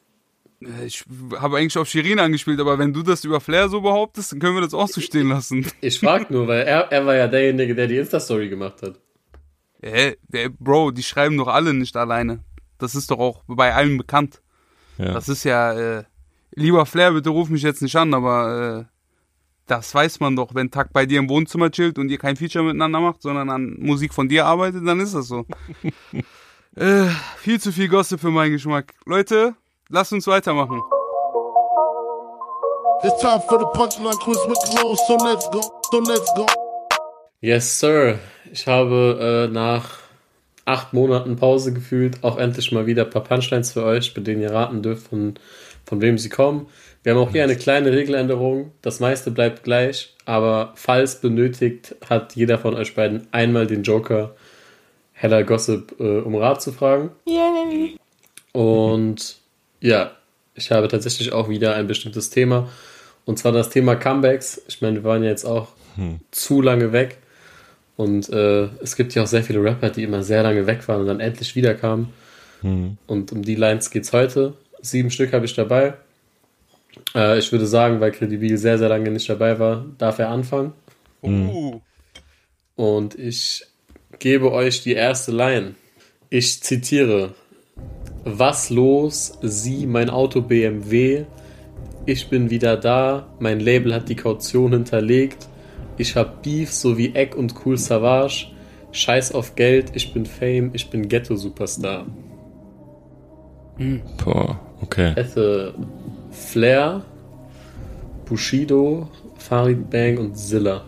Äh, 0.61 0.85
Ich 0.85 1.03
habe 1.39 1.57
eigentlich 1.57 1.77
auf 1.79 1.89
Shirin 1.89 2.19
angespielt, 2.19 2.59
aber 2.59 2.77
wenn 2.77 2.93
du 2.93 3.01
das 3.01 3.23
über 3.25 3.41
Flair 3.41 3.69
so 3.69 3.81
behauptest, 3.81 4.31
dann 4.33 4.39
können 4.39 4.53
wir 4.55 4.61
das 4.61 4.75
auch 4.75 4.87
so 4.87 5.01
stehen 5.01 5.29
lassen. 5.29 5.65
Ich 5.81 5.99
frag 5.99 6.29
nur, 6.29 6.47
weil 6.47 6.61
er, 6.67 6.91
er 6.91 7.05
war 7.07 7.15
ja 7.15 7.27
derjenige, 7.27 7.73
der 7.73 7.87
die 7.87 7.97
Insta-Story 7.97 8.49
gemacht 8.49 8.83
hat. 8.83 8.99
Hä? 9.81 10.15
Der- 10.27 10.49
Bro, 10.49 10.91
die 10.91 11.01
schreiben 11.03 11.37
doch 11.37 11.47
alle 11.47 11.73
nicht 11.73 11.97
alleine. 11.97 12.43
Das 12.77 12.95
ist 12.95 13.11
doch 13.11 13.19
auch 13.19 13.43
bei 13.47 13.73
allen 13.73 13.97
bekannt. 13.97 14.41
Ja. 14.97 15.13
Das 15.13 15.29
ist 15.29 15.43
ja, 15.43 15.73
äh, 15.73 16.03
lieber 16.51 16.85
Flair, 16.85 17.11
bitte 17.13 17.29
ruf 17.29 17.49
mich 17.49 17.63
jetzt 17.63 17.81
nicht 17.81 17.95
an, 17.95 18.13
aber 18.13 18.87
äh, 18.87 18.93
das 19.67 19.93
weiß 19.93 20.19
man 20.19 20.35
doch. 20.35 20.53
Wenn 20.53 20.71
Tag 20.71 20.91
bei 20.93 21.05
dir 21.05 21.19
im 21.19 21.29
Wohnzimmer 21.29 21.71
chillt 21.71 21.97
und 21.97 22.09
ihr 22.09 22.17
kein 22.17 22.35
Feature 22.35 22.65
miteinander 22.65 22.99
macht, 22.99 23.21
sondern 23.21 23.49
an 23.49 23.75
Musik 23.79 24.13
von 24.13 24.27
dir 24.27 24.45
arbeitet, 24.45 24.85
dann 24.85 24.99
ist 24.99 25.15
das 25.15 25.27
so. 25.27 25.45
äh, 26.75 27.07
viel 27.37 27.59
zu 27.59 27.71
viel 27.71 27.87
Gossip 27.87 28.19
für 28.19 28.31
meinen 28.31 28.51
Geschmack. 28.51 28.93
Leute, 29.05 29.55
lasst 29.89 30.13
uns 30.13 30.27
weitermachen. 30.27 30.81
It's 33.03 33.19
time 33.19 33.41
for 33.49 33.59
the 33.59 33.65
punchline 33.77 34.17
quiz 34.19 34.37
with 34.47 34.59
Glow, 34.71 34.95
so 34.95 35.17
let's 35.17 35.49
go, 35.49 35.61
so 35.91 35.99
let's 35.99 36.33
go. 36.35 36.45
Yes, 37.41 37.79
Sir. 37.79 38.19
Ich 38.49 38.65
habe 38.67 39.49
äh, 39.49 39.53
nach 39.53 40.02
acht 40.65 40.93
Monaten 40.93 41.35
Pause 41.35 41.73
gefühlt 41.73 42.23
auch 42.23 42.37
endlich 42.37 42.71
mal 42.71 42.85
wieder 42.85 43.05
ein 43.05 43.09
paar 43.09 43.23
Punchlines 43.23 43.73
für 43.73 43.83
euch, 43.83 44.13
bei 44.13 44.21
denen 44.21 44.41
ihr 44.41 44.51
raten 44.51 44.81
dürft, 44.81 45.07
von, 45.07 45.35
von 45.85 46.01
wem 46.01 46.17
sie 46.17 46.29
kommen. 46.29 46.67
Wir 47.03 47.13
haben 47.13 47.19
auch 47.19 47.31
hier 47.31 47.43
eine 47.43 47.57
kleine 47.57 47.91
Regeländerung. 47.91 48.71
Das 48.81 48.99
meiste 48.99 49.31
bleibt 49.31 49.63
gleich, 49.63 50.15
aber 50.25 50.71
falls 50.75 51.19
benötigt, 51.19 51.95
hat 52.09 52.35
jeder 52.35 52.57
von 52.57 52.75
euch 52.75 52.95
beiden 52.95 53.27
einmal 53.31 53.67
den 53.67 53.83
Joker 53.83 54.35
Heller 55.11 55.43
Gossip 55.43 55.95
äh, 55.99 56.19
um 56.19 56.35
Rat 56.35 56.61
zu 56.61 56.71
fragen. 56.71 57.11
Yay! 57.25 57.97
Und 58.53 59.37
ja, 59.81 60.11
ich 60.55 60.71
habe 60.71 60.87
tatsächlich 60.87 61.33
auch 61.33 61.49
wieder 61.49 61.75
ein 61.75 61.87
bestimmtes 61.87 62.29
Thema. 62.29 62.69
Und 63.25 63.39
zwar 63.39 63.51
das 63.51 63.69
Thema 63.69 63.95
Comebacks. 63.95 64.61
Ich 64.67 64.81
meine, 64.81 64.97
wir 64.97 65.03
waren 65.03 65.23
ja 65.23 65.29
jetzt 65.29 65.45
auch 65.45 65.69
zu 66.31 66.61
lange 66.61 66.91
weg. 66.91 67.17
Und 67.95 68.29
äh, 68.29 68.69
es 68.81 68.95
gibt 68.95 69.13
ja 69.13 69.23
auch 69.23 69.27
sehr 69.27 69.43
viele 69.43 69.63
Rapper, 69.63 69.89
die 69.89 70.03
immer 70.03 70.23
sehr 70.23 70.43
lange 70.43 70.65
weg 70.65 70.87
waren 70.87 71.01
und 71.01 71.07
dann 71.07 71.19
endlich 71.19 71.55
wiederkamen. 71.55 72.07
Und 73.07 73.31
um 73.31 73.41
die 73.41 73.55
Lines 73.55 73.91
geht's 73.91 74.13
heute. 74.13 74.53
Sieben 74.81 75.11
Stück 75.11 75.33
habe 75.33 75.45
ich 75.45 75.53
dabei. 75.53 75.93
Äh, 77.13 77.37
ich 77.37 77.51
würde 77.51 77.67
sagen, 77.67 77.99
weil 77.99 78.11
Credibil 78.11 78.57
sehr, 78.57 78.77
sehr 78.77 78.89
lange 78.89 79.11
nicht 79.11 79.29
dabei 79.29 79.59
war, 79.59 79.85
darf 79.97 80.19
er 80.19 80.29
anfangen. 80.29 80.73
Uh, 81.21 81.79
Und 82.75 83.17
ich 83.17 83.65
gebe 84.19 84.51
euch 84.51 84.81
die 84.81 84.93
erste 84.93 85.31
Line. 85.31 85.75
Ich 86.29 86.61
zitiere. 86.63 87.33
Was 88.25 88.69
los? 88.69 89.37
Sie, 89.41 89.85
mein 89.85 90.09
Auto 90.09 90.41
BMW. 90.41 91.25
Ich 92.05 92.29
bin 92.29 92.49
wieder 92.49 92.77
da. 92.77 93.27
Mein 93.39 93.59
Label 93.59 93.93
hat 93.93 94.09
die 94.09 94.15
Kaution 94.15 94.71
hinterlegt. 94.71 95.47
Ich 95.97 96.15
hab 96.15 96.43
Beef 96.43 96.71
sowie 96.71 97.13
Eck 97.13 97.35
und 97.35 97.53
Cool 97.65 97.77
Savage. 97.77 98.47
Scheiß 98.91 99.33
auf 99.33 99.55
Geld. 99.55 99.91
Ich 99.95 100.13
bin 100.13 100.25
Fame. 100.25 100.71
Ich 100.73 100.89
bin 100.89 101.07
Ghetto-Superstar. 101.07 102.05
Boah, 104.23 104.59
okay. 104.81 105.13
Hätte 105.15 105.73
Flair, 106.31 107.01
Bushido, 108.25 109.09
Farid 109.37 109.89
Bang 109.89 110.17
und 110.19 110.37
Zilla. 110.37 110.83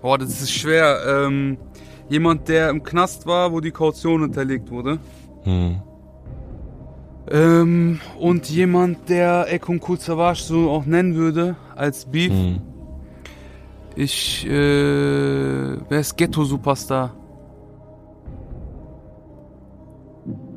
boah, 0.00 0.18
das 0.18 0.40
ist 0.42 0.52
schwer. 0.52 0.98
Ähm, 1.06 1.56
jemand, 2.08 2.48
der 2.48 2.70
im 2.70 2.82
Knast 2.82 3.26
war, 3.26 3.52
wo 3.52 3.60
die 3.60 3.70
Kaution 3.70 4.22
hinterlegt 4.22 4.70
wurde. 4.70 4.98
Hm. 5.44 5.80
Ähm, 7.30 8.00
und 8.18 8.50
jemand, 8.50 9.08
der 9.08 9.46
Ekon 9.52 9.78
Kul 9.78 9.98
Savage 9.98 10.42
so 10.42 10.70
auch 10.70 10.84
nennen 10.86 11.14
würde, 11.14 11.56
als 11.76 12.04
Beef. 12.04 12.32
Hm. 12.32 12.60
Ich, 13.94 14.46
äh, 14.46 14.50
wer 14.50 16.00
ist 16.00 16.16
Ghetto 16.16 16.44
Superstar? 16.44 17.14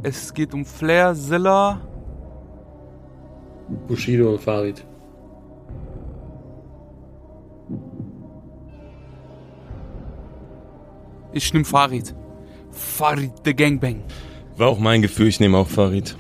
Es 0.04 0.34
geht 0.34 0.54
um 0.54 0.66
Flair, 0.66 1.14
Zilla. 1.14 1.82
Bushido 3.88 4.32
und 4.32 4.42
Farid. 4.42 4.86
Ich 11.34 11.54
nehm 11.54 11.66
Farid. 11.66 12.16
Farid 12.72 13.32
the 13.44 13.54
Gangbang. 13.54 14.04
War 14.58 14.70
auch 14.70 14.80
mein 14.80 15.02
Gefühl, 15.02 15.28
ich 15.28 15.40
nehme 15.40 15.58
auch 15.58 15.68
Farid. 15.68 16.16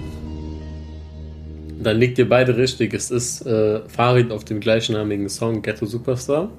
Dann 1.85 1.99
liegt 1.99 2.17
ihr 2.17 2.27
beide 2.27 2.57
richtig. 2.57 2.95
Es 2.95 3.11
ist 3.11 3.45
äh, 3.45 3.87
Farid 3.87 4.31
auf 4.31 4.43
dem 4.43 4.59
gleichnamigen 4.59 5.29
Song 5.29 5.61
Ghetto 5.61 5.85
Superstar. 5.85 6.49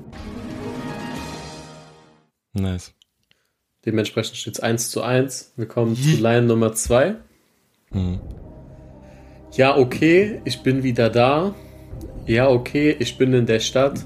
Nice. 2.52 2.94
Dementsprechend 3.84 4.36
steht 4.36 4.54
es 4.54 4.60
1 4.60 4.90
zu 4.92 5.02
1. 5.02 5.54
Wir 5.56 5.66
kommen 5.66 5.96
zu 5.96 6.10
Line 6.22 6.42
Nummer 6.42 6.74
2. 6.74 7.16
Hm. 7.90 8.20
Ja, 9.50 9.76
okay, 9.76 10.40
ich 10.44 10.62
bin 10.62 10.84
wieder 10.84 11.10
da. 11.10 11.56
Ja, 12.26 12.48
okay, 12.48 12.94
ich 12.96 13.18
bin 13.18 13.32
in 13.32 13.46
der 13.46 13.58
Stadt. 13.58 13.98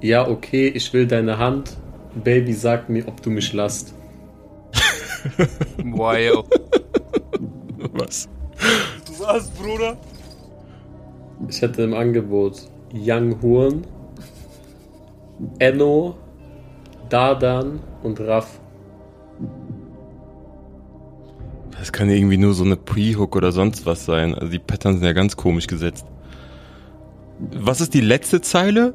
Ja, 0.00 0.26
okay, 0.26 0.66
ich 0.66 0.92
will 0.92 1.06
deine 1.06 1.38
Hand. 1.38 1.76
Baby, 2.16 2.52
sag 2.52 2.88
mir, 2.88 3.06
ob 3.06 3.22
du 3.22 3.30
mich 3.30 3.52
lasst. 3.52 3.94
Yo. 5.84 6.44
Was? 7.92 8.28
Du 9.06 9.20
was, 9.20 9.48
Bruder? 9.50 9.96
Ich 11.48 11.62
hätte 11.62 11.82
im 11.82 11.94
Angebot 11.94 12.62
Young 12.92 13.40
Horn, 13.42 13.84
Enno, 15.58 16.16
Dardan 17.08 17.80
und 18.02 18.20
Raff. 18.20 18.60
Das 21.78 21.92
kann 21.92 22.08
irgendwie 22.08 22.38
nur 22.38 22.54
so 22.54 22.64
eine 22.64 22.76
Pre-Hook 22.76 23.36
oder 23.36 23.52
sonst 23.52 23.84
was 23.84 24.06
sein. 24.06 24.34
Also 24.34 24.50
die 24.50 24.58
Patterns 24.58 24.98
sind 24.98 25.06
ja 25.06 25.12
ganz 25.12 25.36
komisch 25.36 25.66
gesetzt. 25.66 26.06
Was 27.52 27.80
ist 27.80 27.94
die 27.94 28.00
letzte 28.00 28.40
Zeile? 28.40 28.94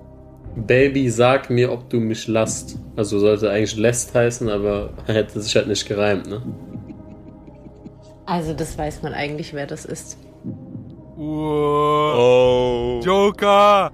Baby, 0.55 1.09
sag 1.09 1.49
mir, 1.49 1.71
ob 1.71 1.89
du 1.89 1.99
mich 1.99 2.27
lasst. 2.27 2.79
Also 2.95 3.19
sollte 3.19 3.51
eigentlich 3.51 3.77
lässt 3.77 4.15
heißen, 4.15 4.49
aber 4.49 4.91
hätte 5.05 5.39
sich 5.39 5.55
halt 5.55 5.67
nicht 5.67 5.88
gereimt, 5.88 6.27
ne? 6.27 6.41
Also 8.25 8.53
das 8.53 8.77
weiß 8.77 9.03
man 9.03 9.13
eigentlich, 9.13 9.53
wer 9.53 9.67
das 9.67 9.85
ist. 9.85 10.17
Wow. 11.15 11.98
Oh. 12.17 13.02
Joker! 13.04 13.91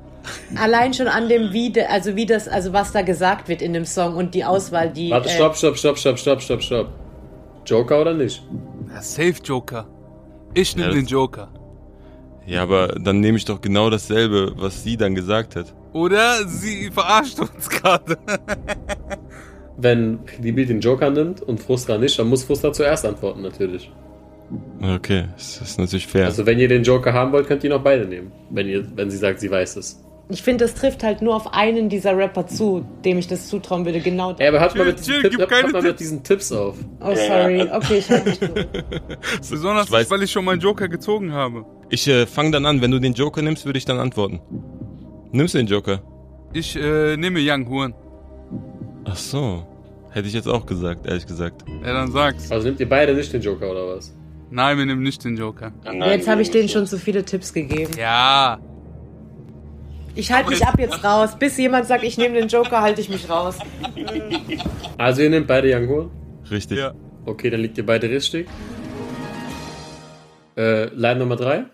Allein 0.55 0.93
schon 0.93 1.07
an 1.07 1.29
dem 1.29 1.53
wie, 1.53 1.71
de, 1.71 1.85
also 1.85 2.15
wie 2.15 2.25
das, 2.25 2.47
also 2.47 2.73
was 2.73 2.91
da 2.91 3.01
gesagt 3.01 3.47
wird 3.47 3.61
in 3.61 3.73
dem 3.73 3.85
Song 3.85 4.15
und 4.15 4.33
die 4.33 4.43
Auswahl, 4.43 4.89
die. 4.89 5.11
Warte, 5.11 5.29
äh, 5.29 5.31
stopp, 5.31 5.55
stopp, 5.55 5.77
stopp, 5.77 5.97
stopp, 5.97 6.17
stopp, 6.17 6.41
stopp, 6.41 6.61
stopp. 6.61 6.87
Joker 7.65 8.01
oder 8.01 8.13
nicht? 8.13 8.43
Ja, 8.93 9.01
safe 9.01 9.35
Joker. 9.43 9.87
Ich 10.53 10.75
nehm 10.75 10.85
Ja, 10.85 10.91
den 10.93 11.05
Joker. 11.05 11.49
Ja, 12.45 12.63
aber 12.63 12.87
dann 12.99 13.19
nehme 13.19 13.37
ich 13.37 13.45
doch 13.45 13.59
genau 13.59 13.89
dasselbe, 13.89 14.53
was 14.55 14.83
sie 14.83 14.97
dann 14.97 15.15
gesagt 15.15 15.55
hat. 15.55 15.73
Oder 15.93 16.47
sie 16.47 16.91
verarscht 16.91 17.39
uns 17.39 17.69
gerade. 17.69 18.17
Wenn 19.77 20.25
Kredibil 20.25 20.65
den 20.65 20.79
Joker 20.79 21.09
nimmt 21.09 21.41
und 21.41 21.59
Frustra 21.59 21.97
nicht, 21.97 22.17
dann 22.19 22.27
muss 22.27 22.43
Frustra 22.43 22.71
zuerst 22.71 23.05
antworten, 23.05 23.41
natürlich. 23.41 23.91
Okay, 24.81 25.25
das 25.35 25.61
ist 25.61 25.79
natürlich 25.79 26.07
fair. 26.07 26.25
Also 26.25 26.45
wenn 26.45 26.59
ihr 26.59 26.67
den 26.67 26.83
Joker 26.83 27.13
haben 27.13 27.31
wollt, 27.31 27.47
könnt 27.47 27.63
ihr 27.63 27.69
ihn 27.71 27.75
auch 27.75 27.83
beide 27.83 28.05
nehmen. 28.05 28.31
Wenn, 28.51 28.67
ihr, 28.67 28.85
wenn 28.95 29.09
sie 29.09 29.17
sagt, 29.17 29.39
sie 29.39 29.49
weiß 29.49 29.77
es. 29.77 30.01
Ich 30.29 30.41
finde, 30.41 30.65
das 30.65 30.73
trifft 30.73 31.03
halt 31.03 31.21
nur 31.21 31.35
auf 31.35 31.53
einen 31.53 31.87
dieser 31.87 32.17
Rapper 32.17 32.47
zu, 32.47 32.83
dem 33.03 33.19
ich 33.19 33.27
das 33.27 33.47
zutrauen 33.47 33.85
würde. 33.85 33.99
Genau. 33.99 34.33
Ey, 34.39 34.47
aber 34.47 34.59
hört 34.59 34.75
mal 34.75 34.87
mit 34.87 35.01
chill, 35.01 35.21
Tipp, 35.21 35.31
gib 35.31 35.39
hört 35.41 35.49
keine 35.51 35.67
mal 35.69 35.81
mit 35.81 35.91
Tipps. 35.91 35.99
diesen 35.99 36.23
Tipps 36.23 36.51
auf. 36.51 36.77
Oh, 36.99 37.13
sorry. 37.13 37.61
Okay, 37.71 37.97
ich 37.99 38.09
halte 38.09 38.29
mich. 38.29 38.39
Besonders 39.49 39.91
Ich 39.91 40.09
weil 40.09 40.23
ich 40.23 40.31
schon 40.31 40.45
meinen 40.45 40.61
Joker 40.61 40.87
gezogen 40.87 41.31
habe. 41.31 41.63
Ich 41.89 42.07
äh, 42.07 42.25
fange 42.25 42.51
dann 42.51 42.65
an, 42.65 42.81
wenn 42.81 42.89
du 42.89 42.99
den 42.99 43.13
Joker 43.13 43.43
nimmst, 43.43 43.65
würde 43.65 43.77
ich 43.77 43.85
dann 43.85 43.99
antworten. 43.99 44.41
Nimmst 45.31 45.53
du 45.53 45.59
den 45.59 45.67
Joker? 45.67 46.01
Ich 46.53 46.75
äh, 46.75 47.17
nehme 47.17 47.39
Young 47.41 47.67
Huren. 47.69 47.93
Ach 49.05 49.17
so. 49.17 49.63
Hätte 50.09 50.27
ich 50.27 50.33
jetzt 50.33 50.47
auch 50.47 50.65
gesagt, 50.65 51.05
ehrlich 51.05 51.27
gesagt. 51.27 51.65
Ja, 51.83 51.93
dann 51.93 52.11
sag's. 52.11 52.51
Also 52.51 52.67
nehmt 52.67 52.79
ihr 52.79 52.89
beide 52.89 53.13
nicht 53.13 53.31
den 53.31 53.41
Joker 53.41 53.69
oder 53.69 53.95
was? 53.95 54.15
Nein, 54.49 54.77
wir 54.77 54.85
nehmen 54.85 55.03
nicht 55.03 55.23
den 55.23 55.37
Joker. 55.37 55.73
Jetzt 56.05 56.27
habe 56.27 56.41
ich 56.41 56.51
denen 56.51 56.69
schon 56.69 56.85
zu 56.85 56.97
viele 56.97 57.25
Tipps 57.25 57.53
gegeben. 57.53 57.91
Ja. 57.97 58.59
Ich 60.15 60.31
halte 60.31 60.49
mich 60.49 60.65
ab 60.65 60.79
jetzt 60.79 61.03
raus. 61.03 61.37
Bis 61.37 61.57
jemand 61.57 61.87
sagt, 61.87 62.03
ich 62.03 62.17
nehme 62.17 62.35
den 62.35 62.47
Joker, 62.47 62.81
halte 62.81 63.01
ich 63.01 63.09
mich 63.09 63.29
raus. 63.29 63.57
Also 64.97 65.21
ihr 65.21 65.29
nehmt 65.29 65.47
beide 65.47 65.87
Horn? 65.87 66.09
Richtig. 66.49 66.77
Ja. 66.77 66.93
Okay, 67.25 67.49
dann 67.49 67.59
liegt 67.59 67.77
ihr 67.77 67.85
beide 67.85 68.09
richtig. 68.09 68.47
Äh, 70.55 70.85
Line 70.93 71.19
Nummer 71.19 71.35
3. 71.35 71.65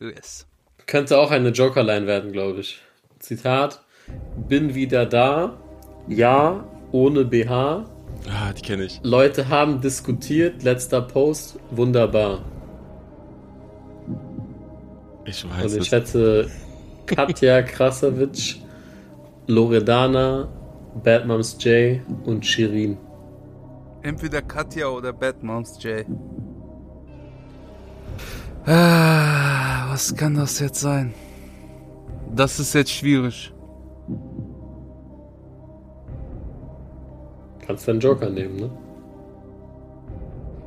Yes. 0.00 0.46
Könnte 0.86 1.18
auch 1.18 1.30
eine 1.32 1.48
Joker-Line 1.48 2.06
werden, 2.06 2.30
glaube 2.30 2.60
ich. 2.60 2.80
Zitat. 3.18 3.82
Bin 4.48 4.74
wieder 4.74 5.04
da. 5.06 5.58
Ja, 6.06 6.64
ohne 6.92 7.24
BH. 7.24 7.84
Ah, 8.30 8.52
die 8.52 8.62
kenne 8.62 8.84
ich. 8.84 9.00
Leute 9.02 9.48
haben 9.48 9.80
diskutiert. 9.80 10.62
Letzter 10.62 11.00
Post. 11.02 11.58
Wunderbar. 11.70 12.40
Ich 15.24 15.44
Und 15.44 15.50
weiß 15.50 15.74
ich 15.74 15.86
es. 15.86 15.92
hätte 15.92 16.50
Katja 17.06 17.62
Krasavic, 17.62 18.56
Loredana, 19.46 20.48
Bad 21.02 21.26
Moms 21.26 21.56
J 21.62 22.00
und 22.24 22.44
Shirin. 22.44 22.96
Entweder 24.02 24.42
Katja 24.42 24.88
oder 24.88 25.12
Bad 25.12 25.42
Moms 25.42 25.82
J. 25.82 26.04
Ah, 28.66 29.90
was 29.90 30.14
kann 30.14 30.34
das 30.34 30.58
jetzt 30.60 30.80
sein? 30.80 31.14
Das 32.34 32.60
ist 32.60 32.74
jetzt 32.74 32.90
schwierig. 32.90 33.52
Kannst 37.68 37.86
du 37.86 37.90
einen 37.90 38.00
Joker 38.00 38.30
nehmen, 38.30 38.56
ne? 38.56 38.70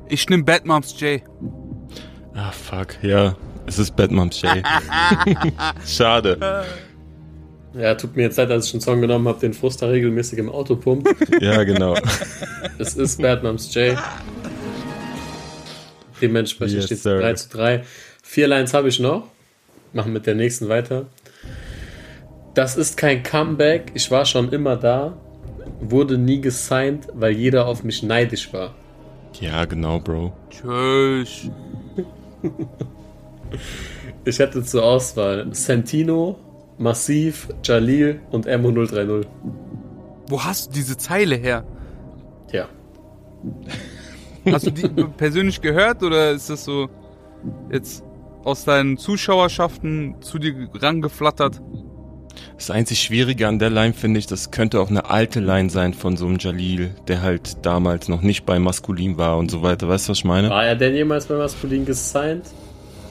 Ich 0.07 0.29
nehme 0.29 0.43
Bad 0.43 0.65
Moms 0.65 0.99
J. 0.99 1.23
Ah, 2.35 2.51
fuck. 2.51 2.95
Ja, 3.01 3.35
es 3.65 3.79
ist 3.79 3.95
Batman 3.95 4.31
Shay. 4.31 4.61
Schade. 5.85 6.63
Ja, 7.73 7.95
tut 7.95 8.15
mir 8.15 8.23
jetzt 8.23 8.37
leid, 8.37 8.51
dass 8.51 8.67
ich 8.67 8.73
einen 8.75 8.81
Song 8.81 9.01
genommen 9.01 9.27
habe, 9.27 9.39
den 9.39 9.53
Fruster 9.53 9.89
regelmäßig 9.89 10.37
im 10.37 10.49
Auto 10.49 10.75
pumpt. 10.75 11.09
Ja, 11.41 11.63
genau. 11.63 11.95
es 12.77 12.95
ist 12.95 13.19
Bad 13.19 13.41
Moms 13.41 13.73
J. 13.73 13.97
Dementsprechend 16.21 16.75
Yes, 16.75 16.85
steht 16.85 16.97
es 16.97 17.03
sir. 17.03 17.19
3 17.19 17.33
zu 17.33 17.49
3. 17.49 17.83
Vier 18.21 18.47
Lines 18.47 18.75
habe 18.75 18.89
ich 18.89 18.99
noch. 18.99 19.23
Machen 19.93 20.13
mit 20.13 20.27
der 20.27 20.35
nächsten 20.35 20.69
weiter. 20.69 21.07
Das 22.53 22.77
ist 22.77 22.95
kein 22.95 23.23
Comeback. 23.23 23.91
Ich 23.95 24.11
war 24.11 24.25
schon 24.25 24.53
immer 24.53 24.75
da. 24.75 25.17
Wurde 25.81 26.17
nie 26.17 26.39
gesigned, 26.41 27.07
weil 27.13 27.33
jeder 27.33 27.67
auf 27.67 27.83
mich 27.83 28.03
neidisch 28.03 28.53
war. 28.53 28.73
Ja, 29.39 29.65
genau, 29.65 29.99
Bro. 29.99 30.33
Tschüss. 30.49 31.49
Ich 34.23 34.39
hätte 34.39 34.63
zur 34.63 34.83
Auswahl 34.83 35.53
Santino, 35.53 36.37
Massiv, 36.77 37.49
Jalil 37.63 38.21
und 38.31 38.47
MO030. 38.47 39.25
Wo 40.27 40.43
hast 40.43 40.67
du 40.67 40.73
diese 40.73 40.95
Zeile 40.95 41.35
her? 41.35 41.63
Ja. 42.51 42.67
Hast 44.45 44.67
du 44.67 44.71
die 44.71 44.87
persönlich 45.17 45.59
gehört 45.59 46.03
oder 46.03 46.31
ist 46.31 46.49
das 46.49 46.63
so 46.63 46.89
jetzt 47.71 48.03
aus 48.43 48.63
deinen 48.65 48.97
Zuschauerschaften 48.97 50.15
zu 50.21 50.37
dir 50.37 50.69
rangeflattert? 50.73 51.61
Das 52.55 52.69
einzig 52.69 53.01
Schwierige 53.01 53.47
an 53.47 53.59
der 53.59 53.69
Line 53.69 53.93
finde 53.93 54.19
ich, 54.19 54.27
das 54.27 54.51
könnte 54.51 54.79
auch 54.79 54.89
eine 54.89 55.09
alte 55.09 55.39
Line 55.39 55.69
sein 55.69 55.93
von 55.93 56.17
so 56.17 56.27
einem 56.27 56.37
Jalil, 56.39 56.95
der 57.07 57.21
halt 57.21 57.65
damals 57.65 58.07
noch 58.07 58.21
nicht 58.21 58.45
bei 58.45 58.59
Maskulin 58.59 59.17
war 59.17 59.37
und 59.37 59.49
so 59.49 59.61
weiter. 59.61 59.87
Weißt 59.87 60.07
du, 60.07 60.11
was 60.11 60.19
ich 60.19 60.25
meine? 60.25 60.49
War 60.49 60.65
er 60.65 60.75
denn 60.75 60.93
jemals 60.93 61.25
bei 61.25 61.35
Maskulin 61.35 61.85
gesigned? 61.85 62.45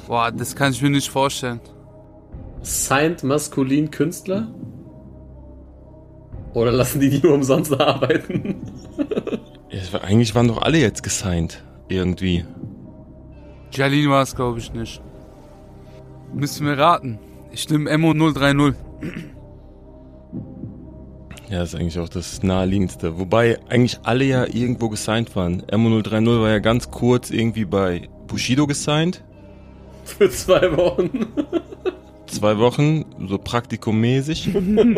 Boah, 0.06 0.30
das 0.30 0.54
kann 0.54 0.72
ich 0.72 0.82
mir 0.82 0.90
nicht 0.90 1.10
vorstellen. 1.10 1.60
Signed 2.62 3.22
Maskulin 3.24 3.90
Künstler? 3.90 4.48
Oder 6.52 6.72
lassen 6.72 7.00
die 7.00 7.10
die 7.10 7.20
nur 7.20 7.34
umsonst 7.34 7.78
arbeiten? 7.80 8.56
Ja, 9.70 10.00
eigentlich 10.00 10.34
waren 10.34 10.48
doch 10.48 10.62
alle 10.62 10.78
jetzt 10.78 11.02
gesigned. 11.02 11.62
Irgendwie. 11.88 12.44
Jalil 13.72 14.10
war 14.10 14.22
es, 14.22 14.34
glaube 14.34 14.58
ich, 14.58 14.72
nicht. 14.72 15.00
Müssen 16.34 16.66
wir 16.66 16.76
raten. 16.76 17.18
Ich 17.52 17.68
nehme 17.68 17.96
Mo 17.98 18.12
030. 18.12 18.74
Ja, 21.50 21.64
ist 21.64 21.74
eigentlich 21.74 21.98
auch 21.98 22.08
das 22.08 22.42
naheliegendste. 22.44 23.18
Wobei 23.18 23.58
eigentlich 23.68 23.98
alle 24.04 24.24
ja 24.24 24.46
irgendwo 24.46 24.88
gesigned 24.88 25.34
waren. 25.34 25.62
MO030 25.62 26.40
war 26.40 26.48
ja 26.48 26.58
ganz 26.60 26.90
kurz 26.90 27.30
irgendwie 27.30 27.64
bei 27.64 28.08
Bushido 28.28 28.68
gesigned. 28.68 29.24
Für 30.04 30.30
zwei 30.30 30.76
Wochen. 30.76 31.26
Zwei 32.26 32.58
Wochen, 32.58 33.04
so 33.26 33.36
praktikummäßig. 33.38 34.50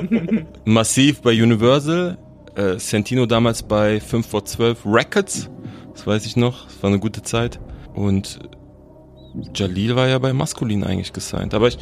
Massiv 0.67 1.23
bei 1.23 1.31
Universal. 1.31 2.19
Äh, 2.55 2.79
Santino 2.79 3.25
damals 3.25 3.62
bei 3.62 3.99
5 4.01 4.27
vor 4.27 4.45
12 4.45 4.85
Records. 4.85 5.49
Das 5.95 6.07
weiß 6.07 6.27
ich 6.27 6.37
noch. 6.37 6.67
Das 6.67 6.83
war 6.83 6.91
eine 6.91 6.99
gute 7.01 7.23
Zeit. 7.23 7.59
Und 7.95 8.41
Jalil 9.55 9.97
war 9.97 10.09
ja 10.09 10.19
bei 10.19 10.35
Maskulin 10.35 10.85
eigentlich 10.85 11.15
gesigned. 11.15 11.55
Aber 11.55 11.69
ich, 11.69 11.79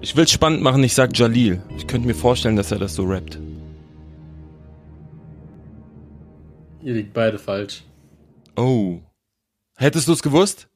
ich 0.00 0.16
will 0.16 0.28
spannend 0.28 0.62
machen, 0.62 0.82
ich 0.84 0.94
sag 0.94 1.16
Jalil. 1.16 1.62
Ich 1.76 1.86
könnte 1.86 2.06
mir 2.06 2.14
vorstellen, 2.14 2.56
dass 2.56 2.70
er 2.70 2.78
das 2.78 2.94
so 2.94 3.04
rappt. 3.04 3.38
Ihr 6.82 6.94
liegt 6.94 7.14
beide 7.14 7.38
falsch. 7.38 7.82
Oh. 8.56 9.00
Hättest 9.76 10.06
du 10.08 10.12
es 10.12 10.22
gewusst? 10.22 10.68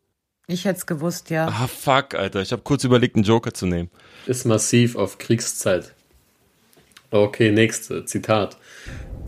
Ich 0.47 0.65
hätte 0.65 0.79
es 0.79 0.87
gewusst, 0.87 1.29
ja. 1.29 1.47
Ah, 1.49 1.67
fuck, 1.67 2.15
Alter. 2.15 2.41
Ich 2.41 2.53
habe 2.53 2.63
kurz 2.63 2.83
überlegt, 2.83 3.17
einen 3.17 3.25
Joker 3.25 3.53
zu 3.53 3.67
nehmen. 3.67 3.91
Ist 4.27 4.47
massiv 4.47 4.97
auf 4.97 5.19
Kriegszeit. 5.19 5.95
Okay, 7.11 7.53
nächste 7.53 8.07
Zitat. 8.07 8.57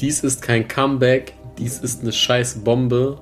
Dies 0.00 0.20
ist 0.20 0.40
kein 0.40 0.66
Comeback, 0.66 1.34
dies 1.58 1.78
ist 1.78 2.00
eine 2.00 2.12
scheiß 2.12 2.64
Bombe. 2.64 3.20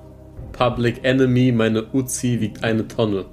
Public 0.53 1.03
Enemy, 1.03 1.51
meine 1.51 1.93
Uzi 1.93 2.39
wiegt 2.39 2.63
eine 2.63 2.87
Tonne. 2.87 3.25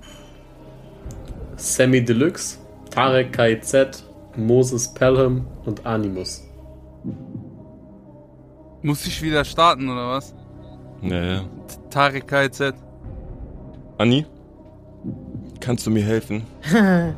Sammy 1.56 2.04
Deluxe, 2.04 2.58
Tarek 2.96 3.32
KIZ, 3.32 4.04
Moses 4.36 4.88
Pelham 4.94 5.46
und 5.66 5.84
Animus. 5.84 6.42
Muss 8.82 9.06
ich 9.06 9.20
wieder 9.22 9.44
starten, 9.44 9.88
oder 9.90 10.08
was? 10.12 10.34
Ja, 11.02 11.22
ja. 11.24 11.42
Tarek 11.90 12.26
KZ. 12.26 12.72
Anni? 13.98 14.24
Kannst 15.60 15.86
du 15.86 15.90
mir 15.90 16.02
helfen? 16.04 16.42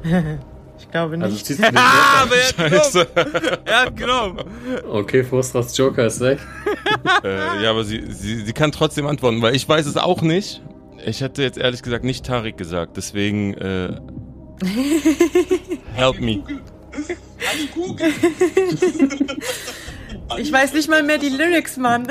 Ich 0.81 0.89
glaube 0.93 1.17
Also 1.21 1.35
nicht. 1.35 1.45
ziehst 1.45 1.59
du 1.59 1.65
den 1.65 1.77
Ah, 1.77 2.23
Joker? 2.23 2.23
aber 2.23 2.37
er 2.37 2.71
hat 2.77 3.17
genommen. 3.17 3.59
Er 3.67 3.81
hat 3.83 3.97
genommen. 3.97 4.39
Okay, 4.91 5.25
Frustras 5.25 5.77
Joker 5.77 6.07
ist 6.07 6.21
weg. 6.21 6.39
äh, 7.25 7.63
ja, 7.65 7.71
aber 7.71 7.83
sie, 7.83 8.05
sie, 8.13 8.37
sie 8.45 8.53
kann 8.53 8.71
trotzdem 8.71 9.07
antworten, 9.09 9.43
weil 9.43 9.57
ich 9.57 9.69
weiß 9.69 9.87
es 9.87 9.97
auch 9.97 10.23
nicht. 10.23 10.63
Ich 11.05 11.21
hätte 11.21 11.43
jetzt 11.43 11.59
ehrlich 11.59 11.83
gesagt 11.83 12.05
nicht 12.05 12.25
Tarik 12.25 12.57
gesagt, 12.57 12.97
deswegen 12.97 13.55
äh, 13.55 14.01
help 15.99 16.21
me. 16.21 16.43
Ich 20.39 20.53
weiß 20.53 20.73
nicht 20.75 20.89
mal 20.89 21.03
mehr 21.03 21.19
die 21.19 21.29
Lyrics, 21.29 21.77
Mann. 21.77 22.07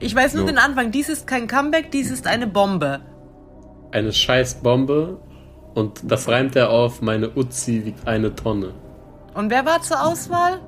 Ich 0.00 0.14
weiß 0.14 0.34
nur 0.34 0.42
So. 0.42 0.46
den 0.48 0.58
Anfang. 0.58 0.90
Dies 0.90 1.08
ist 1.08 1.26
kein 1.26 1.46
Comeback, 1.46 1.90
dies 1.90 2.10
ist 2.10 2.26
eine 2.26 2.46
Bombe. 2.46 3.00
Eine 3.92 4.12
scheiß 4.12 4.56
Bombe 4.56 5.18
und 5.74 6.00
das 6.04 6.28
reimt 6.28 6.56
er 6.56 6.70
auf, 6.70 7.00
meine 7.00 7.30
Uzi 7.36 7.84
wiegt 7.84 8.06
eine 8.06 8.34
Tonne. 8.34 8.74
Und 9.34 9.50
wer 9.50 9.64
war 9.64 9.82
zur 9.82 10.04
Auswahl? 10.04 10.60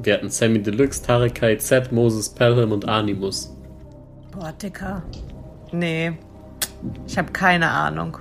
Wir 0.00 0.14
hatten 0.14 0.28
Sammy 0.28 0.60
Deluxe, 0.60 1.02
Tarek 1.02 1.36
KIZ, 1.36 1.92
Moses 1.92 2.28
Pelham 2.28 2.72
und 2.72 2.88
Animus. 2.88 3.54
Boah, 4.32 4.52
Dicker. 4.52 5.02
Nee. 5.72 6.12
Ich 7.06 7.16
habe 7.16 7.30
keine 7.32 7.70
Ahnung. 7.70 8.18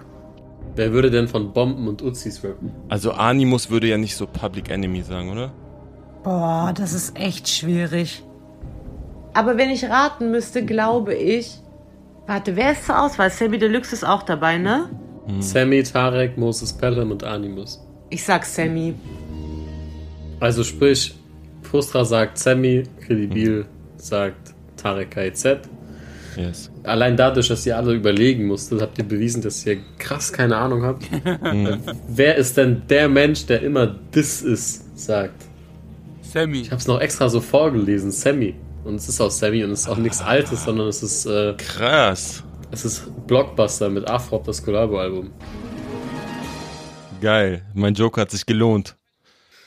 Wer 0.76 0.92
würde 0.92 1.12
denn 1.12 1.28
von 1.28 1.54
Bomben 1.54 1.88
und 1.88 2.02
Uzis 2.02 2.44
rappen? 2.44 2.72
Also 2.90 3.12
Animus 3.12 3.70
würde 3.70 3.88
ja 3.88 3.98
nicht 3.98 4.16
so 4.16 4.26
Public 4.26 4.72
Enemy 4.72 5.04
sagen, 5.04 5.30
oder? 5.30 5.52
Boah, 6.24 6.74
das 6.76 6.94
ist 6.94 7.18
echt 7.18 7.48
schwierig. 7.48 8.24
Aber 9.34 9.58
wenn 9.58 9.70
ich 9.70 9.86
raten 9.86 10.32
müsste, 10.32 10.66
glaube 10.66 11.14
ich. 11.14 11.60
Warte, 12.26 12.56
wer 12.56 12.72
ist 12.72 12.86
zur 12.86 13.02
Auswahl? 13.02 13.30
Sammy 13.30 13.58
Deluxe 13.58 13.94
ist 13.94 14.04
auch 14.04 14.24
dabei, 14.24 14.58
ne? 14.58 14.90
Sammy, 15.40 15.84
Tarek, 15.84 16.38
Moses 16.38 16.74
Pelham 16.74 17.12
und 17.12 17.24
Animus. 17.24 17.86
Ich 18.10 18.24
sag 18.24 18.46
Sammy. 18.46 18.94
Also 20.40 20.64
sprich, 20.64 21.16
Frustra 21.62 22.04
sagt 22.06 22.38
Sammy, 22.38 22.84
Credibil 23.02 23.66
sagt 23.98 24.54
Tarek 24.76 25.12
KZ. 25.12 25.60
Yes. 26.36 26.70
Allein 26.84 27.16
dadurch, 27.16 27.48
dass 27.48 27.66
ihr 27.66 27.78
alle 27.78 27.94
überlegen 27.94 28.46
musstet, 28.46 28.82
habt 28.82 28.98
ihr 28.98 29.06
bewiesen, 29.06 29.42
dass 29.42 29.66
ihr 29.66 29.78
krass 29.98 30.34
keine 30.34 30.58
Ahnung 30.58 30.84
habt. 30.84 31.06
Wer 32.10 32.36
ist 32.36 32.58
denn 32.58 32.82
der 32.90 33.08
Mensch, 33.08 33.46
der 33.46 33.62
immer 33.62 33.96
this 34.12 34.42
ist, 34.42 34.98
sagt? 35.00 35.46
Sammy. 36.22 36.62
Ich 36.62 36.72
hab's 36.72 36.88
noch 36.88 37.00
extra 37.00 37.30
so 37.30 37.40
vorgelesen, 37.40 38.12
Sammy. 38.12 38.56
Und 38.84 38.96
es 38.96 39.08
ist 39.08 39.22
auch 39.22 39.32
Sammy 39.32 39.64
und 39.64 39.72
es 39.72 39.82
ist 39.82 39.88
auch 39.88 39.98
nichts 39.98 40.22
Altes, 40.22 40.66
sondern 40.66 40.88
es 40.90 41.02
ist, 41.02 41.26
äh, 41.26 41.54
Krass. 41.58 42.44
es 42.72 42.84
ist 42.84 43.04
Blockbuster 43.28 43.90
mit 43.90 44.10
Afrop, 44.10 44.44
das 44.44 44.62
Collabo-Album. 44.62 45.32
Geil. 47.22 47.64
Mein 47.74 47.94
Joker 47.94 48.22
hat 48.22 48.32
sich 48.32 48.46
gelohnt. 48.46 48.98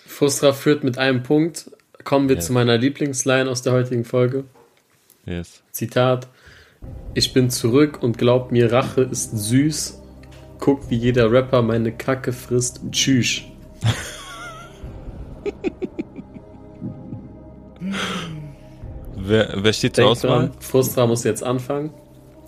Frustra 0.06 0.52
führt 0.52 0.84
mit 0.84 0.98
einem 0.98 1.22
Punkt. 1.22 1.70
Kommen 2.04 2.28
wir 2.28 2.36
Ja. 2.36 2.42
zu 2.42 2.52
meiner 2.52 2.76
Lieblingsline 2.76 3.48
aus 3.50 3.62
der 3.62 3.72
heutigen 3.72 4.04
Folge. 4.04 4.44
Yes. 5.24 5.62
Zitat. 5.72 6.28
Ich 7.14 7.32
bin 7.32 7.50
zurück 7.50 8.02
und 8.02 8.18
glaub 8.18 8.52
mir, 8.52 8.72
Rache 8.72 9.02
ist 9.02 9.36
süß. 9.36 10.02
Guck, 10.58 10.90
wie 10.90 10.96
jeder 10.96 11.30
Rapper 11.30 11.62
meine 11.62 11.92
Kacke 11.92 12.32
frisst. 12.32 12.80
Tschüss. 12.90 13.42
Wer, 19.16 19.54
wer 19.56 19.72
steht 19.72 19.96
zur 19.96 20.04
Denk 20.04 20.12
Auswahl? 20.12 20.48
dran, 20.48 20.52
Frustra 20.60 21.06
muss 21.06 21.24
jetzt 21.24 21.42
anfangen. 21.42 21.90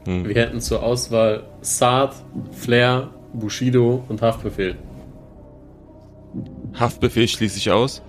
Wir 0.05 0.35
hätten 0.37 0.61
zur 0.61 0.83
Auswahl 0.83 1.43
Saad, 1.61 2.15
Flair, 2.53 3.11
Bushido 3.35 4.05
und 4.09 4.23
Haftbefehl. 4.23 4.77
Haftbefehl 6.79 7.29
schließe 7.29 7.59
ich 7.59 7.71
aus. 7.71 8.01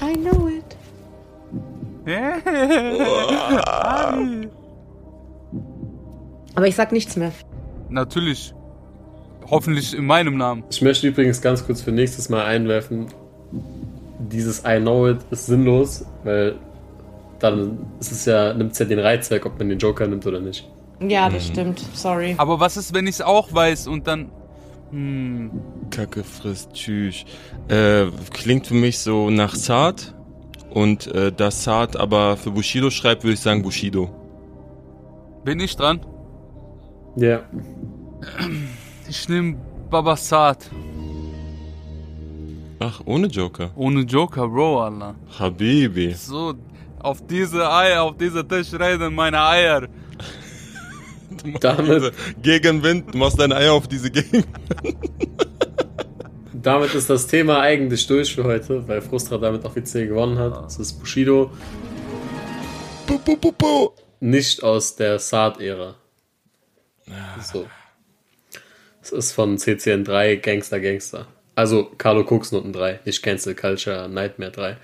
I 0.00 0.12
know 0.14 0.48
it. 0.48 0.76
Aber 6.56 6.66
ich 6.66 6.74
sag 6.74 6.90
nichts 6.90 7.16
mehr. 7.16 7.32
Natürlich. 7.88 8.52
Hoffentlich 9.48 9.96
in 9.96 10.06
meinem 10.06 10.36
Namen. 10.36 10.64
Ich 10.70 10.82
möchte 10.82 11.06
übrigens 11.06 11.40
ganz 11.40 11.64
kurz 11.64 11.80
für 11.80 11.92
nächstes 11.92 12.28
Mal 12.28 12.44
einwerfen, 12.44 13.06
dieses 14.18 14.64
I 14.66 14.80
know 14.80 15.08
it 15.08 15.18
ist 15.30 15.46
sinnlos, 15.46 16.04
weil 16.24 16.56
dann 17.38 17.78
ist 18.00 18.10
es 18.10 18.24
ja, 18.24 18.54
nimmt 18.54 18.72
es 18.72 18.78
ja 18.78 18.86
den 18.86 18.98
Reiz 18.98 19.30
weg, 19.30 19.46
ob 19.46 19.58
man 19.58 19.68
den 19.68 19.78
Joker 19.78 20.06
nimmt 20.06 20.26
oder 20.26 20.40
nicht. 20.40 20.68
Ja, 21.00 21.28
das 21.28 21.46
stimmt. 21.46 21.84
Sorry. 21.94 22.34
Aber 22.38 22.58
was 22.58 22.76
ist, 22.76 22.94
wenn 22.94 23.06
ich 23.06 23.16
es 23.16 23.20
auch 23.20 23.52
weiß 23.52 23.86
und 23.86 24.06
dann. 24.06 24.30
Hm. 24.90 25.50
Kacke 25.90 26.24
frisst, 26.24 26.72
tschüss. 26.72 27.24
Äh, 27.68 28.06
klingt 28.32 28.66
für 28.66 28.74
mich 28.74 28.98
so 28.98 29.30
nach 29.30 29.54
Saad. 29.54 30.14
Und 30.70 31.06
äh, 31.14 31.32
da 31.32 31.50
Saad 31.50 31.96
aber 31.96 32.36
für 32.36 32.50
Bushido 32.50 32.90
schreibt, 32.90 33.24
würde 33.24 33.34
ich 33.34 33.40
sagen 33.40 33.62
Bushido. 33.62 34.10
Bin 35.44 35.60
ich 35.60 35.76
dran? 35.76 36.00
Ja. 37.16 37.42
Ich 39.08 39.28
nehme 39.28 39.56
Babasat. 39.90 40.70
Ach, 42.78 43.00
ohne 43.06 43.26
Joker. 43.28 43.70
Ohne 43.74 44.02
Joker, 44.02 44.48
Bro, 44.48 44.82
Allah. 44.82 45.14
Habibi. 45.38 46.12
So, 46.12 46.54
auf 46.98 47.26
diese 47.26 47.70
Eier, 47.70 48.02
auf 48.02 48.16
diese 48.18 48.46
Tisch 48.46 48.72
reden 48.74 49.14
meine 49.14 49.40
Eier. 49.40 49.88
Damit, 51.60 52.12
Gegenwind, 52.42 53.14
du 53.14 53.18
machst 53.18 53.38
deine 53.38 53.56
Eier 53.56 53.72
auf 53.72 53.88
diese 53.88 54.10
Gegend. 54.10 54.46
damit 56.66 56.94
ist 56.94 57.08
das 57.08 57.26
Thema 57.26 57.60
eigentlich 57.60 58.06
durch 58.06 58.34
für 58.34 58.44
heute, 58.44 58.86
weil 58.88 59.00
Frustra 59.00 59.38
damit 59.38 59.64
offiziell 59.64 60.08
gewonnen 60.08 60.38
hat. 60.38 60.66
Es 60.66 60.78
ist 60.78 60.94
Bushido, 60.94 61.50
pu, 63.06 63.18
pu, 63.18 63.52
pu. 63.52 63.90
nicht 64.20 64.62
aus 64.62 64.96
der 64.96 65.18
Saad-Ära. 65.18 65.94
So. 67.40 67.66
Es 69.02 69.12
ist 69.12 69.32
von 69.32 69.56
CCN3 69.56 70.36
Gangster 70.36 70.80
Gangster. 70.80 71.26
Also 71.54 71.90
Carlo 71.96 72.22
Cooksen 72.22 72.72
3, 72.72 73.00
nicht 73.04 73.22
Cancel 73.22 73.54
Culture 73.54 74.08
Nightmare 74.08 74.50
3. 74.50 74.76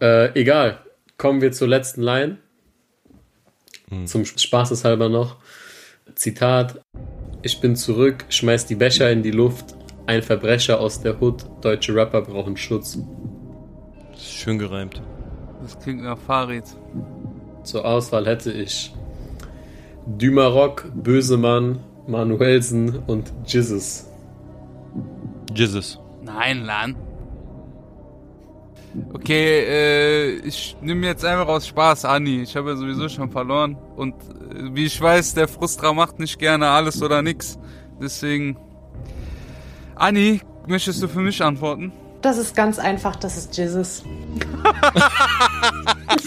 Äh, 0.00 0.40
egal. 0.40 0.80
Kommen 1.18 1.42
wir 1.42 1.52
zur 1.52 1.68
letzten 1.68 2.02
Line. 2.02 2.38
Zum 4.04 4.24
Spaßeshalber 4.24 5.08
noch. 5.08 5.36
Zitat. 6.14 6.80
Ich 7.42 7.60
bin 7.60 7.74
zurück, 7.74 8.24
schmeiß 8.28 8.66
die 8.66 8.76
Becher 8.76 9.10
in 9.10 9.22
die 9.22 9.32
Luft. 9.32 9.74
Ein 10.06 10.22
Verbrecher 10.22 10.80
aus 10.80 11.02
der 11.02 11.20
Hood. 11.20 11.44
Deutsche 11.60 11.94
Rapper 11.94 12.22
brauchen 12.22 12.56
Schutz. 12.56 12.98
Schön 14.16 14.58
gereimt. 14.58 15.02
Das 15.62 15.78
klingt 15.78 16.02
nach 16.02 16.18
Farid. 16.18 16.64
Zur 17.64 17.84
Auswahl 17.84 18.26
hätte 18.26 18.52
ich 18.52 18.92
Dümarock, 20.18 20.90
Bösemann, 20.94 21.78
Manuelsen 22.06 22.98
und 23.06 23.32
Jizzes. 23.46 24.06
Jesus. 25.54 25.98
Nein, 26.22 26.64
Lan. 26.64 26.96
Okay, 29.12 29.60
äh, 29.68 30.30
ich 30.40 30.76
nehme 30.80 31.06
jetzt 31.06 31.24
einfach 31.24 31.46
aus 31.46 31.66
Spaß 31.68 32.04
Ani. 32.06 32.42
Ich 32.42 32.56
habe 32.56 32.70
ja 32.70 32.76
sowieso 32.76 33.08
schon 33.08 33.30
verloren. 33.30 33.76
Und 33.96 34.14
äh, 34.14 34.74
wie 34.74 34.86
ich 34.86 35.00
weiß, 35.00 35.34
der 35.34 35.46
Frustra 35.46 35.92
macht 35.92 36.18
nicht 36.18 36.38
gerne 36.38 36.68
alles 36.68 37.00
oder 37.02 37.22
nix. 37.22 37.58
Deswegen. 38.00 38.56
Ani, 39.94 40.40
möchtest 40.66 41.02
du 41.02 41.08
für 41.08 41.20
mich 41.20 41.42
antworten? 41.42 41.92
Das 42.20 42.36
ist 42.36 42.56
ganz 42.56 42.78
einfach, 42.78 43.16
das 43.16 43.36
ist 43.36 43.56
Jesus. 43.56 44.02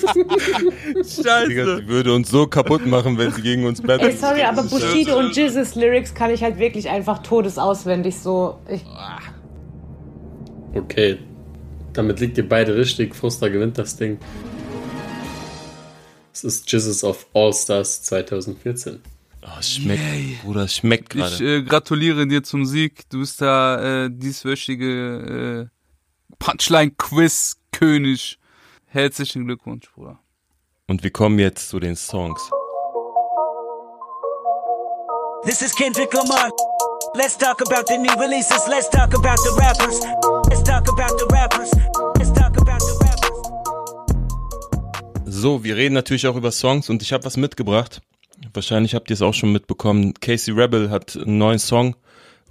Digga, 1.48 1.78
sie 1.78 1.88
würde 1.88 2.14
uns 2.14 2.30
so 2.30 2.46
kaputt 2.48 2.86
machen, 2.86 3.18
wenn 3.18 3.32
sie 3.32 3.42
gegen 3.42 3.66
uns 3.66 3.80
Ey, 3.80 3.88
battelt. 3.88 4.20
sorry, 4.20 4.42
aber 4.44 4.64
Bushido 4.64 5.18
und 5.18 5.34
Jesus 5.36 5.76
Lyrics 5.76 6.14
kann 6.14 6.30
ich 6.32 6.44
halt 6.44 6.60
wirklich 6.60 6.90
einfach 6.90 7.24
todesauswendig 7.24 8.18
so. 8.20 8.60
Ich, 8.70 8.84
Okay. 10.76 11.20
Damit 11.94 12.20
liegt 12.20 12.38
ihr 12.40 12.50
beide 12.50 12.76
richtig. 12.76 13.14
Frustra 13.16 13.48
gewinnt 13.50 13.78
das 13.78 13.96
Ding. 13.96 14.18
Es 16.34 16.44
ist 16.44 16.72
Jizzes 16.72 17.04
of 17.04 17.28
All 17.36 17.54
Stars 17.54 18.02
2014. 18.04 19.00
Oh, 19.44 19.62
schmeckt, 19.62 20.02
Bruder, 20.44 20.64
es 20.64 20.76
schmeckt 20.78 21.14
Ich 21.14 21.22
gerade. 21.22 21.58
äh, 21.58 21.62
gratuliere 21.64 22.26
dir 22.26 22.42
zum 22.44 22.66
Sieg. 22.66 23.08
Du 23.10 23.20
bist 23.20 23.40
da 23.42 24.06
äh, 24.06 24.10
dieswöchige 24.12 25.70
äh, 25.70 26.36
Punchline-Quiz-König. 26.40 28.40
Herzlichen 28.94 29.46
Glückwunsch, 29.46 29.90
Bruder. 29.96 30.20
Und 30.88 31.02
wir 31.02 31.10
kommen 31.10 31.40
jetzt 31.40 31.70
zu 31.70 31.80
den 31.80 31.96
Songs. 31.96 32.40
This 35.46 35.64
is 35.64 35.74
Kendrick 35.74 36.14
Lamar. 36.14 36.52
Let's 37.16 37.36
talk 37.36 37.60
about 37.62 37.88
the 37.88 37.98
new 37.98 38.14
releases. 38.22 38.68
Let's 38.68 38.92
talk 38.92 39.16
about 39.16 39.42
the 39.42 39.50
rappers. 39.58 40.00
Let's 40.48 40.62
talk 40.62 40.88
about 40.88 41.18
the 41.18 41.26
rappers. 41.34 41.72
Let's 42.20 42.32
talk 42.34 42.56
about 42.56 42.82
the 42.86 42.94
rappers. 43.04 43.32
So, 45.26 45.64
wir 45.64 45.76
reden 45.76 45.96
natürlich 45.96 46.28
auch 46.28 46.36
über 46.36 46.52
Songs 46.52 46.92
und 46.92 47.02
ich 47.02 47.14
habe 47.14 47.26
was 47.26 47.36
mitgebracht. 47.36 48.04
Wahrscheinlich 48.54 48.94
habt 48.94 49.10
ihr 49.10 49.16
es 49.16 49.24
auch 49.24 49.34
schon 49.34 49.52
mitbekommen. 49.52 50.14
Casey 50.22 50.54
Rebel 50.54 50.92
hat 50.92 51.16
einen 51.16 51.40
neuen 51.40 51.58
Song 51.58 51.96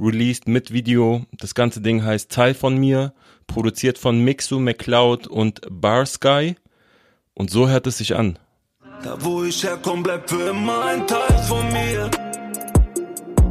released 0.01 0.49
mit 0.49 0.73
Video. 0.73 1.25
Das 1.39 1.55
ganze 1.55 1.81
Ding 1.81 2.03
heißt 2.03 2.33
Teil 2.33 2.55
von 2.55 2.77
mir, 2.79 3.15
produziert 3.47 3.99
von 3.99 4.21
Mixu, 4.21 4.59
McCloud 4.59 5.27
und 5.27 5.61
Bar 5.71 6.07
Sky. 6.07 6.57
Und 7.35 7.51
so 7.51 7.69
hört 7.69 7.87
es 7.87 7.99
sich 7.99 8.15
an. 8.15 8.39
Da 9.03 9.17
wo 9.21 9.45
ich 9.45 9.63
herkomme, 9.65 10.03
bleibt 10.03 10.31
für 10.31 10.51
immer 10.51 10.85
ein 10.85 11.07
Teil 11.07 11.39
von 11.49 11.67
mir. 11.73 12.11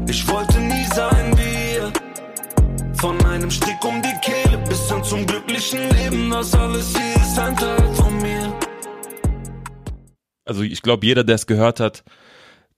Ich 0.08 0.28
wollte 0.28 0.60
nie 0.60 0.86
sein 0.94 1.38
wie 1.38 1.76
ihr. 1.76 1.92
Von 2.96 3.24
einem 3.26 3.50
Strick 3.50 3.84
um 3.84 4.02
die 4.02 4.14
Kehle 4.22 4.58
bis 4.70 4.92
hin 4.92 5.04
zum 5.04 5.26
glücklichen 5.26 5.90
Leben. 5.90 6.30
Das 6.30 6.54
alles 6.54 6.96
hier 6.96 7.16
ist 7.16 7.40
ein 7.40 7.56
Teil 7.58 7.96
von 7.96 8.18
mir. 8.22 8.54
Also 10.46 10.64
ich 10.64 10.82
glaube, 10.82 11.06
jeder, 11.06 11.24
der 11.24 11.36
es 11.36 11.48
gehört 11.48 11.80
hat, 11.80 12.04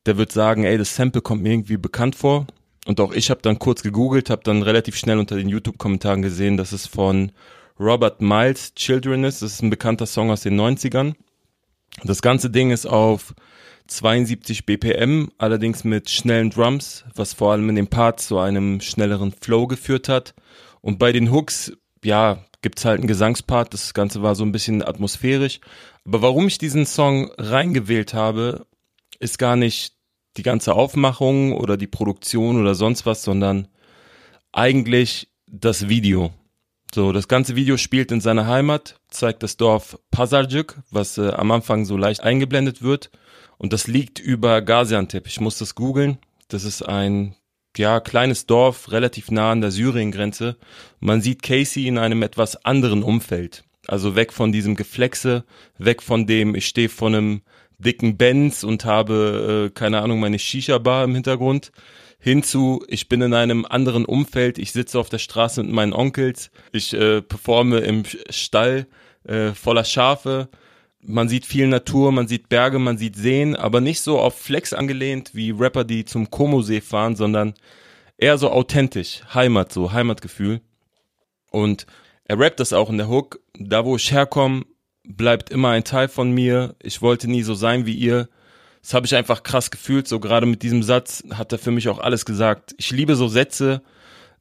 der 0.06 0.17
wird 0.17 0.32
sagen, 0.32 0.63
ey, 0.63 0.78
das 0.78 0.95
Sample 0.95 1.21
kommt 1.21 1.43
mir 1.43 1.54
irgendwie 1.54 1.78
bekannt 1.78 2.15
vor. 2.15 2.47
Und 2.86 3.00
auch 3.00 3.13
ich 3.13 3.30
habe 3.30 3.41
dann 3.41 3.60
kurz 3.60 3.82
gegoogelt, 3.82 4.30
habe 4.30 4.43
dann 4.43 4.62
relativ 4.62 4.96
schnell 4.98 5.17
unter 5.17 5.36
den 5.36 5.50
YouTube-Kommentaren 5.50 6.22
gesehen, 6.22 6.58
dass 6.58 6.72
es 6.72 6.86
von 6.88 7.32
Robert 7.80 8.22
Miles 8.22 8.76
Children 8.76 9.24
ist. 9.24 9.41
Das 9.41 9.54
ist 9.54 9.62
ein 9.62 9.69
bekannter 9.69 10.06
Song 10.06 10.32
aus 10.32 10.41
den 10.41 10.60
90ern. 10.60 11.15
Das 12.04 12.22
ganze 12.22 12.50
Ding 12.50 12.72
ist 12.72 12.86
auf 12.86 13.34
72 13.88 14.65
BPM, 14.65 15.30
allerdings 15.38 15.84
mit 15.84 16.10
schnellen 16.10 16.50
Drums, 16.50 17.06
was 17.15 17.34
vor 17.34 17.52
allem 17.52 17.69
in 17.69 17.76
den 17.76 17.88
Parts 17.88 18.28
zu 18.28 18.39
einem 18.39 18.82
schnelleren 18.82 19.32
Flow 19.32 19.67
geführt 19.67 20.10
hat. 20.10 20.34
Und 20.82 21.00
bei 21.00 21.12
den 21.12 21.32
Hooks, 21.32 21.74
ja, 22.04 22.43
gibt's 22.62 22.86
halt 22.86 23.00
einen 23.00 23.08
Gesangspart, 23.08 23.74
das 23.74 23.93
Ganze 23.93 24.22
war 24.24 24.36
so 24.36 24.43
ein 24.43 24.52
bisschen 24.52 24.84
atmosphärisch. 24.84 25.60
Aber 26.06 26.22
warum 26.22 26.48
ich 26.48 26.58
diesen 26.58 26.86
Song 26.86 27.32
reingewählt 27.38 28.13
habe, 28.13 28.65
ist 29.19 29.38
gar 29.38 29.56
nicht 29.56 29.93
die 30.38 30.43
ganze 30.43 30.74
Aufmachung 30.74 31.54
oder 31.54 31.78
die 31.78 31.88
Produktion 31.88 32.60
oder 32.60 32.76
sonst 32.76 33.06
was, 33.06 33.24
sondern 33.24 33.67
eigentlich 34.52 35.30
das 35.48 35.89
Video. 35.89 36.32
So, 36.93 37.12
das 37.12 37.28
ganze 37.28 37.56
Video 37.56 37.78
spielt 37.78 38.12
in 38.12 38.22
seiner 38.22 38.48
Heimat, 38.48 39.00
zeigt 39.10 39.41
das 39.41 39.58
Dorf 39.58 39.98
Pazarcık, 40.12 40.82
was 40.91 41.17
äh, 41.17 41.30
am 41.30 41.52
Anfang 41.52 41.86
so 41.86 41.98
leicht 41.98 42.22
eingeblendet 42.22 42.84
wird. 42.84 43.10
Und 43.58 43.74
das 43.74 43.88
liegt 43.88 44.19
über 44.19 44.62
Gaziantep. 44.62 45.26
Ich 45.26 45.39
muss 45.39 45.58
das 45.58 45.74
googeln. 45.74 46.19
Das 46.50 46.63
ist 46.63 46.84
ein 46.84 47.36
ja, 47.78 48.00
kleines 48.00 48.46
Dorf, 48.46 48.91
relativ 48.91 49.32
nah 49.32 49.52
an 49.52 49.62
der 49.62 49.72
Syrien-Grenze. 49.72 50.58
Man 51.00 51.22
sieht 51.22 51.41
Casey 51.41 51.88
in 51.88 51.98
einem 51.98 52.22
etwas 52.22 52.63
anderen 52.65 53.02
Umfeld. 53.02 53.63
Also 53.88 54.15
weg 54.15 54.32
von 54.32 54.52
diesem 54.52 54.76
Geflexe, 54.76 55.43
weg 55.78 56.02
von 56.02 56.28
dem, 56.28 56.56
ich 56.56 56.67
stehe 56.67 56.89
vor 56.89 57.08
einem 57.08 57.41
dicken 57.77 58.17
Benz 58.17 58.63
und 58.63 58.86
habe, 58.86 59.69
äh, 59.69 59.73
keine 59.73 60.01
Ahnung, 60.01 60.19
meine 60.19 60.39
Shisha-Bar 60.39 61.05
im 61.05 61.13
Hintergrund, 61.13 61.71
hinzu, 62.19 62.83
ich 62.88 63.09
bin 63.09 63.21
in 63.21 63.33
einem 63.33 63.65
anderen 63.65 64.05
Umfeld, 64.05 64.57
ich 64.57 64.71
sitze 64.71 64.99
auf 64.99 65.09
der 65.09 65.17
Straße 65.17 65.62
mit 65.63 65.73
meinen 65.73 65.93
Onkels, 65.93 66.51
ich 66.71 66.93
äh, 66.93 67.21
performe 67.21 67.79
im 67.79 68.03
Stall 68.29 68.88
äh, 69.25 69.51
voller 69.51 69.83
Schafe, 69.83 70.49
man 71.05 71.27
sieht 71.27 71.45
viel 71.45 71.67
Natur, 71.67 72.12
man 72.12 72.27
sieht 72.27 72.49
Berge, 72.49 72.79
man 72.79 72.97
sieht 72.97 73.15
Seen, 73.15 73.55
aber 73.55 73.81
nicht 73.81 74.01
so 74.01 74.19
auf 74.19 74.38
Flex 74.39 74.73
angelehnt 74.73 75.31
wie 75.33 75.51
Rapper, 75.51 75.83
die 75.83 76.05
zum 76.05 76.29
Como-See 76.29 76.81
fahren, 76.81 77.15
sondern 77.15 77.53
eher 78.17 78.38
so 78.38 78.49
authentisch, 78.49 79.21
Heimat, 79.33 79.73
so 79.73 79.91
Heimatgefühl. 79.91 80.62
Und 81.51 81.86
er 82.25 82.39
rappt 82.39 82.59
das 82.59 82.73
auch 82.73 82.89
in 82.89 82.97
der 82.97 83.09
Hook, 83.09 83.41
da 83.59 83.86
wo 83.86 83.97
ich 83.97 84.12
herkomme, 84.12 84.63
bleibt 85.03 85.49
immer 85.49 85.69
ein 85.69 85.83
Teil 85.83 86.07
von 86.07 86.31
mir, 86.31 86.75
ich 86.81 87.01
wollte 87.01 87.29
nie 87.29 87.43
so 87.43 87.53
sein 87.53 87.85
wie 87.85 87.93
ihr, 87.93 88.29
das 88.83 88.93
habe 88.93 89.05
ich 89.05 89.15
einfach 89.15 89.43
krass 89.43 89.71
gefühlt. 89.71 90.07
So 90.07 90.19
gerade 90.19 90.45
mit 90.45 90.61
diesem 90.61 90.83
Satz 90.83 91.23
hat 91.33 91.51
er 91.53 91.57
für 91.57 91.71
mich 91.71 91.87
auch 91.87 91.99
alles 91.99 92.25
gesagt. 92.25 92.75
Ich 92.77 92.91
liebe 92.91 93.15
so 93.15 93.29
Sätze, 93.29 93.81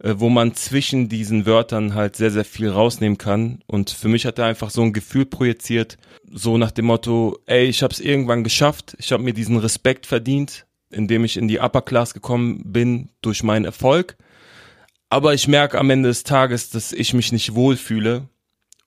äh, 0.00 0.14
wo 0.16 0.28
man 0.28 0.54
zwischen 0.54 1.08
diesen 1.08 1.46
Wörtern 1.46 1.94
halt 1.94 2.16
sehr, 2.16 2.32
sehr 2.32 2.44
viel 2.44 2.68
rausnehmen 2.68 3.18
kann. 3.18 3.62
Und 3.66 3.90
für 3.90 4.08
mich 4.08 4.26
hat 4.26 4.40
er 4.40 4.46
einfach 4.46 4.70
so 4.70 4.82
ein 4.82 4.92
Gefühl 4.92 5.26
projiziert, 5.26 5.96
so 6.28 6.58
nach 6.58 6.72
dem 6.72 6.86
Motto, 6.86 7.38
ey, 7.46 7.66
ich 7.66 7.84
habe 7.84 7.92
es 7.92 8.00
irgendwann 8.00 8.42
geschafft, 8.42 8.96
ich 8.98 9.12
habe 9.12 9.22
mir 9.22 9.32
diesen 9.32 9.58
Respekt 9.58 10.06
verdient, 10.06 10.66
indem 10.90 11.24
ich 11.24 11.36
in 11.36 11.46
die 11.46 11.60
Upper 11.60 11.82
Class 11.82 12.12
gekommen 12.12 12.62
bin 12.64 13.10
durch 13.22 13.44
meinen 13.44 13.64
Erfolg. 13.64 14.16
Aber 15.08 15.34
ich 15.34 15.46
merke 15.46 15.78
am 15.78 15.90
Ende 15.90 16.08
des 16.08 16.24
Tages, 16.24 16.70
dass 16.70 16.92
ich 16.92 17.14
mich 17.14 17.30
nicht 17.30 17.54
wohlfühle 17.54 18.28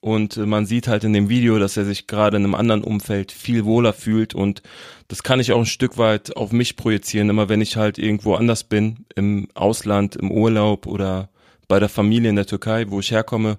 und 0.06 0.36
äh, 0.36 0.46
man 0.46 0.66
sieht 0.66 0.86
halt 0.86 1.02
in 1.02 1.12
dem 1.12 1.28
Video, 1.28 1.58
dass 1.58 1.76
er 1.76 1.84
sich 1.84 2.06
gerade 2.06 2.36
in 2.36 2.44
einem 2.44 2.54
anderen 2.54 2.84
Umfeld 2.84 3.32
viel 3.32 3.64
wohler 3.64 3.92
fühlt 3.92 4.34
und 4.34 4.62
das 5.08 5.24
kann 5.24 5.40
ich 5.40 5.50
auch 5.50 5.58
ein 5.58 5.66
Stück 5.66 5.98
weit 5.98 6.36
auf 6.36 6.52
mich 6.52 6.76
projizieren, 6.76 7.28
immer 7.28 7.48
wenn 7.48 7.60
ich 7.60 7.76
halt 7.76 7.98
irgendwo 7.98 8.34
anders 8.34 8.62
bin, 8.62 9.04
im 9.16 9.48
Ausland, 9.54 10.14
im 10.14 10.30
Urlaub 10.30 10.86
oder 10.86 11.28
bei 11.66 11.80
der 11.80 11.88
Familie 11.88 12.30
in 12.30 12.36
der 12.36 12.46
Türkei, 12.46 12.88
wo 12.88 13.00
ich 13.00 13.10
herkomme, 13.10 13.58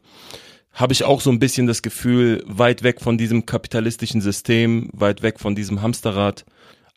habe 0.72 0.94
ich 0.94 1.04
auch 1.04 1.20
so 1.20 1.32
ein 1.32 1.40
bisschen 1.40 1.68
das 1.68 1.82
Gefühl, 1.82 2.42
weit 2.48 2.82
weg 2.82 3.02
von 3.02 3.18
diesem 3.18 3.46
kapitalistischen 3.46 4.22
System, 4.22 4.90
weit 4.94 5.22
weg 5.24 5.42
von 5.42 5.54
diesem 5.54 5.82
Hamsterrad. 5.82 6.46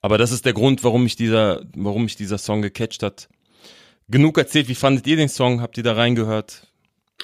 Aber 0.00 0.16
das 0.16 0.30
ist 0.30 0.44
der 0.44 0.52
Grund, 0.52 0.84
warum 0.84 1.02
mich 1.02 1.16
dieser, 1.16 1.62
warum 1.74 2.04
mich 2.04 2.14
dieser 2.14 2.38
Song 2.38 2.62
gecatcht 2.62 3.02
hat. 3.02 3.28
Genug 4.08 4.38
erzählt, 4.38 4.68
wie 4.68 4.74
fandet 4.76 5.08
ihr 5.08 5.16
den 5.16 5.28
Song? 5.28 5.60
Habt 5.60 5.76
ihr 5.76 5.82
da 5.82 5.94
reingehört? 5.94 6.69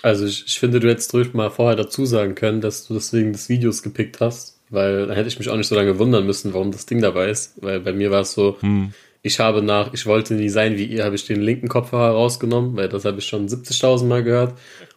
Also 0.03 0.27
ich, 0.27 0.45
ich 0.47 0.59
finde, 0.59 0.81
du 0.81 0.89
hättest 0.89 1.13
ruhig 1.15 1.33
mal 1.35 1.51
vorher 1.51 1.77
dazu 1.77 2.05
sagen 2.05 2.35
können, 2.35 2.61
dass 2.61 2.87
du 2.87 2.95
deswegen 2.95 3.33
des 3.33 3.49
Videos 3.49 3.83
gepickt 3.83 4.21
hast, 4.21 4.61
weil 4.71 5.07
dann 5.07 5.17
hätte 5.17 5.29
ich 5.29 5.39
mich 5.39 5.49
auch 5.49 5.57
nicht 5.57 5.69
so 5.69 5.75
lange 5.75 5.99
wundern 5.99 6.27
müssen, 6.27 6.55
warum 6.55 6.71
das 6.71 6.87
Ding 6.87 7.01
dabei 7.01 7.31
ist, 7.31 7.55
weil 7.63 7.81
bei 7.81 7.93
mir 7.93 8.11
war 8.11 8.21
es 8.21 8.33
so, 8.33 8.57
hm. 8.61 8.93
ich 9.23 9.41
habe 9.41 9.63
nach, 9.63 9.93
ich 9.95 10.07
wollte 10.07 10.35
nie 10.35 10.49
sein 10.49 10.77
wie 10.77 10.85
ihr, 10.85 11.05
habe 11.05 11.17
ich 11.17 11.27
den 11.27 11.41
linken 11.41 11.69
Kopfhörer 11.69 12.11
rausgenommen, 12.11 12.77
weil 12.77 12.89
das 12.89 13.05
habe 13.05 13.19
ich 13.19 13.27
schon 13.27 13.49
70.000 13.49 14.05
Mal 14.05 14.23
gehört 14.23 14.55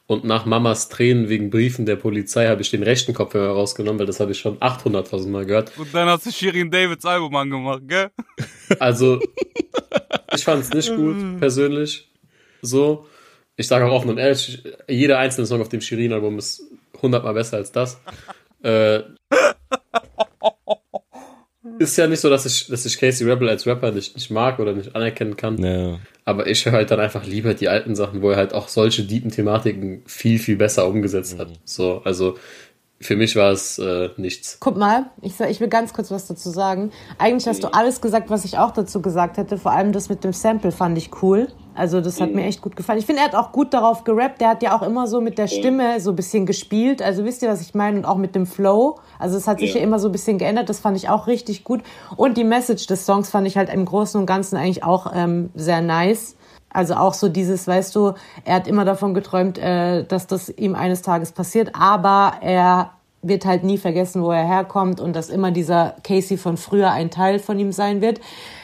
und 0.09 0.23
nach 0.23 0.45
Mamas 0.45 0.89
Tränen 0.89 1.29
wegen 1.29 1.51
Briefen 1.51 1.85
der 1.85 1.95
Polizei 1.95 2.47
habe 2.47 2.61
ich 2.61 2.71
den 2.71 2.81
rechten 2.81 3.13
Kopfhörer 3.13 3.53
rausgenommen, 3.53 3.99
weil 3.99 4.07
das 4.07 4.19
habe 4.19 4.31
ich 4.31 4.39
schon 4.39 4.57
800.000 4.57 5.29
Mal 5.29 5.45
gehört. 5.45 5.71
Und 5.77 5.93
dann 5.93 6.09
hast 6.09 6.25
du 6.25 6.31
Shirin 6.31 6.71
Davids 6.71 7.05
Album 7.05 7.35
angemacht, 7.35 7.83
gell? 7.87 8.09
Also, 8.79 9.19
ich 10.35 10.43
fand 10.43 10.63
es 10.63 10.73
nicht 10.73 10.95
gut, 10.95 11.39
persönlich, 11.39 12.09
so 12.63 13.05
ich 13.59 13.67
sage 13.67 13.85
auch 13.85 13.91
offen 13.91 14.09
und 14.09 14.17
ehrlich, 14.17 14.63
jeder 14.87 15.19
einzelne 15.19 15.45
Song 15.45 15.59
auf 15.59 15.67
dem 15.67 15.81
Shirin-Album 15.81 16.37
ist 16.37 16.63
hundertmal 17.01 17.33
besser 17.33 17.57
als 17.57 17.71
das. 17.71 17.99
Äh, 18.61 19.03
ist 21.77 21.95
ja 21.95 22.07
nicht 22.07 22.19
so, 22.19 22.29
dass 22.29 22.45
ich, 22.45 22.67
dass 22.67 22.85
ich 22.85 22.99
Casey 22.99 23.25
Rebel 23.25 23.47
als 23.47 23.65
Rapper 23.65 23.93
nicht, 23.93 24.13
nicht 24.15 24.29
mag 24.31 24.59
oder 24.59 24.73
nicht 24.73 24.93
anerkennen 24.97 25.37
kann. 25.37 25.63
Ja. 25.63 25.97
Aber 26.25 26.45
ich 26.45 26.65
höre 26.65 26.73
halt 26.73 26.91
dann 26.91 26.99
einfach 26.99 27.25
lieber 27.25 27.53
die 27.53 27.69
alten 27.69 27.95
Sachen, 27.95 28.21
wo 28.21 28.31
er 28.31 28.35
halt 28.35 28.53
auch 28.53 28.67
solche 28.67 29.03
deepen 29.03 29.31
Thematiken 29.31 30.03
viel, 30.07 30.39
viel 30.39 30.57
besser 30.57 30.89
umgesetzt 30.89 31.39
hat. 31.39 31.51
Mhm. 31.51 31.55
So, 31.63 32.01
also 32.03 32.35
für 32.99 33.15
mich 33.15 33.37
war 33.37 33.53
es 33.53 33.79
äh, 33.79 34.09
nichts. 34.17 34.57
Guck 34.59 34.75
mal, 34.75 35.09
ich, 35.21 35.39
ich 35.39 35.61
will 35.61 35.69
ganz 35.69 35.93
kurz 35.93 36.11
was 36.11 36.27
dazu 36.27 36.49
sagen. 36.49 36.91
Eigentlich 37.17 37.47
hast 37.47 37.63
du 37.63 37.69
alles 37.69 38.01
gesagt, 38.01 38.29
was 38.29 38.43
ich 38.43 38.57
auch 38.57 38.71
dazu 38.71 39.01
gesagt 39.01 39.37
hätte. 39.37 39.57
Vor 39.57 39.71
allem 39.71 39.93
das 39.93 40.09
mit 40.09 40.25
dem 40.25 40.33
Sample 40.33 40.73
fand 40.73 40.97
ich 40.97 41.11
cool. 41.23 41.47
Also 41.75 42.01
das 42.01 42.19
hat 42.19 42.33
mir 42.33 42.43
echt 42.43 42.61
gut 42.61 42.75
gefallen. 42.75 42.99
Ich 42.99 43.05
finde, 43.05 43.21
er 43.21 43.25
hat 43.25 43.35
auch 43.35 43.51
gut 43.51 43.73
darauf 43.73 44.03
gerappt. 44.03 44.41
Der 44.41 44.49
hat 44.49 44.63
ja 44.63 44.77
auch 44.77 44.81
immer 44.81 45.07
so 45.07 45.21
mit 45.21 45.37
der 45.37 45.47
Stimme 45.47 46.01
so 46.01 46.09
ein 46.11 46.15
bisschen 46.15 46.45
gespielt. 46.45 47.01
Also 47.01 47.23
wisst 47.23 47.41
ihr, 47.41 47.49
was 47.49 47.61
ich 47.61 47.73
meine? 47.73 47.97
Und 47.97 48.05
auch 48.05 48.17
mit 48.17 48.35
dem 48.35 48.45
Flow. 48.45 48.99
Also 49.17 49.37
es 49.37 49.47
hat 49.47 49.59
sich 49.59 49.73
ja. 49.73 49.77
ja 49.77 49.83
immer 49.83 49.99
so 49.99 50.09
ein 50.09 50.11
bisschen 50.11 50.37
geändert. 50.37 50.67
Das 50.67 50.79
fand 50.79 50.97
ich 50.97 51.07
auch 51.09 51.27
richtig 51.27 51.63
gut. 51.63 51.81
Und 52.17 52.37
die 52.37 52.43
Message 52.43 52.85
des 52.87 53.05
Songs 53.05 53.29
fand 53.29 53.47
ich 53.47 53.55
halt 53.55 53.71
im 53.71 53.85
Großen 53.85 54.19
und 54.19 54.25
Ganzen 54.25 54.57
eigentlich 54.57 54.83
auch 54.83 55.11
ähm, 55.15 55.51
sehr 55.55 55.81
nice. 55.81 56.35
Also 56.71 56.95
auch 56.95 57.13
so 57.13 57.29
dieses, 57.29 57.67
weißt 57.67 57.95
du, 57.95 58.13
er 58.45 58.55
hat 58.55 58.67
immer 58.67 58.85
davon 58.85 59.13
geträumt, 59.13 59.57
äh, 59.57 60.03
dass 60.03 60.27
das 60.27 60.49
ihm 60.49 60.75
eines 60.75 61.01
Tages 61.01 61.31
passiert, 61.31 61.71
aber 61.73 62.33
er 62.41 62.91
wird 63.21 63.45
halt 63.45 63.63
nie 63.63 63.77
vergessen, 63.77 64.23
wo 64.23 64.31
er 64.31 64.45
herkommt 64.45 65.01
und 65.01 65.15
dass 65.15 65.29
immer 65.29 65.51
dieser 65.51 65.95
Casey 66.03 66.37
von 66.37 66.57
früher 66.57 66.91
ein 66.91 67.11
Teil 67.11 67.39
von 67.39 67.59
ihm 67.59 67.71
sein 67.71 68.01
wird. 68.01 68.21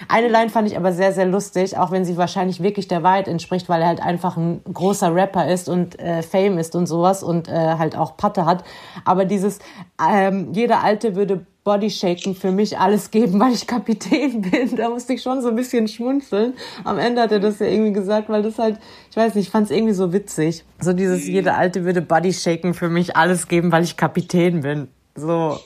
Eine 0.07 0.29
Line 0.29 0.49
fand 0.49 0.67
ich 0.67 0.77
aber 0.77 0.93
sehr, 0.93 1.11
sehr 1.11 1.25
lustig, 1.25 1.77
auch 1.77 1.91
wenn 1.91 2.05
sie 2.05 2.15
wahrscheinlich 2.15 2.63
wirklich 2.63 2.87
der 2.87 3.03
Wahrheit 3.03 3.27
entspricht, 3.27 3.67
weil 3.67 3.81
er 3.81 3.89
halt 3.89 4.01
einfach 4.01 4.37
ein 4.37 4.61
großer 4.71 5.13
Rapper 5.13 5.51
ist 5.51 5.67
und 5.67 5.99
äh, 5.99 6.21
Fame 6.21 6.57
ist 6.57 6.75
und 6.75 6.85
sowas 6.87 7.21
und 7.21 7.49
äh, 7.49 7.51
halt 7.51 7.97
auch 7.97 8.15
Patte 8.15 8.45
hat. 8.45 8.63
Aber 9.03 9.25
dieses, 9.25 9.59
ähm, 10.01 10.53
jeder 10.53 10.83
Alte 10.83 11.15
würde 11.15 11.45
Bodyshaken 11.65 12.35
für 12.35 12.51
mich 12.51 12.77
alles 12.77 13.09
geben, 13.09 13.39
weil 13.39 13.51
ich 13.51 13.67
Kapitän 13.67 14.41
bin. 14.49 14.75
Da 14.77 14.89
musste 14.89 15.13
ich 15.13 15.21
schon 15.21 15.41
so 15.41 15.49
ein 15.49 15.55
bisschen 15.55 15.87
schmunzeln. 15.87 16.53
Am 16.85 16.99
Ende 16.99 17.21
hat 17.21 17.31
er 17.31 17.39
das 17.39 17.59
ja 17.59 17.65
irgendwie 17.65 17.91
gesagt, 17.91 18.29
weil 18.29 18.43
das 18.43 18.57
halt, 18.59 18.79
ich 19.09 19.17
weiß 19.17 19.33
nicht, 19.35 19.47
ich 19.47 19.51
fand 19.51 19.65
es 19.65 19.75
irgendwie 19.75 19.93
so 19.93 20.13
witzig. 20.13 20.63
So 20.79 20.93
dieses, 20.93 21.27
jeder 21.27 21.57
Alte 21.57 21.83
würde 21.83 22.01
Bodyshaken 22.01 22.75
für 22.75 22.87
mich 22.87 23.17
alles 23.17 23.47
geben, 23.47 23.71
weil 23.71 23.83
ich 23.83 23.97
Kapitän 23.97 24.61
bin. 24.61 24.87
So. 25.15 25.59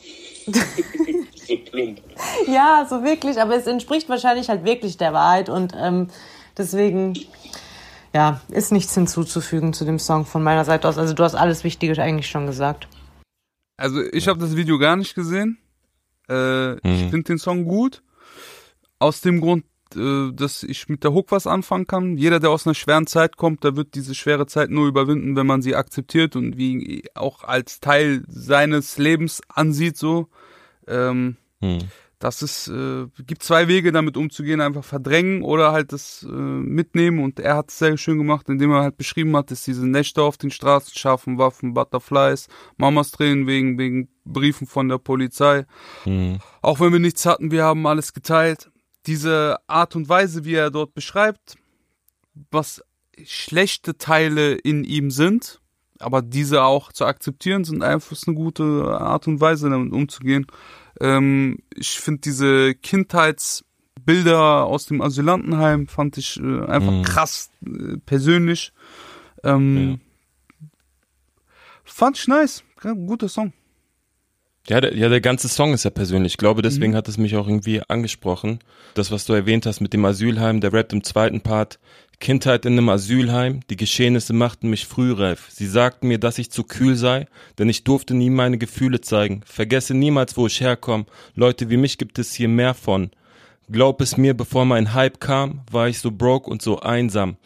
ja, 2.48 2.88
so 2.90 3.04
wirklich, 3.04 3.42
aber 3.42 3.56
es 3.56 3.68
entspricht 3.68 4.08
wahrscheinlich 4.08 4.48
halt 4.48 4.64
wirklich 4.64 4.96
der 4.96 5.12
Wahrheit 5.12 5.50
und 5.50 5.74
ähm, 5.78 6.08
deswegen, 6.58 7.20
ja, 8.14 8.40
ist 8.50 8.72
nichts 8.72 8.96
hinzuzufügen 8.96 9.74
zu 9.74 9.84
dem 9.84 10.00
Song 10.00 10.26
von 10.26 10.44
meiner 10.44 10.64
Seite 10.64 10.88
aus. 10.88 10.98
Also 10.98 11.14
du 11.14 11.24
hast 11.26 11.36
alles 11.36 11.66
Wichtige 11.66 12.02
eigentlich 12.02 12.30
schon 12.30 12.46
gesagt. 12.46 12.88
Also 13.76 14.02
ich 14.14 14.30
habe 14.30 14.39
das 14.39 14.56
Video 14.56 14.80
gar 14.80 14.95
nicht 14.95 15.14
gesehen. 15.14 15.58
Äh, 16.30 16.73
mhm. 16.73 16.80
Ich 16.84 17.09
finde 17.09 17.23
den 17.23 17.38
Song 17.38 17.65
gut. 17.65 18.03
Aus 18.99 19.21
dem 19.21 19.41
Grund, 19.41 19.65
äh, 19.95 20.32
dass 20.34 20.63
ich 20.63 20.89
mit 20.89 21.03
der 21.03 21.13
Hook 21.13 21.32
was 21.32 21.47
anfangen 21.47 21.88
kann. 21.88 22.17
Jeder, 22.17 22.39
der 22.39 22.51
aus 22.51 22.67
einer 22.67 22.75
schweren 22.75 23.07
Zeit 23.07 23.38
kommt, 23.38 23.63
der 23.63 23.75
wird 23.75 23.95
diese 23.95 24.13
schwere 24.13 24.45
Zeit 24.45 24.69
nur 24.69 24.88
überwinden, 24.88 25.36
wenn 25.36 25.47
man 25.47 25.61
sie 25.61 25.75
akzeptiert 25.75 26.36
und 26.36 26.57
wie 26.57 27.03
auch 27.15 27.43
als 27.43 27.80
Teil 27.80 28.23
seines 28.27 28.97
Lebens 28.97 29.41
ansieht, 29.49 29.97
so. 29.97 30.27
Ähm, 30.88 31.38
mhm 31.61 31.80
das 32.20 32.41
ist, 32.41 32.67
äh, 32.67 33.07
gibt 33.26 33.43
zwei 33.43 33.70
Wege 33.70 33.93
damit 33.93 34.17
umzugehen, 34.17 34.59
einfach 34.59 34.84
verdrängen 34.84 35.41
oder 35.41 35.72
halt 35.72 35.93
das 35.93 36.24
äh, 36.24 36.32
mitnehmen 36.32 37.20
und 37.20 37.39
er 37.39 37.55
hat 37.55 37.70
es 37.70 37.80
sehr 37.80 37.97
schön 37.97 38.17
gemacht, 38.17 38.49
indem 38.49 38.72
er 38.72 38.82
halt 38.82 38.97
beschrieben 38.97 39.36
hat, 39.38 39.51
dass 39.51 39.63
diese 39.63 39.88
Nächte 39.88 40.22
auf 40.22 40.38
den 40.38 40.51
Straßen, 40.51 40.93
scharfen 40.95 41.38
Waffen, 41.38 41.74
Butterflies, 41.74 42.47
Mamas 42.76 43.11
Tränen 43.11 43.47
wegen, 43.47 43.78
wegen 43.78 44.09
Briefen 44.26 44.67
von 44.67 44.89
der 44.89 44.97
Polizei. 44.97 45.65
Mhm. 46.05 46.39
Auch 46.61 46.82
wenn 46.82 46.91
wir 46.91 46.99
nichts 46.99 47.26
hatten, 47.26 47.51
wir 47.51 47.63
haben 47.63 47.88
alles 47.88 48.13
geteilt. 48.13 48.70
Diese 49.07 49.57
Art 49.67 49.95
und 49.95 50.09
Weise, 50.09 50.43
wie 50.43 50.55
er 50.55 50.72
dort 50.72 50.93
beschreibt, 50.93 51.55
was 52.51 52.84
schlechte 53.24 53.97
Teile 53.97 54.55
in 54.55 54.84
ihm 54.84 55.09
sind, 55.09 55.61
aber 55.99 56.22
diese 56.22 56.63
auch 56.63 56.91
zu 56.91 57.05
akzeptieren, 57.05 57.63
sind 57.63 57.82
einfach 57.82 58.15
eine 58.26 58.36
gute 58.36 58.97
Art 58.99 59.28
und 59.28 59.41
Weise, 59.41 59.70
damit 59.70 59.93
umzugehen. 59.93 60.47
Ähm, 61.00 61.60
ich 61.76 62.00
finde 62.00 62.22
diese 62.22 62.74
Kindheitsbilder 62.76 64.66
aus 64.66 64.86
dem 64.88 65.02
Asylantenheim 65.02 65.88
fand 65.88 66.18
ich 66.18 66.40
äh, 66.40 66.66
einfach 66.66 66.92
Mhm. 66.94 67.02
krass 67.04 67.50
äh, 67.66 67.98
persönlich. 68.06 68.72
Ähm, 69.44 70.00
Fand 71.84 72.18
ich 72.18 72.28
nice. 72.28 72.64
Ja, 72.84 72.94
Guter 72.94 73.30
Song. 73.30 73.52
Ja 74.68 74.80
der, 74.82 74.96
ja, 74.96 75.10
der 75.10 75.22
ganze 75.22 75.48
Song 75.50 75.74
ist 75.74 75.84
ja 75.86 75.90
persönlich. 75.90 76.34
Ich 76.34 76.38
glaube, 76.38 76.60
Mhm. 76.60 76.64
deswegen 76.64 76.96
hat 76.96 77.08
es 77.08 77.18
mich 77.18 77.36
auch 77.36 77.48
irgendwie 77.48 77.82
angesprochen. 77.88 78.60
Das, 78.94 79.10
was 79.12 79.26
du 79.26 79.34
erwähnt 79.34 79.66
hast 79.66 79.80
mit 79.82 79.94
dem 79.94 80.06
Asylheim, 80.06 80.62
der 80.62 80.72
rappt 80.74 80.94
im 80.94 81.04
zweiten 81.04 81.42
Part. 81.42 81.80
Kindheit 82.20 82.65
in 82.65 82.74
einem 82.74 82.89
Asylheim, 82.89 83.61
die 83.70 83.78
Geschehnisse 83.78 84.34
machten 84.34 84.70
mich 84.70 84.86
frühreif. 84.86 85.47
Sie 85.49 85.67
sagten 85.67 86.07
mir, 86.07 86.20
dass 86.20 86.38
ich 86.38 86.51
zu 86.51 86.63
kühl 86.63 86.95
sei, 86.95 87.28
denn 87.57 87.70
ich 87.70 87.84
durfte 87.84 88.13
nie 88.13 88.30
meine 88.30 88.57
Gefühle 88.57 89.01
zeigen. 89.01 89.41
Vergesse 89.45 89.93
niemals, 89.93 90.36
wo 90.36 90.47
ich 90.47 90.59
herkomme. 90.59 91.05
Leute 91.36 91.70
wie 91.70 91.78
mich 91.78 91.97
gibt 91.97 92.20
es 92.20 92.34
hier 92.34 92.49
mehr 92.49 92.74
von. 92.74 93.11
Glaub 93.72 94.01
es 94.01 94.17
mir, 94.17 94.34
bevor 94.34 94.65
mein 94.65 94.93
Hype 94.93 95.20
kam, 95.20 95.61
war 95.72 95.88
ich 95.88 95.99
so 95.99 96.11
broke 96.11 96.49
und 96.49 96.61
so 96.61 96.80
einsam. 96.80 97.38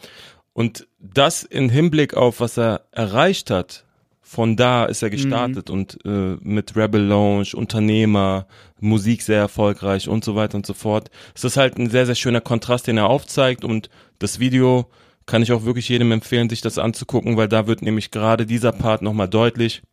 Und 0.54 0.88
das 1.00 1.44
in 1.44 1.70
Hinblick 1.70 2.14
auf, 2.16 2.40
was 2.40 2.58
er 2.58 2.86
erreicht 2.92 3.50
hat, 3.50 3.86
von 4.34 4.56
da 4.56 4.86
ist 4.86 5.04
er 5.04 5.12
gestartet 5.12 5.70
und 5.70 6.00
äh, 6.06 6.38
mit 6.42 6.76
Rebel 6.76 7.02
Lounge, 7.04 7.52
Unternehmer, 7.54 8.48
Musik 8.80 9.22
sehr 9.22 9.40
erfolgreich 9.40 10.10
und 10.10 10.26
so 10.26 10.36
weiter 10.36 10.56
und 10.56 10.66
so 10.66 10.74
fort. 10.74 11.12
Es 11.36 11.44
ist 11.44 11.56
halt 11.56 11.78
ein 11.78 11.92
sehr, 11.92 12.08
sehr 12.08 12.16
schöner 12.16 12.42
Kontrast, 12.42 12.88
den 12.88 12.98
er 12.98 13.10
aufzeigt 13.10 13.64
und 13.64 13.90
das 14.18 14.40
Video 14.40 14.88
kann 15.28 15.44
ich 15.44 15.52
auch 15.52 15.66
wirklich 15.66 15.88
jedem 15.88 16.12
empfehlen, 16.12 16.50
sich 16.50 16.62
das 16.62 16.80
anzugucken, 16.80 17.38
weil 17.38 17.48
da 17.48 17.68
wird 17.68 17.84
nämlich 17.84 18.10
gerade 18.10 18.48
dieser 18.48 18.72
Part 18.72 19.04
nochmal 19.04 19.30
deutlich, 19.30 19.84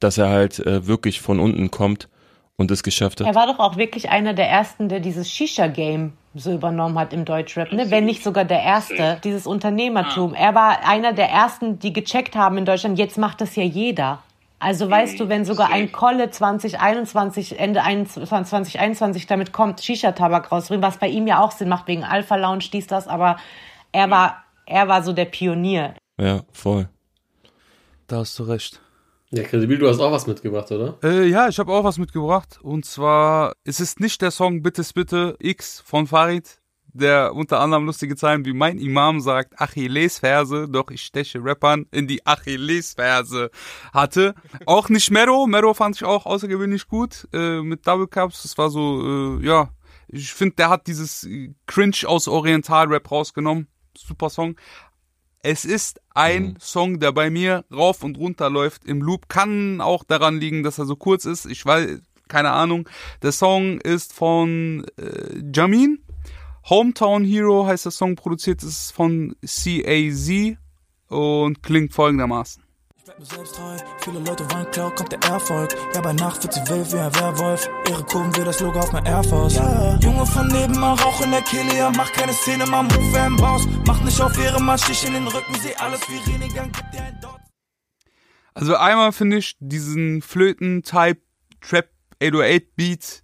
dass 0.00 0.18
er 0.18 0.28
halt 0.28 0.58
äh, 0.58 0.88
wirklich 0.88 1.20
von 1.20 1.38
unten 1.38 1.70
kommt 1.70 2.08
und 2.56 2.70
es 2.70 2.82
geschafft 2.82 3.20
hat. 3.20 3.26
Er 3.26 3.34
war 3.34 3.46
doch 3.46 3.58
auch 3.58 3.76
wirklich 3.76 4.10
einer 4.10 4.34
der 4.34 4.48
ersten, 4.48 4.88
der 4.88 5.00
dieses 5.00 5.30
Shisha-Game 5.30 6.12
so 6.34 6.52
übernommen 6.52 6.98
hat 6.98 7.12
im 7.12 7.24
Deutschrap, 7.24 7.72
ne? 7.72 7.90
Wenn 7.90 8.04
nicht 8.04 8.22
sogar 8.22 8.44
der 8.44 8.62
erste, 8.62 9.20
dieses 9.22 9.46
Unternehmertum. 9.46 10.34
Er 10.34 10.54
war 10.54 10.86
einer 10.86 11.12
der 11.12 11.30
ersten, 11.30 11.78
die 11.78 11.92
gecheckt 11.92 12.34
haben 12.34 12.58
in 12.58 12.64
Deutschland, 12.64 12.98
jetzt 12.98 13.18
macht 13.18 13.40
das 13.40 13.54
ja 13.56 13.62
jeder. 13.62 14.22
Also 14.58 14.88
weißt 14.88 15.20
du, 15.20 15.28
wenn 15.28 15.44
sogar 15.44 15.70
ein 15.70 15.92
Kolle 15.92 16.30
2021, 16.30 17.58
Ende 17.58 17.82
21 17.82 18.28
2021 18.28 19.26
damit 19.26 19.52
kommt, 19.52 19.82
Shisha-Tabak 19.82 20.50
rauszubringen, 20.50 20.82
was 20.82 20.96
bei 20.96 21.08
ihm 21.08 21.26
ja 21.26 21.40
auch 21.40 21.50
Sinn 21.50 21.68
macht, 21.68 21.86
wegen 21.86 22.02
Alpha 22.02 22.36
Lounge, 22.36 22.64
dies, 22.72 22.86
das, 22.86 23.06
aber 23.06 23.36
er 23.92 24.10
war, 24.10 24.44
er 24.64 24.88
war 24.88 25.02
so 25.02 25.12
der 25.12 25.26
Pionier. 25.26 25.94
Ja, 26.18 26.40
voll. 26.52 26.88
Da 28.06 28.18
hast 28.18 28.38
du 28.38 28.44
recht. 28.44 28.80
Ja, 29.36 29.42
Kredibil, 29.42 29.78
du 29.78 29.88
hast 29.88 29.98
auch 29.98 30.12
was 30.12 30.28
mitgebracht, 30.28 30.70
oder? 30.70 30.96
Äh, 31.02 31.26
ja, 31.26 31.48
ich 31.48 31.58
habe 31.58 31.72
auch 31.72 31.82
was 31.82 31.98
mitgebracht. 31.98 32.60
Und 32.62 32.84
zwar, 32.84 33.54
es 33.64 33.80
ist 33.80 33.98
nicht 33.98 34.22
der 34.22 34.30
Song 34.30 34.62
Bittes 34.62 34.92
Bitte 34.92 35.36
X 35.40 35.82
von 35.84 36.06
Farid, 36.06 36.60
der 36.92 37.34
unter 37.34 37.58
anderem 37.58 37.84
lustige 37.84 38.14
Zeilen 38.14 38.44
wie 38.44 38.52
mein 38.52 38.78
Imam 38.78 39.18
sagt, 39.18 39.60
Achillesferse, 39.60 40.68
doch 40.68 40.88
ich 40.92 41.02
steche 41.02 41.44
Rappern 41.44 41.86
in 41.90 42.06
die 42.06 42.24
Achillesferse 42.24 43.50
hatte. 43.92 44.36
Auch 44.66 44.88
nicht 44.88 45.10
Mero, 45.10 45.48
Mero 45.48 45.74
fand 45.74 45.96
ich 45.96 46.04
auch 46.04 46.26
außergewöhnlich 46.26 46.86
gut, 46.86 47.26
äh, 47.32 47.60
mit 47.60 47.84
Double 47.88 48.06
Cups. 48.06 48.42
Das 48.42 48.56
war 48.56 48.70
so, 48.70 49.40
äh, 49.40 49.44
ja, 49.44 49.70
ich 50.06 50.32
finde, 50.32 50.54
der 50.54 50.68
hat 50.68 50.86
dieses 50.86 51.24
äh, 51.24 51.52
Cringe 51.66 52.06
aus 52.06 52.28
Oriental-Rap 52.28 53.10
rausgenommen. 53.10 53.66
Super 53.96 54.30
Song. 54.30 54.54
Es 55.46 55.66
ist 55.66 56.00
ein 56.14 56.56
Song, 56.58 57.00
der 57.00 57.12
bei 57.12 57.28
mir 57.28 57.66
rauf 57.70 58.02
und 58.02 58.16
runter 58.16 58.48
läuft 58.48 58.86
im 58.86 59.02
Loop. 59.02 59.28
Kann 59.28 59.82
auch 59.82 60.02
daran 60.02 60.40
liegen, 60.40 60.62
dass 60.62 60.78
er 60.78 60.86
so 60.86 60.96
kurz 60.96 61.26
ist. 61.26 61.44
Ich 61.44 61.66
weiß, 61.66 62.00
keine 62.28 62.52
Ahnung. 62.52 62.88
Der 63.20 63.30
Song 63.30 63.78
ist 63.82 64.14
von 64.14 64.86
äh, 64.96 65.42
Jamin. 65.54 66.02
Hometown 66.70 67.26
Hero 67.26 67.66
heißt 67.66 67.84
der 67.84 67.92
Song, 67.92 68.16
produziert 68.16 68.62
ist 68.62 68.92
von 68.92 69.36
CAZ 69.42 70.56
und 71.08 71.62
klingt 71.62 71.92
folgendermaßen. 71.92 72.63
Bleib 73.04 73.18
mir 73.18 73.26
selbst 73.26 73.54
treu, 73.56 73.76
viele 73.98 74.18
Leute 74.20 74.50
wollen 74.50 74.70
Klau, 74.70 74.90
kommt 74.90 75.12
der 75.12 75.22
Erfolg. 75.24 75.74
Ja, 75.94 76.00
bei 76.00 76.14
Nacht 76.14 76.42
wird 76.42 76.54
sie 76.54 76.60
wild 76.60 76.90
wie 76.90 76.96
ein 76.96 77.14
Werwolf. 77.14 77.68
Ihre 77.90 78.02
Kurven 78.04 78.34
wie 78.34 78.44
das 78.44 78.60
Logo 78.60 78.78
auf 78.78 78.92
mein 78.92 79.04
Air 79.04 79.22
Force. 79.22 79.56
Ja, 79.56 79.98
Junge 79.98 80.24
von 80.24 80.46
nebenan, 80.48 80.98
Rauch 80.98 81.20
in 81.20 81.30
der 81.30 81.42
Kehle, 81.42 81.76
ja, 81.76 81.92
mach 81.94 82.10
keine 82.12 82.32
Szene, 82.32 82.64
mal 82.64 82.82
Move, 82.84 83.26
im 83.26 83.36
Baus. 83.36 83.66
Mach 83.86 84.02
nicht 84.02 84.18
auf 84.22 84.38
ihre 84.38 84.58
Mann, 84.62 84.78
Stich 84.78 85.06
in 85.06 85.12
den 85.12 85.28
Rücken, 85.28 85.54
seh 85.56 85.74
alles 85.74 86.00
wie 86.08 86.32
Renigan, 86.32 86.72
gib 86.72 86.90
dir 86.92 87.02
ein 87.02 87.20
Dot. 87.20 87.40
Also 88.54 88.74
einmal 88.76 89.12
finde 89.12 89.36
ich 89.36 89.56
diesen 89.60 90.22
Flöten-Type 90.22 91.20
Trap 91.60 91.90
808 92.22 92.74
Beat 92.74 93.22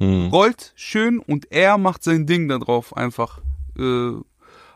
Hm. 0.00 0.28
rollt 0.28 0.72
schön 0.76 1.18
und 1.18 1.52
er 1.52 1.78
macht 1.78 2.02
sein 2.02 2.26
Ding 2.26 2.48
da 2.48 2.58
drauf 2.58 2.96
einfach 2.96 3.42
äh, 3.78 4.12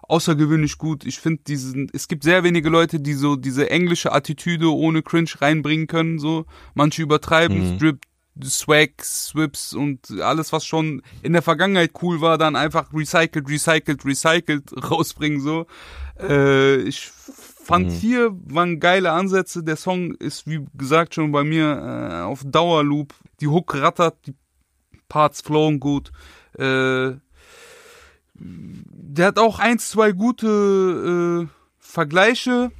außergewöhnlich 0.08 0.78
gut. 0.78 1.04
Ich 1.04 1.18
finde 1.18 1.42
diesen, 1.46 1.88
es 1.92 2.08
gibt 2.08 2.24
sehr 2.24 2.44
wenige 2.44 2.68
Leute, 2.68 3.00
die 3.00 3.14
so 3.14 3.36
diese 3.36 3.70
englische 3.70 4.12
Attitüde 4.12 4.72
ohne 4.72 5.02
Cringe 5.02 5.30
reinbringen 5.40 5.86
können. 5.86 6.18
So 6.18 6.46
manche 6.74 7.02
übertreiben, 7.02 7.72
Mhm. 7.72 7.76
Strip, 7.76 8.00
Swag, 8.42 9.02
Swips 9.02 9.74
und 9.74 10.10
alles, 10.20 10.52
was 10.52 10.66
schon 10.66 11.02
in 11.22 11.32
der 11.32 11.42
Vergangenheit 11.42 11.92
cool 12.02 12.20
war, 12.20 12.36
dann 12.36 12.56
einfach 12.56 12.92
recycelt, 12.92 13.48
recycelt, 13.48 14.04
recycelt 14.04 14.72
rausbringen 14.90 15.40
so. 15.40 15.66
Äh, 16.18 16.76
ich 16.82 17.10
fand 17.64 17.90
hier 17.92 18.30
waren 18.44 18.80
geile 18.80 19.12
Ansätze. 19.12 19.62
Der 19.62 19.76
Song 19.76 20.14
ist 20.14 20.46
wie 20.46 20.64
gesagt 20.74 21.14
schon 21.14 21.32
bei 21.32 21.44
mir 21.44 21.66
äh, 21.66 22.22
auf 22.22 22.42
Dauerloop. 22.44 23.14
Die 23.40 23.48
Hook 23.48 23.74
rattert, 23.74 24.16
die 24.26 24.34
Parts 25.08 25.40
flowen 25.40 25.80
gut. 25.80 26.10
Äh, 26.58 27.12
der 28.34 29.26
hat 29.26 29.38
auch 29.38 29.58
eins, 29.58 29.90
zwei 29.90 30.12
gute 30.12 31.46
äh, 31.46 31.48
Vergleiche. 31.78 32.72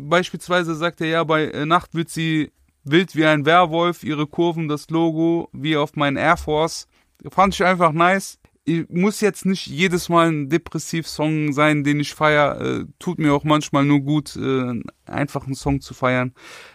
Beispielsweise 0.00 0.74
sagt 0.74 1.00
er 1.00 1.08
ja, 1.08 1.24
bei 1.24 1.44
äh, 1.46 1.66
Nacht 1.66 1.94
wird 1.94 2.08
sie 2.08 2.50
wild 2.84 3.14
wie 3.14 3.26
ein 3.26 3.44
Werwolf, 3.44 4.02
ihre 4.02 4.26
Kurven, 4.26 4.68
das 4.68 4.90
Logo, 4.90 5.48
wie 5.52 5.76
auf 5.76 5.94
meinen 5.96 6.16
Air 6.16 6.36
Force. 6.36 6.88
Fand 7.30 7.54
ich 7.54 7.64
einfach 7.64 7.92
nice. 7.92 8.38
Ich 8.64 8.88
muss 8.88 9.20
jetzt 9.20 9.44
nicht 9.44 9.66
jedes 9.66 10.08
Mal 10.08 10.28
ein 10.28 10.48
Depressiv-Song 10.48 11.52
sein, 11.52 11.82
den 11.82 12.00
ich 12.00 12.14
feier. 12.14 12.60
Äh, 12.60 12.84
tut 12.98 13.18
mir 13.18 13.34
auch 13.34 13.44
manchmal 13.44 13.84
nur 13.84 14.00
gut, 14.00 14.36
äh, 14.36 14.80
einfach 15.04 15.46
einen 15.46 15.56
Song 15.56 15.80
zu 15.80 15.94
feiern. 15.94 16.32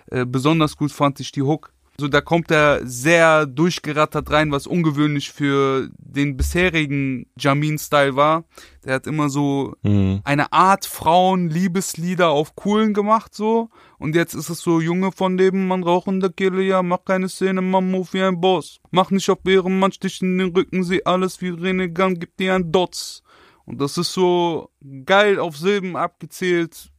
Äh, 0.07 0.25
besonders 0.25 0.75
gut 0.75 0.91
fand 0.91 1.19
ich 1.21 1.31
die 1.31 1.43
Hook. 1.43 1.73
So, 1.99 2.07
da 2.07 2.21
kommt 2.21 2.51
er 2.51 2.85
sehr 2.85 3.47
durchgerattert 3.47 4.29
rein, 4.29 4.51
was 4.51 4.67
ungewöhnlich 4.67 5.31
für 5.31 5.89
den 5.97 6.37
bisherigen 6.37 7.25
Jamin-Style 7.39 8.15
war. 8.15 8.43
Der 8.85 8.93
hat 8.93 9.07
immer 9.07 9.29
so 9.29 9.73
Mhm. 9.81 10.21
eine 10.23 10.51
Art 10.53 10.85
Frauen-Liebeslieder 10.85 12.29
auf 12.29 12.55
coolen 12.55 12.93
gemacht, 12.93 13.33
so. 13.33 13.69
Und 13.97 14.13
jetzt 14.13 14.35
ist 14.35 14.49
es 14.49 14.59
so, 14.61 14.79
Junge 14.79 15.11
von 15.11 15.39
Leben, 15.39 15.67
man 15.67 15.81
raucht 15.81 16.05
in 16.07 16.19
der 16.19 16.29
Kehle, 16.29 16.61
ja, 16.61 16.83
mach 16.83 17.03
keine 17.03 17.29
Szene, 17.29 17.63
man 17.63 17.89
move 17.89 18.07
wie 18.13 18.21
ein 18.21 18.39
Boss. 18.39 18.79
Mach 18.91 19.09
nicht 19.09 19.27
auf 19.31 19.41
Bären, 19.41 19.79
man 19.79 19.91
stich 19.91 20.21
in 20.21 20.37
den 20.37 20.55
Rücken, 20.55 20.83
seh 20.83 21.03
alles 21.03 21.41
wie 21.41 21.49
Renegan, 21.49 22.19
gib 22.19 22.37
dir 22.37 22.53
ein 22.53 22.71
Dots. 22.71 23.23
Und 23.65 23.81
das 23.81 23.97
ist 23.97 24.13
so 24.13 24.69
geil 25.05 25.39
auf 25.39 25.57
Silben 25.57 25.95
abgezählt. 25.95 26.91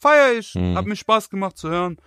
Feier 0.00 0.38
ich, 0.38 0.54
Mhm. 0.54 0.74
hat 0.74 0.86
mir 0.86 0.96
Spaß 0.96 1.28
gemacht 1.28 1.58
zu 1.58 1.68
hören 1.68 1.98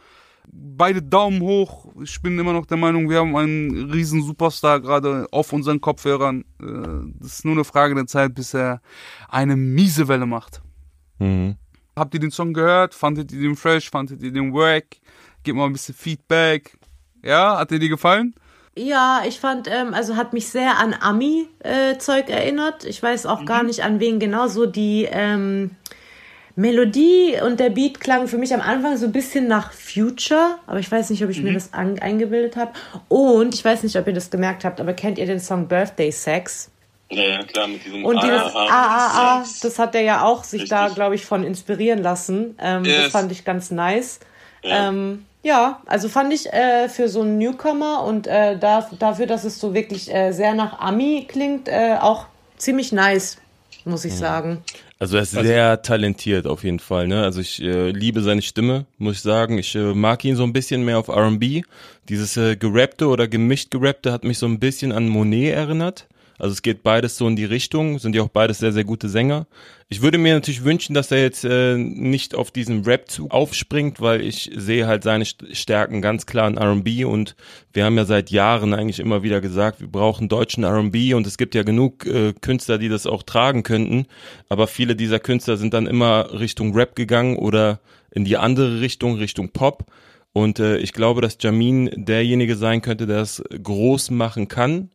beide 0.52 1.02
Daumen 1.02 1.42
hoch. 1.42 1.88
Ich 2.02 2.22
bin 2.22 2.38
immer 2.40 2.54
noch 2.54 2.66
der 2.66 2.78
Meinung, 2.78 3.10
wir 3.10 3.20
haben 3.20 3.36
einen 3.36 3.92
riesen 3.92 4.24
Superstar 4.24 4.80
gerade 4.80 5.28
auf 5.32 5.54
unseren 5.54 5.82
Kopfhörern. 5.82 6.44
Äh, 6.62 7.12
Das 7.20 7.34
ist 7.34 7.46
nur 7.46 7.54
eine 7.54 7.64
Frage 7.64 7.96
der 7.96 8.08
Zeit, 8.08 8.34
bis 8.36 8.54
er 8.54 8.82
eine 9.30 9.56
miese 9.56 10.08
Welle 10.08 10.26
macht. 10.26 10.62
Mhm. 11.20 11.56
Habt 11.96 12.14
ihr 12.14 12.20
den 12.20 12.32
Song 12.32 12.54
gehört? 12.54 12.94
Fandet 12.94 13.32
ihr 13.32 13.42
den 13.42 13.56
fresh? 13.56 13.90
Fandet 13.90 14.24
ihr 14.24 14.32
den 14.32 14.54
wack? 14.54 14.98
Gebt 15.44 15.58
mal 15.58 15.66
ein 15.66 15.74
bisschen 15.74 15.96
Feedback. 15.96 16.78
Ja, 17.24 17.58
hat 17.60 17.72
dir 17.72 17.80
die 17.80 17.90
gefallen? 17.90 18.34
Ja, 18.78 19.24
ich 19.28 19.40
fand, 19.40 19.68
ähm, 19.70 19.94
also 19.94 20.16
hat 20.16 20.32
mich 20.32 20.48
sehr 20.48 20.80
an 20.80 20.96
Ami-Zeug 20.98 22.30
erinnert. 22.30 22.86
Ich 22.86 23.04
weiß 23.04 23.26
auch 23.26 23.44
gar 23.46 23.64
nicht 23.64 23.84
an 23.84 24.00
wen 24.00 24.20
genau. 24.20 24.48
So 24.48 24.66
die 24.66 25.08
ähm, 25.12 25.72
Melodie 26.62 27.38
und 27.44 27.60
der 27.60 27.72
Beat 27.72 28.00
klang 28.00 28.28
für 28.28 28.38
mich 28.38 28.54
am 28.54 28.62
Anfang 28.62 28.96
so 28.98 29.08
ein 29.08 29.12
bisschen 29.12 29.48
nach 29.48 29.74
Future, 29.74 30.58
aber 30.68 30.80
ich 30.80 30.92
weiß 30.92 31.10
nicht, 31.10 31.24
ob 31.24 31.32
ich 31.32 31.42
mir 31.42 31.54
das 31.54 31.74
eingebildet 31.74 32.56
habe. 32.56 32.72
Und 33.10 33.56
ich 33.56 33.66
weiß 33.66 33.82
nicht, 33.84 33.96
ob 33.98 34.06
ihr 34.06 34.14
das 34.14 34.30
gemerkt 34.30 34.64
habt, 34.64 34.80
aber 34.80 34.94
kennt 34.94 35.18
ihr 35.18 35.26
den 35.26 35.40
Song 35.40 35.68
Birthday 35.68 36.12
Sex? 36.12 36.70
Ja, 37.10 37.24
ja, 37.24 37.44
klar, 37.44 37.68
mit 37.68 37.84
diesem 37.84 38.06
Und 38.06 38.22
dieses 38.24 38.42
Ah, 38.56 38.68
ah, 38.70 39.38
AAA, 39.40 39.44
Sex. 39.46 39.60
das 39.62 39.80
hat 39.80 39.96
er 39.96 40.02
ja 40.02 40.24
auch 40.24 40.44
sich 40.44 40.70
da, 40.70 40.82
Richtig. 40.84 40.96
glaube 40.96 41.16
ich, 41.16 41.26
von 41.26 41.44
inspirieren 41.44 42.02
lassen. 42.02 42.56
Ähm, 42.62 42.86
Yes. 42.86 43.04
Das 43.04 43.12
fand 43.12 43.32
ich 43.32 43.44
ganz 43.44 43.72
nice. 43.72 44.20
Ja. 44.64 44.88
Ähm, 44.90 45.26
ja, 45.44 45.82
also 45.88 46.08
fand 46.08 46.32
ich 46.32 46.54
äh, 46.54 46.88
für 46.88 47.10
so 47.10 47.22
einen 47.22 47.40
Newcomer 47.40 48.04
und 48.04 48.28
äh, 48.28 48.58
da, 48.58 48.88
dafür, 49.00 49.26
dass 49.26 49.44
es 49.44 49.60
so 49.60 49.74
wirklich 49.74 50.14
äh, 50.14 50.32
sehr 50.32 50.54
nach 50.54 50.80
Ami 50.80 51.26
klingt, 51.28 51.68
äh, 51.68 51.98
auch 52.00 52.28
ziemlich 52.58 52.92
nice, 52.92 53.38
muss 53.84 54.06
ich 54.06 54.16
sagen. 54.16 54.64
Also 55.02 55.18
er 55.18 55.24
ist 55.24 55.32
sehr 55.32 55.82
talentiert 55.82 56.46
auf 56.46 56.64
jeden 56.64 56.78
Fall. 56.78 57.08
Ne? 57.08 57.24
Also 57.24 57.42
ich 57.42 57.60
äh, 57.60 57.90
liebe 57.90 58.22
seine 58.22 58.44
Stimme, 58.44 58.86
muss 59.00 59.16
ich 59.16 59.22
sagen. 59.22 59.58
Ich 59.58 59.74
äh, 59.74 59.96
mag 59.96 60.24
ihn 60.24 60.36
so 60.36 60.44
ein 60.44 60.54
bisschen 60.54 60.86
mehr 60.86 61.00
auf 61.00 61.08
R&B. 61.08 61.64
Dieses 62.08 62.38
äh, 62.38 62.56
gerappte 62.56 63.08
oder 63.08 63.28
gemischt 63.28 63.72
gerappte 63.72 64.12
hat 64.12 64.24
mich 64.24 64.38
so 64.38 64.46
ein 64.46 64.60
bisschen 64.60 64.92
an 64.92 65.10
Monet 65.10 65.56
erinnert. 65.56 66.08
Also 66.42 66.54
es 66.54 66.64
geht 66.64 66.82
beides 66.82 67.18
so 67.18 67.28
in 67.28 67.36
die 67.36 67.46
Richtung, 67.46 68.00
sind 68.00 68.16
ja 68.16 68.24
auch 68.24 68.30
beides 68.30 68.58
sehr, 68.58 68.72
sehr 68.72 68.84
gute 68.84 69.10
Sänger. 69.10 69.46
Ich 69.90 70.02
würde 70.02 70.18
mir 70.18 70.34
natürlich 70.34 70.64
wünschen, 70.64 70.96
dass 70.96 71.12
er 71.12 71.22
jetzt 71.22 71.46
äh, 71.46 71.78
nicht 71.78 72.34
auf 72.34 72.50
diesen 72.50 72.84
Rap-Zug 72.84 73.30
aufspringt, 73.30 74.02
weil 74.02 74.22
ich 74.22 74.50
sehe 74.56 74.88
halt 74.88 75.04
seine 75.04 75.26
Stärken 75.26 76.02
ganz 76.02 76.26
klar 76.26 76.48
in 76.48 76.58
R&B 76.58 77.06
und 77.06 77.36
wir 77.74 77.86
haben 77.86 77.96
ja 77.96 78.06
seit 78.06 78.32
Jahren 78.32 78.74
eigentlich 78.74 79.00
immer 79.00 79.22
wieder 79.22 79.40
gesagt, 79.40 79.82
wir 79.82 79.88
brauchen 79.88 80.30
deutschen 80.30 80.64
R&B 80.64 81.14
und 81.14 81.28
es 81.28 81.38
gibt 81.38 81.54
ja 81.54 81.62
genug 81.62 82.08
äh, 82.08 82.34
Künstler, 82.34 82.80
die 82.80 82.90
das 82.90 83.06
auch 83.06 83.22
tragen 83.22 83.62
könnten, 83.62 84.08
aber 84.50 84.66
viele 84.66 84.96
dieser 84.96 85.20
Künstler 85.20 85.58
sind 85.58 85.76
dann 85.76 85.86
immer 85.86 86.40
Richtung 86.40 86.74
Rap 86.74 86.96
gegangen 86.96 87.36
oder 87.36 87.82
in 88.10 88.26
die 88.26 88.38
andere 88.38 88.82
Richtung, 88.82 89.18
Richtung 89.18 89.50
Pop. 89.50 89.86
Und 90.34 90.58
äh, 90.58 90.78
ich 90.78 90.94
glaube, 90.94 91.22
dass 91.22 91.38
Jamin 91.40 91.92
derjenige 91.94 92.56
sein 92.56 92.82
könnte, 92.82 93.06
der 93.06 93.22
es 93.22 93.44
groß 93.62 94.10
machen 94.10 94.48
kann 94.48 94.90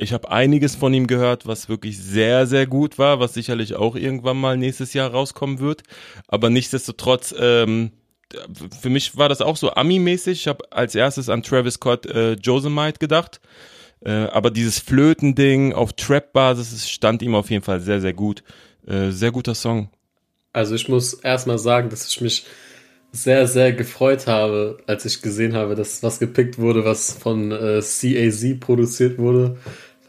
ich 0.00 0.12
habe 0.12 0.30
einiges 0.30 0.74
von 0.74 0.94
ihm 0.94 1.06
gehört, 1.06 1.46
was 1.46 1.68
wirklich 1.68 1.98
sehr, 1.98 2.46
sehr 2.46 2.66
gut 2.66 2.98
war, 2.98 3.20
was 3.20 3.34
sicherlich 3.34 3.74
auch 3.74 3.96
irgendwann 3.96 4.38
mal 4.38 4.56
nächstes 4.56 4.94
Jahr 4.94 5.10
rauskommen 5.10 5.58
wird. 5.60 5.82
Aber 6.26 6.48
nichtsdestotrotz, 6.48 7.34
ähm, 7.38 7.92
für 8.80 8.88
mich 8.88 9.16
war 9.16 9.28
das 9.28 9.42
auch 9.42 9.56
so 9.56 9.74
Ami-mäßig. 9.74 10.40
Ich 10.40 10.48
habe 10.48 10.72
als 10.72 10.94
erstes 10.94 11.28
an 11.28 11.42
Travis 11.42 11.74
Scott 11.74 12.06
äh, 12.06 12.32
Josemite 12.32 12.98
gedacht. 12.98 13.40
Äh, 14.02 14.10
aber 14.10 14.50
dieses 14.50 14.78
Flöten-Ding 14.78 15.74
auf 15.74 15.92
Trap-Basis 15.92 16.88
stand 16.88 17.20
ihm 17.20 17.34
auf 17.34 17.50
jeden 17.50 17.64
Fall 17.64 17.80
sehr, 17.80 18.00
sehr 18.00 18.14
gut. 18.14 18.42
Äh, 18.86 19.10
sehr 19.10 19.32
guter 19.32 19.54
Song. 19.54 19.90
Also 20.52 20.74
ich 20.74 20.88
muss 20.88 21.12
erstmal 21.14 21.58
sagen, 21.58 21.90
dass 21.90 22.08
ich 22.08 22.20
mich 22.22 22.46
sehr, 23.12 23.46
sehr 23.46 23.72
gefreut 23.72 24.26
habe, 24.26 24.78
als 24.86 25.04
ich 25.04 25.20
gesehen 25.20 25.54
habe, 25.54 25.74
dass 25.74 26.02
was 26.02 26.20
gepickt 26.20 26.58
wurde, 26.58 26.84
was 26.84 27.12
von 27.12 27.50
äh, 27.50 27.80
CAZ 27.82 28.60
produziert 28.60 29.18
wurde. 29.18 29.58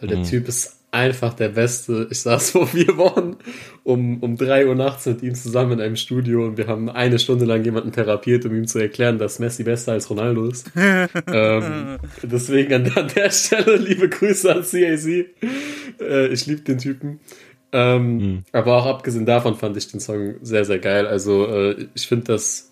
Weil 0.01 0.09
der 0.09 0.17
mhm. 0.17 0.23
Typ 0.23 0.47
ist 0.47 0.81
einfach 0.91 1.33
der 1.33 1.49
Beste. 1.49 2.07
Ich 2.11 2.19
saß 2.19 2.51
vor 2.51 2.67
vier 2.67 2.97
Wochen 2.97 3.37
um, 3.83 4.21
um 4.21 4.35
drei 4.35 4.67
Uhr 4.67 4.75
nachts 4.75 5.05
mit 5.05 5.23
ihm 5.23 5.35
zusammen 5.35 5.73
in 5.73 5.81
einem 5.81 5.95
Studio 5.95 6.45
und 6.45 6.57
wir 6.57 6.67
haben 6.67 6.89
eine 6.89 7.17
Stunde 7.17 7.45
lang 7.45 7.63
jemanden 7.63 7.91
therapiert, 7.93 8.45
um 8.45 8.53
ihm 8.53 8.67
zu 8.67 8.79
erklären, 8.79 9.17
dass 9.17 9.39
Messi 9.39 9.63
besser 9.63 9.93
als 9.93 10.09
Ronaldo 10.09 10.47
ist. 10.47 10.69
ähm, 10.75 11.97
deswegen 12.23 12.73
an, 12.73 12.91
an, 12.95 13.07
der 13.15 13.29
Stelle 13.29 13.77
liebe 13.77 14.09
Grüße 14.09 14.53
an 14.53 14.63
CAC. 14.63 15.27
Äh, 16.01 16.27
ich 16.27 16.45
liebe 16.45 16.61
den 16.61 16.77
Typen. 16.77 17.19
Ähm, 17.71 18.17
mhm. 18.17 18.43
Aber 18.51 18.77
auch 18.77 18.85
abgesehen 18.85 19.25
davon 19.25 19.55
fand 19.55 19.77
ich 19.77 19.89
den 19.89 20.01
Song 20.01 20.35
sehr, 20.41 20.65
sehr 20.65 20.79
geil. 20.79 21.07
Also 21.07 21.45
äh, 21.45 21.87
ich 21.93 22.07
finde, 22.07 22.25
dass 22.25 22.71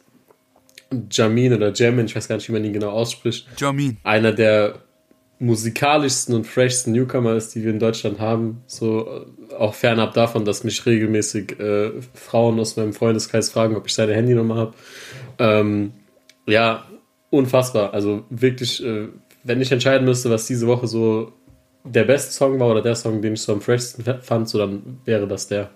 Jamin 1.10 1.54
oder 1.54 1.72
Jamin, 1.74 2.08
ich 2.08 2.16
weiß 2.16 2.28
gar 2.28 2.36
nicht, 2.36 2.50
wie 2.50 2.54
man 2.54 2.66
ihn 2.66 2.74
genau 2.74 2.90
ausspricht, 2.90 3.48
Jamin. 3.58 3.98
einer 4.04 4.34
der 4.34 4.82
musikalischsten 5.40 6.36
und 6.36 6.46
freshsten 6.46 6.94
Newcomer 6.94 7.36
ist, 7.36 7.56
die 7.56 7.64
wir 7.64 7.72
in 7.72 7.80
Deutschland 7.80 8.20
haben. 8.20 8.62
So 8.68 9.26
äh, 9.50 9.54
auch 9.56 9.74
fernab 9.74 10.14
davon, 10.14 10.44
dass 10.46 10.64
mich 10.64 10.86
regelmäßig 10.86 11.60
äh, 11.60 11.92
Frauen 12.14 12.60
aus 12.60 12.76
meinem 12.76 12.94
Freundeskreis 12.94 13.50
fragen, 13.50 13.76
ob 13.76 13.88
ich 13.88 13.94
seine 13.94 14.14
Handynummer 14.14 14.56
habe. 14.56 14.74
Ähm, 15.40 15.94
ja, 16.46 16.86
unfassbar. 17.30 17.94
Also 17.94 18.26
wirklich, 18.30 18.84
äh, 18.84 19.08
wenn 19.44 19.62
ich 19.62 19.72
entscheiden 19.72 20.06
müsste, 20.06 20.30
was 20.30 20.46
diese 20.46 20.68
Woche 20.68 20.88
so 20.88 21.32
der 21.86 22.04
beste 22.04 22.34
Song 22.34 22.60
war 22.60 22.68
oder 22.70 22.82
der 22.82 22.96
Song, 22.96 23.22
den 23.22 23.34
ich 23.34 23.42
so 23.42 23.54
am 23.54 23.62
freshsten 23.62 24.04
fand, 24.22 24.50
so 24.50 24.58
dann 24.58 25.00
wäre 25.06 25.26
das 25.26 25.48
der. 25.48 25.70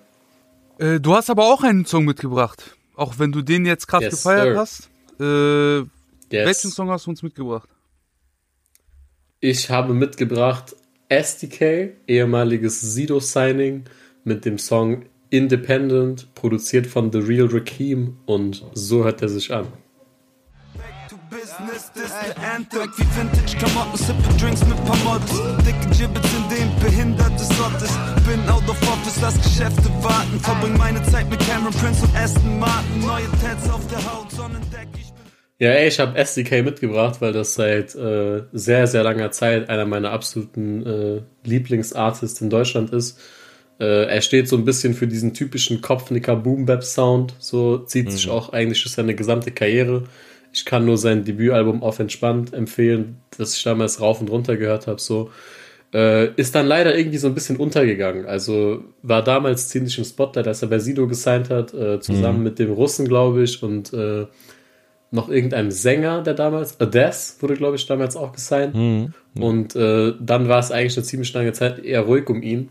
Äh, 0.78 1.00
du 1.00 1.14
hast 1.14 1.30
aber 1.30 1.44
auch 1.46 1.62
einen 1.62 1.86
Song 1.86 2.04
mitgebracht. 2.04 2.76
Auch 2.96 3.18
wenn 3.18 3.32
du 3.32 3.40
den 3.40 3.64
jetzt 3.64 3.88
krass 3.88 4.02
yes, 4.02 4.10
gefeiert 4.10 4.54
sir. 4.54 4.58
hast. 4.58 4.90
Äh, 5.18 5.78
yes. 5.78 6.46
Welchen 6.46 6.70
Song 6.70 6.90
hast 6.90 7.06
du 7.06 7.10
uns 7.10 7.22
mitgebracht? 7.22 7.68
Ich 9.46 9.68
habe 9.68 9.92
mitgebracht 9.92 10.74
SDK, 11.10 11.92
ehemaliges 12.06 12.80
Sido-Signing, 12.80 13.84
mit 14.24 14.46
dem 14.46 14.56
Song 14.56 15.04
Independent, 15.28 16.34
produziert 16.34 16.86
von 16.86 17.12
The 17.12 17.18
Real 17.18 17.48
Rakim 17.48 18.16
und 18.24 18.64
so 18.72 19.04
hört 19.04 19.20
er 19.20 19.28
sich 19.28 19.52
an. 19.52 19.66
Business, 21.28 21.92
this 21.92 22.10
the 22.24 22.40
anthem. 22.40 22.90
Wie 22.96 23.04
Vintage 23.18 23.58
Klamotten, 23.58 23.98
sippe 23.98 24.34
Drinks 24.40 24.64
mit 24.64 24.82
paar 24.86 24.96
Mods. 25.04 25.32
Dicke 25.66 25.90
Gibbets 25.90 26.28
in 26.32 26.48
dem 26.48 26.80
behindertes 26.80 27.48
Sortes. 27.50 27.90
Bin 28.26 28.40
out 28.48 28.66
of 28.66 28.80
office, 28.88 29.20
lass 29.20 29.36
Geschäfte 29.42 29.90
warten. 30.00 30.40
Verbring 30.40 30.78
meine 30.78 31.02
Zeit 31.02 31.28
mit 31.28 31.40
Cameron 31.40 31.74
Prince 31.74 32.02
und 32.02 32.16
Aston 32.16 32.58
Martin. 32.58 33.00
Neue 33.00 33.26
Tats 33.42 33.68
auf 33.68 33.86
der 33.88 33.98
Haut, 34.10 34.30
Sonnendeck. 34.30 34.88
Ich 34.96 35.13
ja, 35.64 35.70
ey, 35.70 35.88
ich 35.88 35.98
habe 35.98 36.18
SDK 36.18 36.62
mitgebracht, 36.62 37.22
weil 37.22 37.32
das 37.32 37.54
seit 37.54 37.94
äh, 37.94 38.42
sehr, 38.52 38.86
sehr 38.86 39.02
langer 39.02 39.30
Zeit 39.30 39.70
einer 39.70 39.86
meiner 39.86 40.10
absoluten 40.10 40.84
äh, 40.84 41.22
Lieblingsartists 41.48 42.42
in 42.42 42.50
Deutschland 42.50 42.90
ist. 42.90 43.18
Äh, 43.80 44.04
er 44.04 44.20
steht 44.20 44.46
so 44.46 44.56
ein 44.56 44.66
bisschen 44.66 44.92
für 44.92 45.06
diesen 45.06 45.32
typischen 45.32 45.80
Kopfnicker 45.80 46.36
Boom 46.36 46.66
Bap 46.66 46.84
Sound, 46.84 47.34
so 47.38 47.78
zieht 47.78 48.08
mhm. 48.08 48.10
sich 48.10 48.28
auch 48.28 48.52
eigentlich 48.52 48.82
durch 48.82 48.94
seine 48.94 49.14
gesamte 49.14 49.52
Karriere. 49.52 50.04
Ich 50.52 50.66
kann 50.66 50.84
nur 50.84 50.98
sein 50.98 51.24
Debütalbum 51.24 51.82
Off 51.82 51.98
Entspannt 51.98 52.52
empfehlen, 52.52 53.16
das 53.38 53.56
ich 53.56 53.62
damals 53.62 54.02
rauf 54.02 54.20
und 54.20 54.28
runter 54.28 54.58
gehört 54.58 54.86
habe, 54.86 55.00
so. 55.00 55.30
Äh, 55.94 56.34
ist 56.34 56.54
dann 56.54 56.66
leider 56.66 56.94
irgendwie 56.94 57.18
so 57.18 57.28
ein 57.28 57.34
bisschen 57.34 57.56
untergegangen. 57.56 58.26
Also 58.26 58.84
war 59.02 59.24
damals 59.24 59.68
ziemlich 59.68 59.96
im 59.96 60.04
Spotlight, 60.04 60.46
als 60.46 60.60
er 60.60 60.68
bei 60.68 60.78
Sido 60.78 61.08
gesigned 61.08 61.48
hat, 61.48 61.72
äh, 61.72 62.00
zusammen 62.00 62.38
mhm. 62.38 62.44
mit 62.44 62.58
dem 62.58 62.70
Russen, 62.70 63.08
glaube 63.08 63.44
ich, 63.44 63.62
und 63.62 63.94
äh, 63.94 64.26
noch 65.14 65.28
irgendeinem 65.28 65.70
Sänger, 65.70 66.22
der 66.22 66.34
damals, 66.34 66.80
Ades 66.80 67.38
wurde, 67.40 67.54
glaube 67.54 67.76
ich, 67.76 67.86
damals 67.86 68.16
auch 68.16 68.32
gesigned. 68.32 68.74
Mhm. 68.74 69.14
Und 69.38 69.76
äh, 69.76 70.12
dann 70.20 70.48
war 70.48 70.58
es 70.58 70.72
eigentlich 70.72 70.96
eine 70.96 71.04
ziemlich 71.04 71.32
lange 71.32 71.52
Zeit 71.52 71.78
eher 71.78 72.02
ruhig 72.02 72.28
um 72.28 72.42
ihn. 72.42 72.68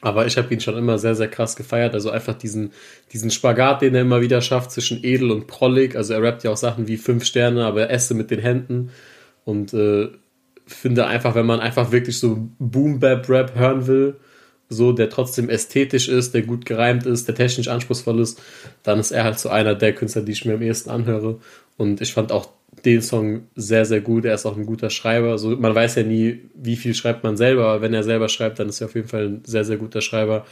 Aber 0.00 0.26
ich 0.26 0.36
habe 0.36 0.52
ihn 0.52 0.60
schon 0.60 0.76
immer 0.76 0.98
sehr, 0.98 1.14
sehr 1.14 1.28
krass 1.28 1.56
gefeiert. 1.56 1.94
Also 1.94 2.10
einfach 2.10 2.34
diesen, 2.34 2.72
diesen 3.12 3.30
Spagat, 3.30 3.82
den 3.82 3.94
er 3.94 4.02
immer 4.02 4.20
wieder 4.20 4.42
schafft 4.42 4.70
zwischen 4.70 5.02
edel 5.02 5.30
und 5.30 5.46
prollig. 5.46 5.96
Also 5.96 6.12
er 6.14 6.22
rappt 6.22 6.44
ja 6.44 6.50
auch 6.50 6.56
Sachen 6.56 6.86
wie 6.86 6.98
fünf 6.98 7.24
Sterne, 7.24 7.64
aber 7.64 7.82
er 7.82 7.90
esse 7.90 8.14
mit 8.14 8.30
den 8.30 8.40
Händen. 8.40 8.90
Und 9.44 9.72
äh, 9.72 10.08
finde 10.66 11.06
einfach, 11.06 11.34
wenn 11.34 11.46
man 11.46 11.60
einfach 11.60 11.90
wirklich 11.90 12.18
so 12.18 12.48
Boom-Bap-Rap 12.58 13.54
hören 13.54 13.86
will, 13.86 14.16
so, 14.68 14.92
der 14.92 15.10
trotzdem 15.10 15.48
ästhetisch 15.48 16.08
ist, 16.08 16.34
der 16.34 16.42
gut 16.42 16.66
gereimt 16.66 17.06
ist, 17.06 17.26
der 17.26 17.34
technisch 17.34 17.68
anspruchsvoll 17.68 18.20
ist, 18.20 18.40
dann 18.82 18.98
ist 18.98 19.10
er 19.10 19.24
halt 19.24 19.38
so 19.38 19.48
einer 19.48 19.74
der 19.74 19.94
Künstler, 19.94 20.22
die 20.22 20.32
ich 20.32 20.44
mir 20.44 20.54
am 20.54 20.62
ehesten 20.62 20.90
anhöre. 20.90 21.40
Und 21.76 22.00
ich 22.00 22.12
fand 22.12 22.32
auch 22.32 22.50
den 22.84 23.02
Song 23.02 23.46
sehr, 23.56 23.84
sehr 23.84 24.00
gut. 24.00 24.24
Er 24.24 24.34
ist 24.34 24.46
auch 24.46 24.56
ein 24.56 24.66
guter 24.66 24.90
Schreiber. 24.90 25.30
Also 25.30 25.56
man 25.56 25.74
weiß 25.74 25.96
ja 25.96 26.02
nie, 26.02 26.40
wie 26.54 26.76
viel 26.76 26.94
schreibt 26.94 27.24
man 27.24 27.36
selber, 27.36 27.66
aber 27.66 27.82
wenn 27.82 27.94
er 27.94 28.02
selber 28.02 28.28
schreibt, 28.28 28.58
dann 28.58 28.68
ist 28.68 28.80
er 28.80 28.86
auf 28.86 28.94
jeden 28.94 29.08
Fall 29.08 29.26
ein 29.26 29.42
sehr, 29.44 29.64
sehr 29.64 29.76
guter 29.78 30.00
Schreiber. 30.00 30.46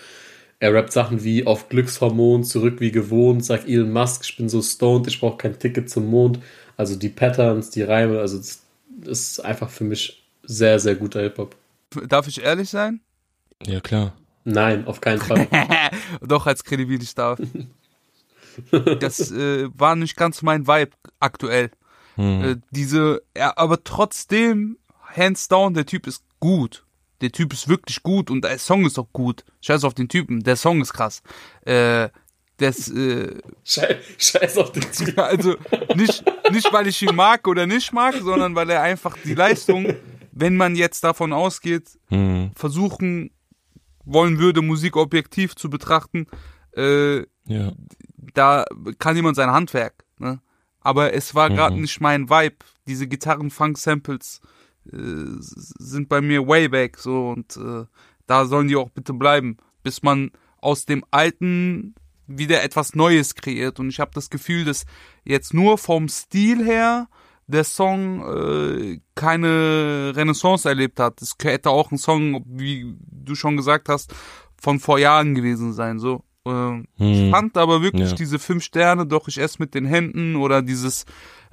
Er 0.59 0.73
rappt 0.73 0.93
Sachen 0.93 1.23
wie 1.23 1.47
auf 1.47 1.69
Glückshormon, 1.69 2.43
zurück 2.45 2.81
wie 2.81 2.91
gewohnt, 2.91 3.45
sagt 3.45 3.69
Elon 3.69 3.93
Musk, 3.93 4.23
ich 4.25 4.37
bin 4.39 4.49
so 4.49 4.62
stoned, 4.62 5.07
ich 5.07 5.21
brauche 5.21 5.37
kein 5.37 5.59
Ticket 5.59 5.91
zum 5.91 6.07
Mond. 6.07 6.39
Also 6.79 6.97
die 6.97 7.11
Patterns, 7.11 7.71
die 7.71 7.83
Reime, 7.83 8.21
also 8.21 8.39
das 8.39 8.62
ist 9.05 9.41
einfach 9.45 9.69
für 9.69 9.85
mich 9.85 10.25
sehr, 10.45 10.79
sehr 10.79 10.95
guter 10.95 11.21
Hip-Hop. 11.21 11.55
Darf 12.09 12.29
ich 12.29 12.43
ehrlich 12.43 12.71
sein? 12.71 13.01
Ja, 13.65 13.81
klar. 13.81 14.13
Nein, 14.45 14.87
auf 14.87 15.01
keinen 15.01 15.21
Fall. 15.21 15.49
Doch, 16.21 16.47
als 16.47 16.63
kredibil 16.63 17.03
ich 17.03 17.15
darf. 17.15 17.41
das 19.01 19.31
äh, 19.33 19.69
war 19.75 19.97
nicht 19.97 20.17
ganz 20.17 20.43
mein 20.43 20.67
Vibe 20.67 20.93
aktuell. 21.21 21.71
Hm. 22.15 22.45
Äh, 22.45 22.57
diese, 22.71 23.23
ja, 23.37 23.53
aber 23.57 23.83
trotzdem, 23.85 24.79
hands 25.17 25.49
down, 25.49 25.75
der 25.75 25.87
Typ 25.87 26.07
ist 26.07 26.23
gut. 26.41 26.85
Der 27.21 27.33
Typ 27.33 27.53
ist 27.53 27.69
wirklich 27.69 28.03
gut 28.03 28.31
und 28.31 28.45
der 28.45 28.59
Song 28.59 28.85
ist 28.85 28.99
auch 28.99 29.13
gut. 29.13 29.45
Scheiß 29.63 29.85
auf 29.85 29.95
den 29.95 30.09
Typen, 30.09 30.43
der 30.43 30.57
Song 30.57 30.81
ist 30.81 30.93
krass. 30.93 31.23
Äh, 31.65 32.11
das, 32.59 32.89
äh, 32.89 33.39
Scheiß, 33.65 33.97
Scheiß 34.19 34.59
auf 34.59 34.73
den 34.73 34.91
Typen. 34.91 35.17
Also 35.21 35.57
nicht, 35.95 36.25
nicht, 36.53 36.73
weil 36.73 36.87
ich 36.87 37.03
ihn 37.03 37.15
mag 37.15 37.47
oder 37.49 37.67
nicht 37.67 37.93
mag, 37.93 38.15
sondern 38.15 38.55
weil 38.55 38.71
er 38.71 38.83
einfach 38.83 39.17
die 39.25 39.35
Leistung, 39.35 39.95
wenn 40.33 40.57
man 40.57 40.77
jetzt 40.77 41.05
davon 41.05 41.33
ausgeht, 41.33 41.99
hm. 42.09 42.53
versuchen 42.55 43.31
wollen 44.07 44.39
würde, 44.39 44.63
Musik 44.63 44.97
objektiv 44.97 45.55
zu 45.55 45.69
betrachten, 45.69 46.27
äh, 46.75 47.19
ja. 47.45 47.73
da 48.35 48.65
kann 48.99 49.17
jemand 49.17 49.37
sein 49.37 49.51
Handwerk. 49.51 50.05
Ne? 50.19 50.41
Aber 50.81 51.13
es 51.13 51.35
war 51.35 51.51
gerade 51.51 51.75
mhm. 51.75 51.83
nicht 51.83 52.01
mein 52.01 52.31
Vibe. 52.31 52.57
Diese 52.87 53.07
Gitarren-Funk-Samples 53.07 54.41
äh, 54.91 54.97
sind 55.41 56.09
bei 56.09 56.21
mir 56.21 56.47
way 56.47 56.69
back 56.69 56.97
so 56.97 57.31
und 57.31 57.57
äh, 57.57 57.85
da 58.27 58.47
sollen 58.47 58.69
die 58.69 58.77
auch 58.77 58.91
bitte 58.91 59.13
bleiben, 59.13 59.57
bis 59.83 60.03
man 60.03 60.31
aus 60.59 60.87
dem 60.87 61.05
Alten 61.11 61.95
wieder 62.27 62.63
etwas 62.63 62.95
Neues 62.95 63.35
kreiert. 63.35 63.79
Und 63.79 63.89
ich 63.89 64.01
habe 64.01 64.11
das 64.15 64.31
Gefühl, 64.31 64.65
dass 64.65 64.85
jetzt 65.25 65.55
nur 65.55 65.79
vom 65.79 66.09
Stil 66.09 66.65
her 66.65 67.09
der 67.49 67.65
Song 67.65 68.23
äh, 68.23 69.01
keine 69.15 70.13
Renaissance 70.17 70.69
erlebt 70.69 70.99
hat. 71.01 71.23
Es 71.23 71.37
hätte 71.43 71.71
auch 71.71 71.91
ein 71.93 71.99
Song, 71.99 72.45
wie 72.47 72.97
du 73.11 73.35
schon 73.35 73.57
gesagt 73.57 73.89
hast, 73.89 74.13
von 74.61 74.81
vor 74.81 74.99
Jahren 74.99 75.35
gewesen 75.35 75.73
sein. 75.73 75.99
So, 75.99 76.23
Äh, 76.47 76.81
Ich 76.99 77.23
Hm. 77.23 77.31
fand 77.33 77.57
aber 77.57 77.83
wirklich 77.83 78.11
Ja. 78.11 78.15
diese 78.17 78.39
fünf 78.39 78.63
Sterne, 78.63 79.05
doch 79.05 79.27
ich 79.27 79.39
esse 79.39 79.57
mit 79.59 79.75
den 79.75 79.85
Händen 79.85 80.37
oder 80.37 80.63
dieses, 80.63 81.05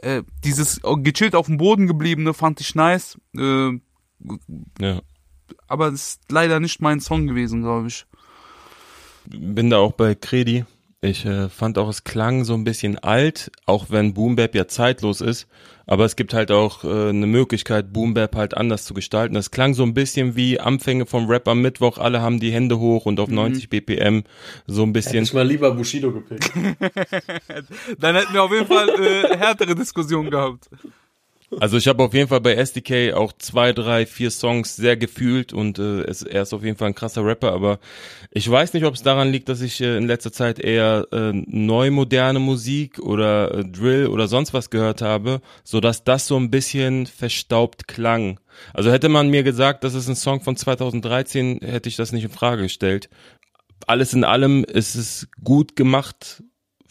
äh, 0.03 0.21
dieses 0.43 0.81
gechillt 0.83 1.33
auf 1.33 1.47
dem 1.47 1.57
Boden 1.57 1.87
gebliebene 1.87 2.33
fand 2.35 2.61
ich 2.61 2.75
nice. 2.75 3.17
Äh, 3.35 3.71
Ja. 4.79 5.01
aber 5.67 5.87
es 5.87 5.93
ist 6.17 6.21
leider 6.31 6.59
nicht 6.59 6.79
mein 6.81 6.99
Song 6.99 7.25
gewesen, 7.27 7.61
glaube 7.63 7.87
ich. 7.87 8.05
bin 9.25 9.69
da 9.71 9.77
auch 9.79 9.93
bei 9.93 10.13
Credi. 10.15 10.65
Ich 11.03 11.25
äh, 11.25 11.49
fand 11.49 11.77
auch, 11.77 11.89
es 11.89 12.05
klang 12.05 12.45
so 12.45 12.53
ein 12.53 12.63
bisschen 12.63 12.97
alt, 12.97 13.51
auch 13.65 13.87
wenn 13.89 14.13
Boom 14.13 14.37
Bap 14.37 14.55
ja 14.55 14.69
zeitlos 14.69 15.19
ist. 15.19 15.47
Aber 15.85 16.05
es 16.05 16.15
gibt 16.15 16.33
halt 16.33 16.49
auch 16.49 16.85
äh, 16.85 17.09
eine 17.09 17.27
Möglichkeit, 17.27 17.91
Boom 17.91 18.13
Bap 18.13 18.37
halt 18.37 18.55
anders 18.55 18.85
zu 18.85 18.93
gestalten. 18.93 19.35
Das 19.35 19.51
klang 19.51 19.73
so 19.73 19.83
ein 19.83 19.93
bisschen 19.93 20.37
wie 20.37 20.61
Anfänge 20.61 21.05
vom 21.05 21.27
Rap 21.27 21.45
am 21.49 21.61
Mittwoch. 21.61 21.97
Alle 21.97 22.21
haben 22.21 22.39
die 22.39 22.53
Hände 22.53 22.79
hoch 22.79 23.05
und 23.05 23.19
auf 23.19 23.27
90 23.27 23.67
BPM 23.67 24.23
so 24.65 24.83
ein 24.83 24.87
Hätte 24.87 24.93
bisschen. 24.93 25.23
ich 25.25 25.33
mal 25.33 25.45
lieber 25.45 25.71
Bushido 25.71 26.13
gepickt. 26.13 26.53
Dann 27.99 28.15
hätten 28.15 28.33
wir 28.33 28.43
auf 28.43 28.53
jeden 28.53 28.67
Fall 28.67 28.87
äh, 28.87 29.37
härtere 29.37 29.75
Diskussionen 29.75 30.31
gehabt. 30.31 30.69
Also 31.59 31.77
ich 31.77 31.87
habe 31.87 32.03
auf 32.03 32.13
jeden 32.13 32.27
Fall 32.27 32.41
bei 32.41 32.53
SDK 32.55 33.13
auch 33.13 33.33
zwei, 33.33 33.73
drei, 33.73 34.05
vier 34.05 34.31
Songs 34.31 34.75
sehr 34.75 34.97
gefühlt 34.97 35.53
und 35.53 35.79
äh, 35.79 36.01
es, 36.01 36.21
er 36.21 36.43
ist 36.43 36.53
auf 36.53 36.63
jeden 36.63 36.77
Fall 36.77 36.89
ein 36.89 36.95
krasser 36.95 37.25
Rapper, 37.25 37.51
aber 37.51 37.79
ich 38.31 38.49
weiß 38.49 38.73
nicht, 38.73 38.85
ob 38.85 38.93
es 38.93 39.03
daran 39.03 39.31
liegt, 39.31 39.49
dass 39.49 39.61
ich 39.61 39.81
äh, 39.81 39.97
in 39.97 40.07
letzter 40.07 40.31
Zeit 40.31 40.59
eher 40.59 41.07
äh, 41.11 41.31
neu 41.33 41.91
moderne 41.91 42.39
Musik 42.39 42.99
oder 42.99 43.53
äh, 43.53 43.65
Drill 43.65 44.07
oder 44.07 44.27
sonst 44.27 44.53
was 44.53 44.69
gehört 44.69 45.01
habe, 45.01 45.41
so 45.63 45.79
dass 45.79 46.03
das 46.03 46.27
so 46.27 46.37
ein 46.37 46.51
bisschen 46.51 47.05
verstaubt 47.05 47.87
klang. 47.87 48.39
Also 48.73 48.91
hätte 48.91 49.09
man 49.09 49.29
mir 49.29 49.43
gesagt, 49.43 49.83
das 49.83 49.93
ist 49.93 50.07
ein 50.07 50.15
Song 50.15 50.41
von 50.41 50.55
2013, 50.55 51.59
hätte 51.61 51.89
ich 51.89 51.95
das 51.95 52.11
nicht 52.11 52.23
in 52.23 52.29
Frage 52.29 52.63
gestellt. 52.63 53.09
Alles 53.87 54.13
in 54.13 54.23
allem 54.23 54.63
ist 54.63 54.95
es 54.95 55.27
gut 55.43 55.75
gemacht 55.75 56.43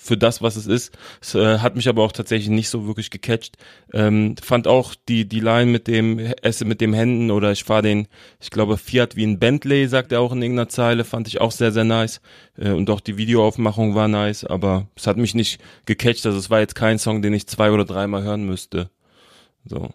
für 0.02 0.16
das, 0.16 0.42
was 0.42 0.56
es 0.56 0.66
ist. 0.66 0.92
Es 1.20 1.34
äh, 1.34 1.58
hat 1.58 1.76
mich 1.76 1.88
aber 1.88 2.02
auch 2.02 2.12
tatsächlich 2.12 2.50
nicht 2.50 2.68
so 2.68 2.86
wirklich 2.86 3.10
gecatcht. 3.10 3.56
Ähm, 3.92 4.34
fand 4.42 4.66
auch 4.66 4.94
die 5.08 5.28
die 5.28 5.40
Line 5.40 5.70
mit 5.70 5.86
dem 5.86 6.18
esse 6.18 6.64
mit 6.64 6.80
dem 6.80 6.92
Händen 6.92 7.30
oder 7.30 7.52
ich 7.52 7.64
fahre 7.64 7.82
den, 7.82 8.08
ich 8.40 8.50
glaube 8.50 8.78
Fiat 8.78 9.16
wie 9.16 9.24
ein 9.24 9.38
Bentley, 9.38 9.86
sagt 9.86 10.12
er 10.12 10.20
auch 10.20 10.32
in 10.32 10.42
irgendeiner 10.42 10.68
Zeile, 10.68 11.04
fand 11.04 11.28
ich 11.28 11.40
auch 11.40 11.52
sehr 11.52 11.70
sehr 11.70 11.84
nice. 11.84 12.20
Äh, 12.58 12.70
und 12.70 12.90
auch 12.90 13.00
die 13.00 13.16
Videoaufmachung 13.16 13.94
war 13.94 14.08
nice, 14.08 14.44
aber 14.44 14.88
es 14.96 15.06
hat 15.06 15.16
mich 15.16 15.34
nicht 15.34 15.60
gecatcht. 15.86 16.26
Also 16.26 16.38
es 16.38 16.50
war 16.50 16.60
jetzt 16.60 16.74
kein 16.74 16.98
Song, 16.98 17.22
den 17.22 17.32
ich 17.32 17.46
zwei 17.46 17.70
oder 17.70 17.84
dreimal 17.84 18.24
hören 18.24 18.44
müsste. 18.44 18.90
So. 19.64 19.90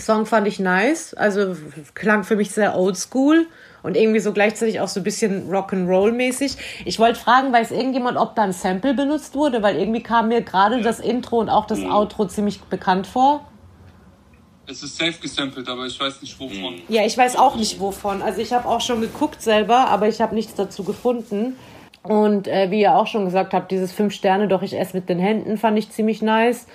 Song 0.00 0.26
fand 0.26 0.46
ich 0.46 0.60
nice, 0.60 1.14
also 1.14 1.56
klang 1.94 2.22
für 2.22 2.36
mich 2.36 2.50
sehr 2.52 2.76
oldschool 2.76 3.46
und 3.82 3.96
irgendwie 3.96 4.20
so 4.20 4.32
gleichzeitig 4.32 4.80
auch 4.80 4.88
so 4.88 5.00
ein 5.00 5.04
bisschen 5.04 5.50
Rock'n'Roll-mäßig. 5.50 6.56
Ich 6.84 6.98
wollte 6.98 7.18
fragen, 7.18 7.52
weiß 7.52 7.70
irgendjemand, 7.70 8.18
ob 8.18 8.34
da 8.34 8.42
ein 8.42 8.52
Sample 8.52 8.94
benutzt 8.94 9.34
wurde, 9.34 9.62
weil 9.62 9.76
irgendwie 9.76 10.02
kam 10.02 10.28
mir 10.28 10.42
gerade 10.42 10.82
das 10.82 11.00
Intro 11.00 11.38
und 11.38 11.48
auch 11.48 11.66
das 11.66 11.84
Outro 11.84 12.26
ziemlich 12.26 12.60
bekannt 12.60 13.06
vor. 13.06 13.48
Es 14.70 14.82
ist 14.82 14.98
safe 14.98 15.18
gesampelt, 15.20 15.66
aber 15.68 15.86
ich 15.86 15.98
weiß 15.98 16.20
nicht 16.20 16.38
wovon. 16.38 16.82
Ja, 16.88 17.04
ich 17.06 17.16
weiß 17.16 17.36
auch 17.36 17.56
nicht 17.56 17.80
wovon. 17.80 18.20
Also 18.20 18.42
ich 18.42 18.52
habe 18.52 18.68
auch 18.68 18.82
schon 18.82 19.00
geguckt 19.00 19.40
selber, 19.40 19.88
aber 19.88 20.08
ich 20.08 20.20
habe 20.20 20.34
nichts 20.34 20.54
dazu 20.54 20.84
gefunden. 20.84 21.56
Und 22.02 22.48
äh, 22.48 22.70
wie 22.70 22.82
ihr 22.82 22.94
auch 22.94 23.06
schon 23.06 23.24
gesagt 23.24 23.54
habt, 23.54 23.70
dieses 23.70 23.92
fünf 23.92 24.12
Sterne, 24.12 24.46
doch 24.46 24.62
ich 24.62 24.78
esse 24.78 24.96
mit 24.96 25.08
den 25.08 25.18
Händen, 25.18 25.56
fand 25.56 25.78
ich 25.78 25.90
ziemlich 25.90 26.20
nice. 26.20 26.66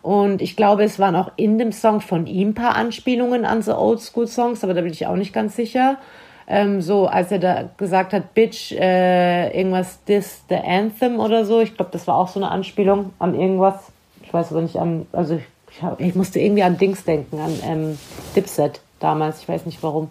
Und 0.00 0.42
ich 0.42 0.56
glaube, 0.56 0.82
es 0.82 0.98
waren 0.98 1.14
auch 1.14 1.30
in 1.36 1.58
dem 1.58 1.72
Song 1.72 2.00
von 2.00 2.26
ihm 2.26 2.48
ein 2.48 2.54
paar 2.54 2.74
Anspielungen 2.74 3.44
an 3.44 3.62
so 3.62 3.76
Oldschool-Songs, 3.76 4.64
aber 4.64 4.74
da 4.74 4.80
bin 4.80 4.92
ich 4.92 5.06
auch 5.06 5.16
nicht 5.16 5.32
ganz 5.32 5.54
sicher. 5.54 5.98
Ähm, 6.46 6.80
so, 6.82 7.06
als 7.06 7.30
er 7.32 7.38
da 7.38 7.68
gesagt 7.76 8.12
hat, 8.12 8.34
Bitch, 8.34 8.72
äh, 8.72 9.56
irgendwas, 9.56 10.02
this, 10.04 10.42
the 10.48 10.56
Anthem 10.56 11.20
oder 11.20 11.44
so. 11.44 11.60
Ich 11.60 11.76
glaube, 11.76 11.90
das 11.92 12.06
war 12.06 12.16
auch 12.16 12.28
so 12.28 12.40
eine 12.40 12.50
Anspielung 12.50 13.12
an 13.18 13.38
irgendwas. 13.38 13.92
Ich 14.22 14.32
weiß 14.32 14.52
aber 14.52 14.62
nicht 14.62 14.76
an, 14.76 15.06
also 15.12 15.36
ich, 15.36 15.44
ich, 15.70 15.82
hab, 15.82 16.00
ich 16.00 16.14
musste 16.14 16.40
irgendwie 16.40 16.62
an 16.62 16.78
Dings 16.78 17.04
denken, 17.04 17.38
an 17.38 17.58
ähm, 17.64 17.98
Dipset 18.34 18.80
damals. 18.98 19.40
Ich 19.40 19.48
weiß 19.48 19.66
nicht 19.66 19.82
warum. 19.82 20.10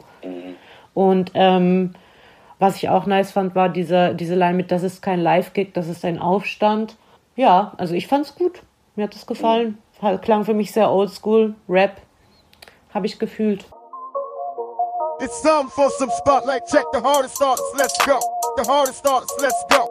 Und 0.94 1.32
ähm, 1.34 1.94
was 2.60 2.76
ich 2.76 2.90
auch 2.90 3.06
nice 3.06 3.32
fand, 3.32 3.56
war 3.56 3.70
diese, 3.70 4.14
diese 4.14 4.36
Line 4.36 4.56
mit, 4.56 4.72
das 4.72 4.84
ist 4.84 5.02
kein 5.02 5.20
Live-Gig, 5.20 5.74
das 5.74 5.88
ist 5.88 6.06
ein 6.06 6.20
Aufstand. 6.20 6.96
Ja, 7.36 7.74
also 7.78 7.96
ich 7.96 8.08
fand's 8.08 8.36
gut. 8.36 8.62
Mir 8.96 9.04
hat 9.04 9.16
es 9.16 9.26
gefallen. 9.26 9.78
Klang 10.22 10.46
für 10.46 10.54
mich 10.54 10.72
sehr 10.72 10.92
oldschool. 10.92 11.56
Rap. 11.68 11.98
Habe 12.94 13.06
ich 13.06 13.20
gefühlt. 13.20 13.66
It's 15.24 15.40
time 15.44 15.70
for 15.70 15.92
some 15.92 16.10
spotlight. 16.18 16.66
Check 16.66 16.84
the 16.92 17.00
hardest 17.00 17.40
artists. 17.44 17.74
Let's 17.78 17.96
go. 18.08 18.20
The 18.58 18.64
hardest 18.64 19.06
artists. 19.06 19.40
Let's 19.40 19.64
go. 19.70 19.88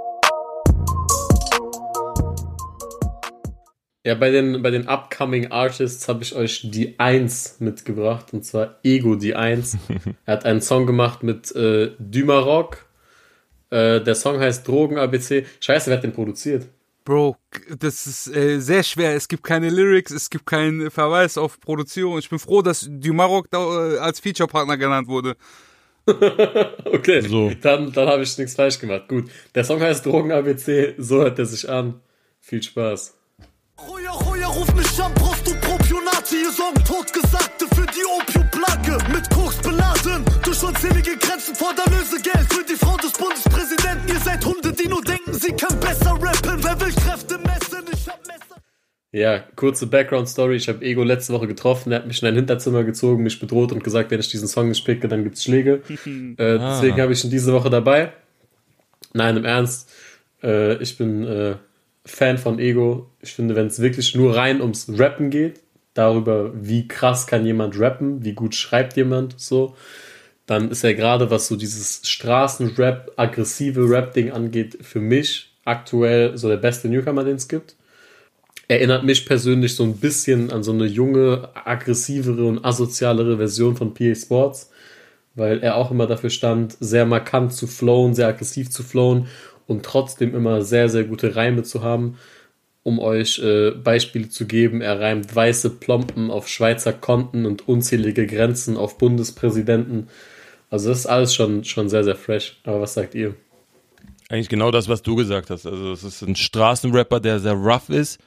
Ja, 4.05 4.17
bei 4.17 4.31
den, 4.33 4.61
bei 4.61 4.73
den 4.73 4.89
Upcoming 4.89 5.53
Artists 5.53 6.09
habe 6.09 6.25
ich 6.25 6.35
euch 6.35 6.69
die 6.73 6.99
1 6.99 7.61
mitgebracht, 7.61 8.33
und 8.33 8.45
zwar 8.45 8.81
Ego 8.83 9.15
die 9.15 9.37
1. 9.37 9.79
er 10.27 10.33
hat 10.33 10.45
einen 10.47 10.63
Song 10.63 10.85
gemacht 10.85 11.23
mit 11.23 11.55
äh, 11.55 11.93
Dümarock. 12.01 12.87
Äh, 13.71 14.01
der 14.01 14.17
Song 14.17 14.41
heißt 14.41 14.67
Drogen 14.67 14.99
ABC. 14.99 15.47
Scheiße, 15.61 15.91
wer 15.91 15.99
hat 15.99 16.03
den 16.03 16.13
produziert? 16.13 16.67
Bro, 17.05 17.37
das 17.79 18.07
ist 18.07 18.27
äh, 18.35 18.61
sehr 18.61 18.83
schwer. 18.83 19.15
Es 19.15 19.27
gibt 19.27 19.43
keine 19.43 19.71
Lyrics, 19.71 20.11
es 20.13 20.31
gibt 20.31 20.47
keinen 20.47 20.91
Verweis 20.91 21.39
auf 21.39 21.59
Produzierung. 21.61 22.19
Ich 22.19 22.29
bin 22.29 22.39
froh, 22.39 22.63
dass 22.63 22.87
Dumarok 22.89 23.51
da 23.51 23.95
äh, 23.95 23.99
als 23.99 24.21
Featurepartner 24.21 24.77
genannt 24.77 25.09
wurde. 25.09 25.37
Okay, 26.85 27.21
So. 27.21 27.51
dann, 27.61 27.93
dann 27.93 28.09
habe 28.09 28.23
ich 28.23 28.37
nichts 28.37 28.55
falsch 28.55 28.79
gemacht. 28.79 29.07
Gut, 29.09 29.31
der 29.55 29.65
Song 29.65 29.81
heißt 29.81 30.05
Drogen 30.05 30.33
ABC, 30.33 30.95
so 30.99 31.19
hört 31.19 31.39
er 31.39 31.47
sich 31.47 31.69
an. 31.69 32.01
Viel 32.41 32.63
Spaß. 32.63 33.15
Ruja, 33.89 34.11
Ruja, 34.11 34.47
ruf 34.49 34.75
mich 34.75 35.03
an, 35.03 35.13
brauchst 35.15 35.47
du 35.47 35.55
Propionate, 35.61 36.37
ihr 36.37 36.51
Sorgen 36.51 36.85
totgesagte 36.85 37.67
für 37.75 37.87
die 37.87 38.05
Opiumplage. 38.05 38.99
Mit 39.13 39.30
Beladen, 40.03 40.25
durch 40.45 40.63
unzählige 40.63 41.17
Grenzen 41.17 41.55
fordern 41.55 41.93
Lösegeld 41.93 42.53
für 42.53 42.65
die 42.65 42.75
Frau 42.75 42.97
des 42.97 43.13
Bundespräsidenten. 43.13 44.09
Ihr 44.09 44.21
seid 44.21 44.45
Hunde, 44.45 44.73
die 44.73 44.89
nur 44.89 45.03
denken, 45.03 45.33
sie 45.35 45.53
können 45.53 45.81
besser 45.81 46.13
rappen. 46.13 46.63
Wer 46.63 46.81
will 46.81 46.93
Kräfte 46.93 47.39
messen? 47.39 47.85
Ich 47.93 48.09
hab 48.09 48.27
Messer. 48.27 48.63
Ja, 49.13 49.39
kurze 49.57 49.87
Background-Story. 49.87 50.57
Ich 50.57 50.69
habe 50.69 50.85
Ego 50.85 51.03
letzte 51.03 51.33
Woche 51.33 51.47
getroffen. 51.47 51.93
Er 51.93 52.01
hat 52.01 52.07
mich 52.07 52.23
in 52.23 52.29
ein 52.29 52.35
Hinterzimmer 52.35 52.85
gezogen, 52.85 53.23
mich 53.23 53.41
bedroht 53.41 53.73
und 53.73 53.83
gesagt, 53.83 54.11
wenn 54.11 54.21
ich 54.21 54.29
diesen 54.29 54.49
Song 54.49 54.69
nicht 54.69 54.85
picke, 54.85 55.09
dann 55.09 55.25
gibt's 55.25 55.45
Schläge. 55.45 55.83
äh, 55.89 56.35
deswegen 56.37 57.01
habe 57.01 57.13
ich 57.13 57.25
ihn 57.25 57.31
diese 57.31 57.53
Woche 57.53 57.71
dabei. 57.71 58.13
Nein, 59.13 59.37
im 59.37 59.45
Ernst. 59.45 59.91
Äh, 60.43 60.77
ich 60.83 60.97
bin 60.97 61.25
äh, 61.25 61.57
Fan 62.07 62.39
von 62.39 62.59
Ego. 62.59 63.11
Ich 63.21 63.35
finde, 63.35 63.57
wenn 63.57 63.67
es 63.67 63.81
wirklich 63.81 64.15
nur 64.15 64.37
rein 64.37 64.61
ums 64.61 64.87
Rappen 64.89 65.31
geht, 65.31 65.61
darüber, 65.95 66.53
wie 66.55 66.89
krass 66.89 67.27
kann 67.27 67.47
jemand 67.47 67.79
rappen, 67.79 68.25
wie 68.25 68.35
gut 68.35 68.55
schreibt 68.55 68.97
jemand, 68.97 69.41
so, 69.41 69.77
dann 70.47 70.71
ist 70.71 70.85
er 70.85 70.95
gerade, 70.95 71.31
was 71.31 71.47
so 71.49 71.57
dieses 71.57 72.03
Straßenrap, 72.09 73.13
aggressive 73.17 73.89
Rap-Ding 73.89 74.33
angeht, 74.33 74.79
für 74.83 75.01
mich 75.01 75.53
aktuell 75.65 76.37
so 76.37 76.49
der 76.49 76.57
beste 76.57 76.89
Newcomer, 76.89 77.25
den 77.25 77.37
es 77.37 77.49
gibt 77.49 77.77
erinnert 78.71 79.03
mich 79.03 79.27
persönlich 79.27 79.75
so 79.75 79.83
ein 79.83 79.97
bisschen 79.97 80.53
an 80.53 80.63
so 80.63 80.71
eine 80.71 80.87
junge, 80.87 81.49
aggressivere 81.55 82.45
und 82.45 82.65
asozialere 82.65 83.37
Version 83.37 83.75
von 83.75 83.95
PA 83.95 84.15
Sports, 84.15 84.71
weil 85.35 85.59
er 85.59 85.75
auch 85.75 85.91
immer 85.91 86.07
dafür 86.07 86.31
stand, 86.31 86.77
sehr 86.79 87.05
markant 87.05 87.53
zu 87.53 87.67
flowen, 87.67 88.15
sehr 88.15 88.29
aggressiv 88.29 88.71
zu 88.71 88.85
flowen 88.85 89.27
und 89.67 89.85
trotzdem 89.85 90.37
immer 90.37 90.63
sehr, 90.63 90.89
sehr 90.89 91.03
gute 91.03 91.35
Reime 91.35 91.65
zu 91.65 91.83
haben. 91.83 92.17
Um 92.83 92.99
euch 92.99 93.39
äh, 93.41 93.73
Beispiele 93.73 94.31
zu 94.31 94.47
geben, 94.47 94.81
er 94.81 95.01
reimt 95.01 95.35
weiße 95.35 95.71
Plompen 95.71 96.31
auf 96.31 96.49
Schweizer 96.49 96.95
Konten 96.95 97.45
und 97.45 97.69
unzählige 97.69 98.27
Grenzen 98.27 98.77
auf 98.77 98.97
Bundespräsidenten. 98.97 100.09
Also 100.71 100.89
das 100.89 101.01
ist 101.01 101.07
alles 101.07 101.35
schon, 101.35 101.65
schon 101.65 101.89
sehr, 101.89 102.05
sehr 102.05 102.17
fresh. 102.17 102.59
Aber 102.65 102.81
was 102.81 102.95
sagt 102.95 103.15
ihr? 103.15 103.35
Eigentlich 104.31 104.49
genau 104.49 104.71
das, 104.71 104.89
was 104.89 105.03
du 105.03 105.17
gesagt 105.17 105.51
hast. 105.51 105.67
Also 105.67 105.93
es 105.93 106.05
ist 106.05 106.23
ein 106.23 106.37
Straßenrapper, 106.37 107.19
der 107.19 107.41
sehr 107.41 107.55
rough 107.55 107.91
ist, 107.91 108.21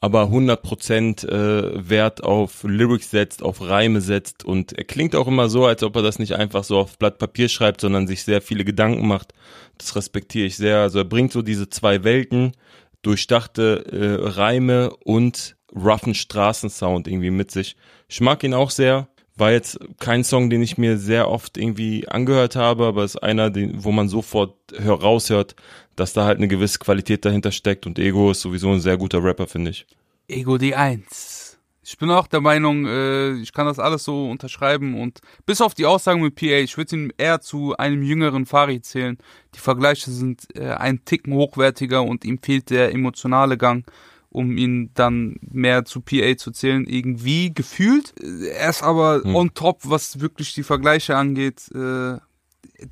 aber 0.00 0.24
100% 0.24 1.28
äh, 1.28 1.88
Wert 1.88 2.24
auf 2.24 2.64
Lyrics 2.64 3.10
setzt, 3.10 3.42
auf 3.42 3.60
Reime 3.60 4.00
setzt 4.00 4.42
und 4.42 4.72
er 4.72 4.84
klingt 4.84 5.14
auch 5.14 5.28
immer 5.28 5.50
so, 5.50 5.66
als 5.66 5.82
ob 5.82 5.94
er 5.96 6.02
das 6.02 6.18
nicht 6.18 6.32
einfach 6.32 6.64
so 6.64 6.78
auf 6.78 6.98
Blatt 6.98 7.18
Papier 7.18 7.50
schreibt, 7.50 7.82
sondern 7.82 8.06
sich 8.06 8.24
sehr 8.24 8.40
viele 8.40 8.64
Gedanken 8.64 9.06
macht. 9.06 9.34
Das 9.76 9.94
respektiere 9.94 10.46
ich 10.46 10.56
sehr. 10.56 10.78
Also 10.78 11.00
er 11.00 11.04
bringt 11.04 11.32
so 11.32 11.42
diese 11.42 11.68
zwei 11.68 12.02
Welten, 12.04 12.52
durchdachte 13.02 13.84
äh, 13.90 14.28
Reime 14.28 14.90
und 15.04 15.56
roughen 15.74 16.14
Straßensound 16.14 17.08
irgendwie 17.08 17.30
mit 17.30 17.50
sich. 17.50 17.76
Ich 18.08 18.20
mag 18.20 18.42
ihn 18.42 18.54
auch 18.54 18.70
sehr. 18.70 19.08
War 19.36 19.52
jetzt 19.52 19.78
kein 19.98 20.22
Song, 20.24 20.50
den 20.50 20.62
ich 20.62 20.76
mir 20.76 20.98
sehr 20.98 21.30
oft 21.30 21.56
irgendwie 21.56 22.06
angehört 22.08 22.56
habe, 22.56 22.86
aber 22.86 23.04
ist 23.04 23.16
einer, 23.16 23.50
den, 23.50 23.84
wo 23.84 23.92
man 23.92 24.08
sofort 24.08 24.54
hör, 24.76 25.00
raushört, 25.00 25.56
dass 25.96 26.12
da 26.12 26.24
halt 26.24 26.38
eine 26.38 26.48
gewisse 26.48 26.78
Qualität 26.78 27.24
dahinter 27.24 27.52
steckt 27.52 27.86
und 27.86 27.98
Ego 27.98 28.32
ist 28.32 28.42
sowieso 28.42 28.70
ein 28.70 28.80
sehr 28.80 28.98
guter 28.98 29.22
Rapper, 29.22 29.46
finde 29.46 29.70
ich. 29.70 29.86
Ego 30.28 30.58
die 30.58 30.74
Eins. 30.74 31.39
Ich 31.90 31.98
bin 31.98 32.08
auch 32.12 32.28
der 32.28 32.40
Meinung, 32.40 32.86
äh, 32.86 33.32
ich 33.32 33.52
kann 33.52 33.66
das 33.66 33.80
alles 33.80 34.04
so 34.04 34.30
unterschreiben 34.30 34.94
und 34.94 35.18
bis 35.44 35.60
auf 35.60 35.74
die 35.74 35.86
Aussagen 35.86 36.22
mit 36.22 36.36
PA, 36.36 36.60
ich 36.60 36.76
würde 36.76 36.94
ihn 36.94 37.12
eher 37.18 37.40
zu 37.40 37.76
einem 37.76 38.04
jüngeren 38.04 38.46
Farid 38.46 38.84
zählen. 38.84 39.18
Die 39.56 39.58
Vergleiche 39.58 40.12
sind 40.12 40.46
äh, 40.54 40.68
ein 40.70 41.04
Ticken 41.04 41.34
hochwertiger 41.34 42.04
und 42.04 42.24
ihm 42.24 42.38
fehlt 42.40 42.70
der 42.70 42.92
emotionale 42.94 43.58
Gang, 43.58 43.90
um 44.28 44.56
ihn 44.56 44.92
dann 44.94 45.40
mehr 45.40 45.84
zu 45.84 46.00
PA 46.00 46.36
zu 46.36 46.52
zählen. 46.52 46.86
Irgendwie 46.86 47.52
gefühlt. 47.52 48.14
Er 48.20 48.70
ist 48.70 48.84
aber 48.84 49.22
Hm. 49.24 49.34
on 49.34 49.54
top, 49.54 49.80
was 49.82 50.20
wirklich 50.20 50.54
die 50.54 50.62
Vergleiche 50.62 51.16
angeht. 51.16 51.72
Äh, 51.74 52.18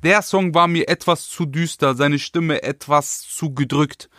der 0.03 0.21
Song 0.23 0.53
war 0.53 0.67
mir 0.67 0.89
etwas 0.89 1.29
zu 1.29 1.45
düster, 1.45 1.95
seine 1.95 2.19
Stimme 2.19 2.63
etwas 2.63 3.21
zu 3.21 3.53
gedrückt. 3.53 4.09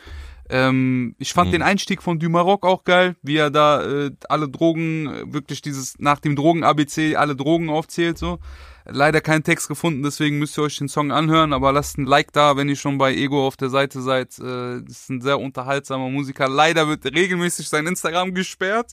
Ähm, 0.51 1.15
ich 1.19 1.33
fand 1.33 1.49
Mhm. 1.49 1.53
den 1.53 1.63
Einstieg 1.63 2.03
von 2.03 2.19
Dumaroc 2.19 2.67
auch 2.67 2.85
geil, 2.85 3.17
wie 3.23 3.37
er 3.37 3.51
da 3.51 3.83
äh, 3.85 4.11
alle 4.29 4.49
Drogen, 4.49 5.33
wirklich 5.33 5.63
dieses 5.63 5.99
nach 5.99 6.19
dem 6.19 6.37
Drogen-ABC 6.37 7.17
alle 7.17 7.37
Drogen 7.37 7.71
aufzählt, 7.71 8.19
so. 8.19 8.39
Leider 8.87 9.21
keinen 9.21 9.45
Text 9.45 9.69
gefunden, 9.69 10.03
deswegen 10.03 10.39
müsst 10.39 10.59
ihr 10.59 10.63
euch 10.63 10.79
den 10.79 10.89
Song 10.89 11.13
anhören, 11.13 11.53
aber 11.53 11.71
lasst 11.71 11.99
ein 11.99 12.07
Like 12.07 12.33
da, 12.33 12.57
wenn 12.57 12.69
ihr 12.69 12.77
schon 12.77 12.97
bei 12.99 13.15
Ego 13.15 13.47
auf 13.47 13.57
der 13.57 13.69
Seite 13.69 14.01
seid. 14.01 14.37
Äh, 14.39 14.81
das 14.83 15.03
ist 15.03 15.11
ein 15.11 15.21
sehr 15.21 15.39
unterhaltsamer 15.39 16.09
Musiker. 16.09 16.49
Leider 16.49 16.89
wird 16.89 17.05
regelmäßig 17.05 17.69
sein 17.69 17.87
Instagram 17.87 18.35
gesperrt. 18.35 18.93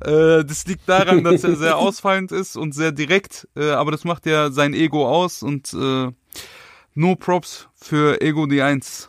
Äh, 0.00 0.44
das 0.44 0.66
liegt 0.66 0.88
daran, 0.88 1.22
dass 1.24 1.44
er 1.44 1.56
sehr 1.56 1.78
ausfallend 1.78 2.32
ist 2.32 2.56
und 2.56 2.74
sehr 2.74 2.92
direkt, 2.92 3.48
äh, 3.56 3.70
aber 3.70 3.92
das 3.92 4.04
macht 4.04 4.26
ja 4.26 4.50
sein 4.50 4.74
Ego 4.74 5.08
aus 5.08 5.42
und 5.42 5.72
äh, 5.72 6.10
no 6.94 7.16
props 7.16 7.68
für 7.74 8.20
Ego 8.20 8.46
die 8.46 8.60
1. 8.60 9.08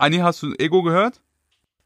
Anni, 0.00 0.18
hast 0.18 0.42
du 0.42 0.54
Ego 0.54 0.82
gehört? 0.82 1.20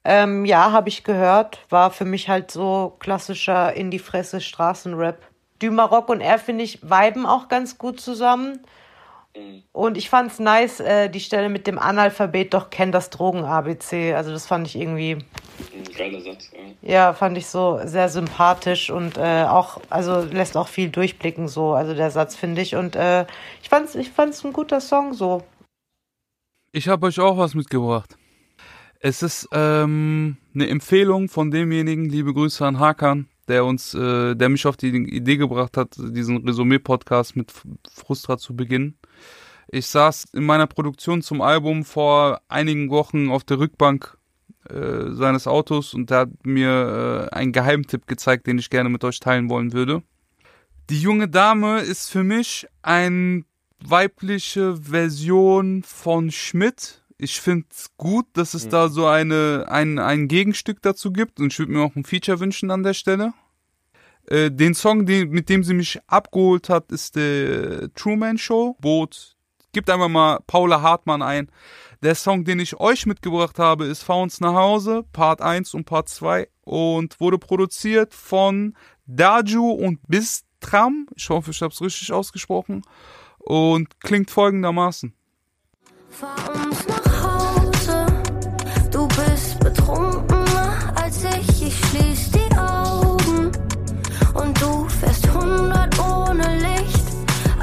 Ähm, 0.05 0.45
ja, 0.45 0.71
habe 0.71 0.89
ich 0.89 1.03
gehört. 1.03 1.59
War 1.69 1.91
für 1.91 2.05
mich 2.05 2.29
halt 2.29 2.51
so 2.51 2.95
klassischer 3.01 3.75
in 3.75 3.91
die 3.91 3.99
Fresse 3.99 4.41
Straßenrap. 4.41 5.21
Dumarock 5.59 6.09
und 6.09 6.21
er, 6.21 6.39
finde 6.39 6.63
ich, 6.63 6.81
viben 6.83 7.27
auch 7.27 7.49
ganz 7.49 7.77
gut 7.77 8.01
zusammen. 8.01 8.61
Und 9.73 9.97
ich 9.97 10.11
fand's 10.11 10.39
nice, 10.39 10.79
äh, 10.79 11.09
die 11.09 11.19
Stelle 11.19 11.49
mit 11.49 11.67
dem 11.67 11.77
Analphabet 11.77 12.55
doch 12.55 12.71
kennt 12.71 12.95
das 12.95 13.11
Drogen-ABC. 13.11 14.15
Also 14.15 14.31
das 14.31 14.47
fand 14.47 14.69
ich 14.69 14.77
irgendwie, 14.77 15.19
Geiler 15.99 16.21
Satz, 16.21 16.53
ja. 16.83 16.93
ja, 16.93 17.13
fand 17.15 17.37
ich 17.37 17.49
so 17.49 17.81
sehr 17.85 18.09
sympathisch 18.09 18.91
und 18.91 19.19
äh, 19.19 19.43
auch, 19.43 19.81
also 19.91 20.21
lässt 20.21 20.57
auch 20.57 20.69
viel 20.69 20.89
durchblicken 20.89 21.49
so, 21.49 21.73
also 21.73 21.95
der 21.95 22.13
Satz, 22.13 22.37
finde 22.37 22.63
ich. 22.63 22.77
Und 22.77 22.95
äh, 22.95 23.27
ich 23.61 23.69
fand's, 23.69 23.97
ich 23.97 24.11
fand's 24.13 24.45
ein 24.45 24.53
guter 24.53 24.81
Song 24.81 25.15
so. 25.15 25.43
Ich 26.77 26.89
habe 26.89 27.07
euch 27.07 27.21
auch 27.21 27.39
was 27.39 27.55
mitgebracht. 27.55 28.19
Es 28.99 29.23
ist 29.23 29.49
ähm, 29.53 30.39
eine 30.57 30.69
Empfehlung 30.69 31.29
von 31.29 31.53
demjenigen, 31.53 32.07
liebe 32.07 32.35
Grüße 32.35 32.67
an 32.67 32.81
Hakan, 32.81 33.29
der 33.47 33.65
uns, 33.65 33.95
äh, 33.95 34.35
der 34.35 34.49
mich 34.49 34.67
auf 34.67 34.77
die 34.77 34.89
Idee 34.89 35.37
gebracht 35.37 35.77
hat, 35.77 35.95
diesen 35.97 36.39
Resümee-Podcast 36.39 37.37
mit 37.37 37.53
Frustra 37.93 38.39
zu 38.39 38.57
beginnen. 38.57 38.99
Ich 39.69 39.87
saß 39.87 40.25
in 40.33 40.43
meiner 40.43 40.67
Produktion 40.67 41.23
zum 41.23 41.43
Album 41.43 41.85
vor 41.85 42.41
einigen 42.49 42.91
Wochen 42.91 43.31
auf 43.31 43.45
der 43.45 43.61
Rückbank 43.61 44.19
äh, 44.69 45.13
seines 45.13 45.47
Autos 45.47 45.95
und 45.95 46.11
der 46.11 46.19
hat 46.19 46.31
mir 46.43 47.29
äh, 47.31 47.37
einen 47.37 47.53
Geheimtipp 47.53 48.09
gezeigt, 48.09 48.49
den 48.49 48.59
ich 48.59 48.69
gerne 48.69 48.89
mit 48.89 49.05
euch 49.05 49.21
teilen 49.21 49.49
wollen 49.49 49.73
würde. 49.73 50.03
Die 50.91 51.01
junge 51.01 51.29
Dame 51.29 51.83
ist 51.83 52.11
für 52.11 52.25
mich 52.25 52.67
ein 52.83 53.45
weibliche 53.91 54.77
Version 54.77 55.83
von 55.83 56.31
Schmidt. 56.31 57.03
Ich 57.19 57.41
finde 57.41 57.67
es 57.71 57.91
gut, 57.97 58.27
dass 58.35 58.55
es 58.55 58.69
da 58.69 58.89
so 58.89 59.07
eine, 59.07 59.67
ein, 59.69 59.99
ein 59.99 60.29
Gegenstück 60.29 60.83
dazu 60.83 61.13
gibt 61.13 61.41
und 61.41 61.53
ich 61.53 61.59
würde 61.59 61.73
mir 61.73 61.83
auch 61.83 61.95
ein 61.95 62.05
Feature 62.05 62.41
wünschen 62.41 62.71
an 62.71 62.83
der 62.83 62.95
Stelle. 62.95 63.33
Äh, 64.27 64.51
den 64.51 64.75
Song, 64.75 65.07
den, 65.07 65.31
mit 65.31 65.49
dem 65.49 65.63
sie 65.63 65.75
mich 65.75 66.01
abgeholt 66.07 66.69
hat, 66.69 66.91
ist 66.91 67.17
der 67.17 67.93
Truman 67.95 68.39
Show. 68.39 68.77
Boot. 68.81 69.37
Gibt 69.73 69.91
einfach 69.91 70.09
mal 70.09 70.41
Paula 70.47 70.83
Hartmann 70.83 71.23
ein. 71.23 71.51
Der 72.03 72.15
Song, 72.15 72.45
den 72.45 72.61
ich 72.61 72.79
euch 72.81 73.07
mitgebracht 73.07 73.59
habe, 73.59 73.87
ist 73.87 74.09
uns 74.09 74.41
nach 74.41 74.55
Hause, 74.55 75.05
Part 75.13 75.41
1 75.41 75.75
und 75.75 75.85
Part 75.85 76.09
2 76.09 76.49
und 76.63 77.19
wurde 77.21 77.39
produziert 77.39 78.15
von 78.15 78.77
Daju 79.07 79.71
und 79.71 80.01
Bistram. 80.07 81.07
Ich 81.17 81.29
hoffe, 81.29 81.51
ich 81.51 81.63
habe 81.63 81.73
es 81.73 81.81
richtig 81.81 82.13
ausgesprochen. 82.13 82.83
Und 83.47 84.01
klingt 84.01 84.31
folgendermaßen. 84.31 85.15
Fahr 86.11 86.55
uns 86.55 86.87
nach 86.87 87.23
Hause, 87.23 88.07
du 88.91 89.07
bist 89.09 89.61
betrunkener 89.61 90.95
als 90.97 91.25
ich, 91.25 91.67
ich 91.67 91.79
schließ 91.87 92.31
die 92.31 92.57
Augen 92.57 93.53
und 94.35 94.63
du 94.63 94.89
fährst 94.89 95.27
100 95.27 95.99
ohne 95.99 96.59
Licht. 96.59 97.05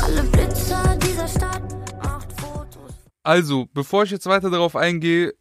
Alle 0.04 0.24
Blitzer 0.24 0.98
dieser 0.98 1.28
Stadt 1.28 1.64
macht 2.04 2.32
Fotos. 2.34 2.94
Also, 3.24 3.68
bevor 3.74 4.04
ich 4.04 4.12
jetzt 4.12 4.28
weiter 4.28 4.50
darauf 4.50 4.76
eingehe, 4.76 5.34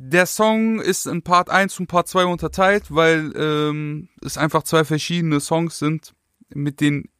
der 0.00 0.26
Song 0.26 0.80
ist 0.80 1.06
in 1.06 1.22
Part 1.22 1.50
1 1.50 1.80
und 1.80 1.88
Part 1.88 2.06
2 2.06 2.26
unterteilt, 2.26 2.84
weil 2.94 3.32
ähm, 3.34 4.08
es 4.24 4.38
einfach 4.38 4.62
zwei 4.62 4.84
verschiedene 4.84 5.40
Songs 5.40 5.80
sind 5.80 6.14
mit 6.54 6.80
den 6.80 7.10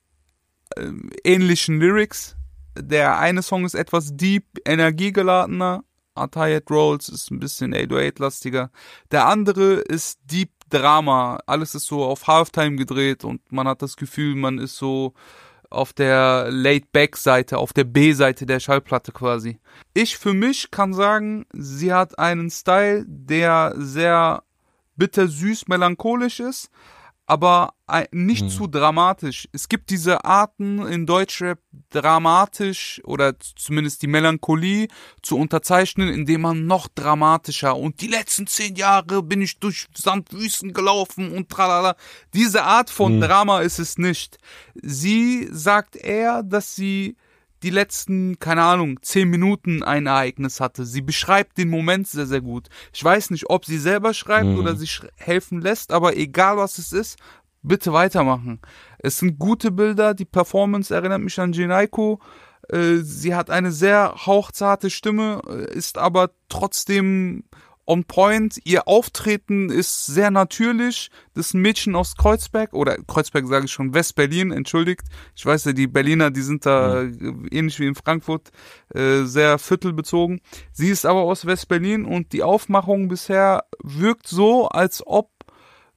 ähm, 0.76 1.10
ähnlichen 1.24 1.80
Lyrics. 1.80 2.37
Der 2.80 3.18
eine 3.18 3.42
Song 3.42 3.64
ist 3.64 3.74
etwas 3.74 4.16
deep, 4.16 4.44
energiegeladener. 4.64 5.84
Tired 6.32 6.68
Rolls 6.70 7.08
ist 7.08 7.30
ein 7.30 7.38
bisschen 7.38 7.74
808-lastiger. 7.74 8.70
Der 9.12 9.26
andere 9.26 9.74
ist 9.74 10.18
Deep 10.24 10.50
Drama. 10.68 11.38
Alles 11.46 11.74
ist 11.76 11.86
so 11.86 12.04
auf 12.04 12.26
Halftime 12.26 12.76
gedreht 12.76 13.24
und 13.24 13.40
man 13.52 13.68
hat 13.68 13.82
das 13.82 13.96
Gefühl, 13.96 14.34
man 14.34 14.58
ist 14.58 14.76
so 14.76 15.14
auf 15.70 15.92
der 15.92 16.48
Laid-Back-Seite, 16.50 17.58
auf 17.58 17.72
der 17.72 17.84
B-Seite 17.84 18.46
der 18.46 18.58
Schallplatte 18.58 19.12
quasi. 19.12 19.58
Ich 19.94 20.16
für 20.16 20.32
mich 20.32 20.70
kann 20.70 20.94
sagen, 20.94 21.46
sie 21.52 21.92
hat 21.92 22.18
einen 22.18 22.50
Style, 22.50 23.04
der 23.06 23.74
sehr 23.76 24.42
bittersüß 24.96 25.68
melancholisch 25.68 26.40
ist, 26.40 26.70
aber 27.28 27.74
ein- 27.86 28.06
nicht 28.10 28.42
Hm. 28.42 28.48
zu 28.50 28.66
dramatisch. 28.66 29.48
Es 29.52 29.68
gibt 29.68 29.90
diese 29.90 30.24
Arten 30.24 30.84
in 30.86 31.04
Deutschrap 31.06 31.58
dramatisch 31.90 33.00
oder 33.04 33.34
zumindest 33.38 34.02
die 34.02 34.06
Melancholie 34.06 34.88
zu 35.22 35.36
unterzeichnen, 35.36 36.08
indem 36.08 36.40
man 36.40 36.66
noch 36.66 36.88
dramatischer 36.88 37.76
und 37.76 38.00
die 38.00 38.06
letzten 38.08 38.46
zehn 38.46 38.74
Jahre 38.76 39.22
bin 39.22 39.42
ich 39.42 39.58
durch 39.60 39.86
Sandwüsten 39.94 40.72
gelaufen 40.72 41.30
und 41.32 41.50
tralala. 41.50 41.96
Diese 42.34 42.64
Art 42.64 42.88
von 42.90 43.12
Hm. 43.14 43.20
Drama 43.20 43.60
ist 43.60 43.78
es 43.78 43.98
nicht. 43.98 44.38
Sie 44.74 45.48
sagt 45.50 45.96
eher, 45.96 46.42
dass 46.42 46.74
sie 46.74 47.16
die 47.62 47.70
letzten, 47.70 48.38
keine 48.38 48.62
Ahnung, 48.62 48.98
zehn 49.02 49.28
Minuten 49.28 49.82
ein 49.82 50.06
Ereignis 50.06 50.60
hatte. 50.60 50.84
Sie 50.84 51.02
beschreibt 51.02 51.58
den 51.58 51.70
Moment 51.70 52.06
sehr, 52.08 52.26
sehr 52.26 52.40
gut. 52.40 52.68
Ich 52.92 53.02
weiß 53.02 53.30
nicht, 53.30 53.50
ob 53.50 53.64
sie 53.64 53.78
selber 53.78 54.14
schreibt 54.14 54.46
Mhm. 54.46 54.58
oder 54.58 54.76
sich 54.76 55.00
helfen 55.16 55.60
lässt, 55.60 55.92
aber 55.92 56.16
egal 56.16 56.56
was 56.56 56.78
es 56.78 56.92
ist, 56.92 57.18
bitte 57.62 57.92
weitermachen. 57.92 58.60
Es 58.98 59.18
sind 59.18 59.38
gute 59.38 59.70
Bilder, 59.70 60.14
die 60.14 60.24
Performance 60.24 60.94
erinnert 60.94 61.20
mich 61.20 61.38
an 61.40 61.52
Jinaiko. 61.52 62.20
Äh, 62.68 62.96
Sie 62.98 63.34
hat 63.34 63.50
eine 63.50 63.72
sehr 63.72 64.14
hauchzarte 64.26 64.90
Stimme, 64.90 65.42
äh, 65.48 65.74
ist 65.74 65.98
aber 65.98 66.30
trotzdem 66.48 67.44
on 67.88 68.04
point. 68.04 68.60
Ihr 68.64 68.86
Auftreten 68.86 69.70
ist 69.70 70.06
sehr 70.06 70.30
natürlich. 70.30 71.10
Das 71.34 71.46
ist 71.46 71.54
ein 71.54 71.62
Mädchen 71.62 71.96
aus 71.96 72.16
Kreuzberg 72.16 72.74
oder 72.74 72.96
Kreuzberg 73.06 73.46
sage 73.46 73.64
ich 73.64 73.72
schon, 73.72 73.94
West-Berlin, 73.94 74.52
entschuldigt. 74.52 75.02
Ich 75.34 75.44
weiß 75.44 75.64
ja, 75.64 75.72
die 75.72 75.86
Berliner, 75.86 76.30
die 76.30 76.42
sind 76.42 76.66
da 76.66 77.02
äh, 77.02 77.10
ähnlich 77.50 77.80
wie 77.80 77.86
in 77.86 77.94
Frankfurt 77.94 78.50
äh, 78.94 79.22
sehr 79.22 79.58
viertelbezogen. 79.58 80.40
Sie 80.72 80.90
ist 80.90 81.06
aber 81.06 81.22
aus 81.22 81.46
West-Berlin 81.46 82.04
und 82.04 82.32
die 82.32 82.42
Aufmachung 82.42 83.08
bisher 83.08 83.64
wirkt 83.82 84.28
so, 84.28 84.68
als 84.68 85.02
ob 85.06 85.30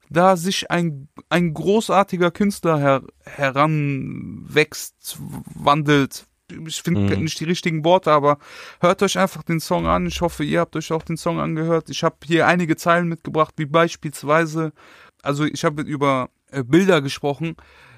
da 0.09 0.35
sich 0.35 0.71
ein, 0.71 1.07
ein 1.29 1.53
großartiger 1.53 2.31
Künstler 2.31 2.77
her, 2.77 3.01
heranwächst, 3.23 5.17
wandelt. 5.55 6.25
Ich 6.67 6.81
finde 6.81 7.15
Mhm. 7.17 7.23
nicht 7.23 7.39
die 7.39 7.45
richtigen 7.45 7.83
Worte, 7.83 8.11
aber 8.11 8.37
hört 8.79 9.01
euch 9.03 9.17
einfach 9.17 9.43
den 9.43 9.59
Song 9.59 9.85
an. 9.87 10.05
Ich 10.05 10.21
hoffe, 10.21 10.43
ihr 10.43 10.59
habt 10.59 10.75
euch 10.75 10.91
auch 10.91 11.03
den 11.03 11.17
Song 11.17 11.39
angehört. 11.39 11.89
Ich 11.89 12.03
habe 12.03 12.15
hier 12.25 12.47
einige 12.47 12.75
Zeilen 12.75 13.07
mitgebracht, 13.07 13.53
wie 13.57 13.65
beispielsweise, 13.65 14.73
also 15.21 15.43
ich 15.45 15.63
habe 15.63 15.81
über 15.81 16.29
äh, 16.51 16.63
Bilder 16.63 17.01
gesprochen. 17.01 17.55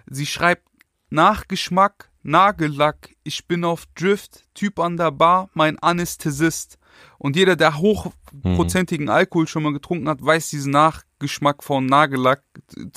Sie 0.08 0.26
schreibt 0.26 0.68
Nachgeschmack, 1.10 2.10
Nagellack, 2.24 3.10
ich 3.24 3.48
bin 3.48 3.64
auf 3.66 3.86
Drift, 3.96 4.44
Typ 4.54 4.80
an 4.80 4.98
der 4.98 5.12
Bar, 5.12 5.50
mein 5.54 5.78
Anästhesist. 5.80 6.78
Und 7.18 7.36
jeder, 7.36 7.56
der 7.56 7.78
hochprozentigen 7.78 9.10
Alkohol 9.10 9.48
schon 9.48 9.64
mal 9.64 9.74
getrunken 9.74 10.10
hat, 10.10 10.24
weiß 10.24 10.50
diesen 10.50 10.72
Nachgeschmack 10.72 11.64
von 11.64 11.86
Nagellack 11.86 12.44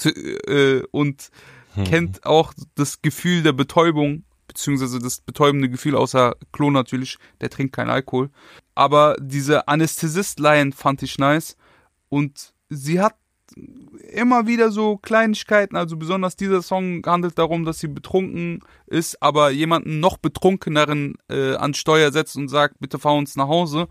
äh, 0.05 0.83
und 0.91 1.31
kennt 1.85 2.25
auch 2.25 2.55
das 2.75 3.03
Gefühl 3.03 3.43
der 3.43 3.53
Betäubung, 3.53 4.25
beziehungsweise 4.57 4.99
das 4.99 5.21
betäubende 5.21 5.69
Gefühl, 5.69 5.95
außer 5.95 6.35
Klo 6.51 6.71
natürlich, 6.71 7.19
der 7.43 7.51
trinkt 7.51 7.77
keinen 7.77 7.91
Alkohol. 7.91 8.31
Aber 8.75 9.17
diese 9.21 9.69
Anästhesist-Line 9.69 10.73
fand 10.73 11.03
ich 11.03 11.19
nice 11.19 11.57
und 12.09 12.55
sie 12.71 13.01
hat 13.01 13.15
immer 14.11 14.47
wieder 14.47 14.71
so 14.71 14.97
Kleinigkeiten, 14.97 15.77
also 15.77 15.97
besonders 15.97 16.37
dieser 16.37 16.63
Song 16.63 17.03
handelt 17.07 17.39
darum, 17.39 17.65
dass 17.65 17.79
sie 17.79 17.87
betrunken 17.87 18.61
ist, 18.87 19.23
aber 19.23 19.51
jemanden 19.51 20.01
noch 20.01 20.17
betrunkeneren 20.17 21.15
äh, 21.29 21.55
an 21.55 21.75
Steuer 21.75 22.11
setzt 22.11 22.37
und 22.37 22.49
sagt, 22.49 22.81
bitte 22.81 22.99
fahr 22.99 23.15
uns 23.15 23.37
nach 23.37 23.47
Hause. 23.47 23.89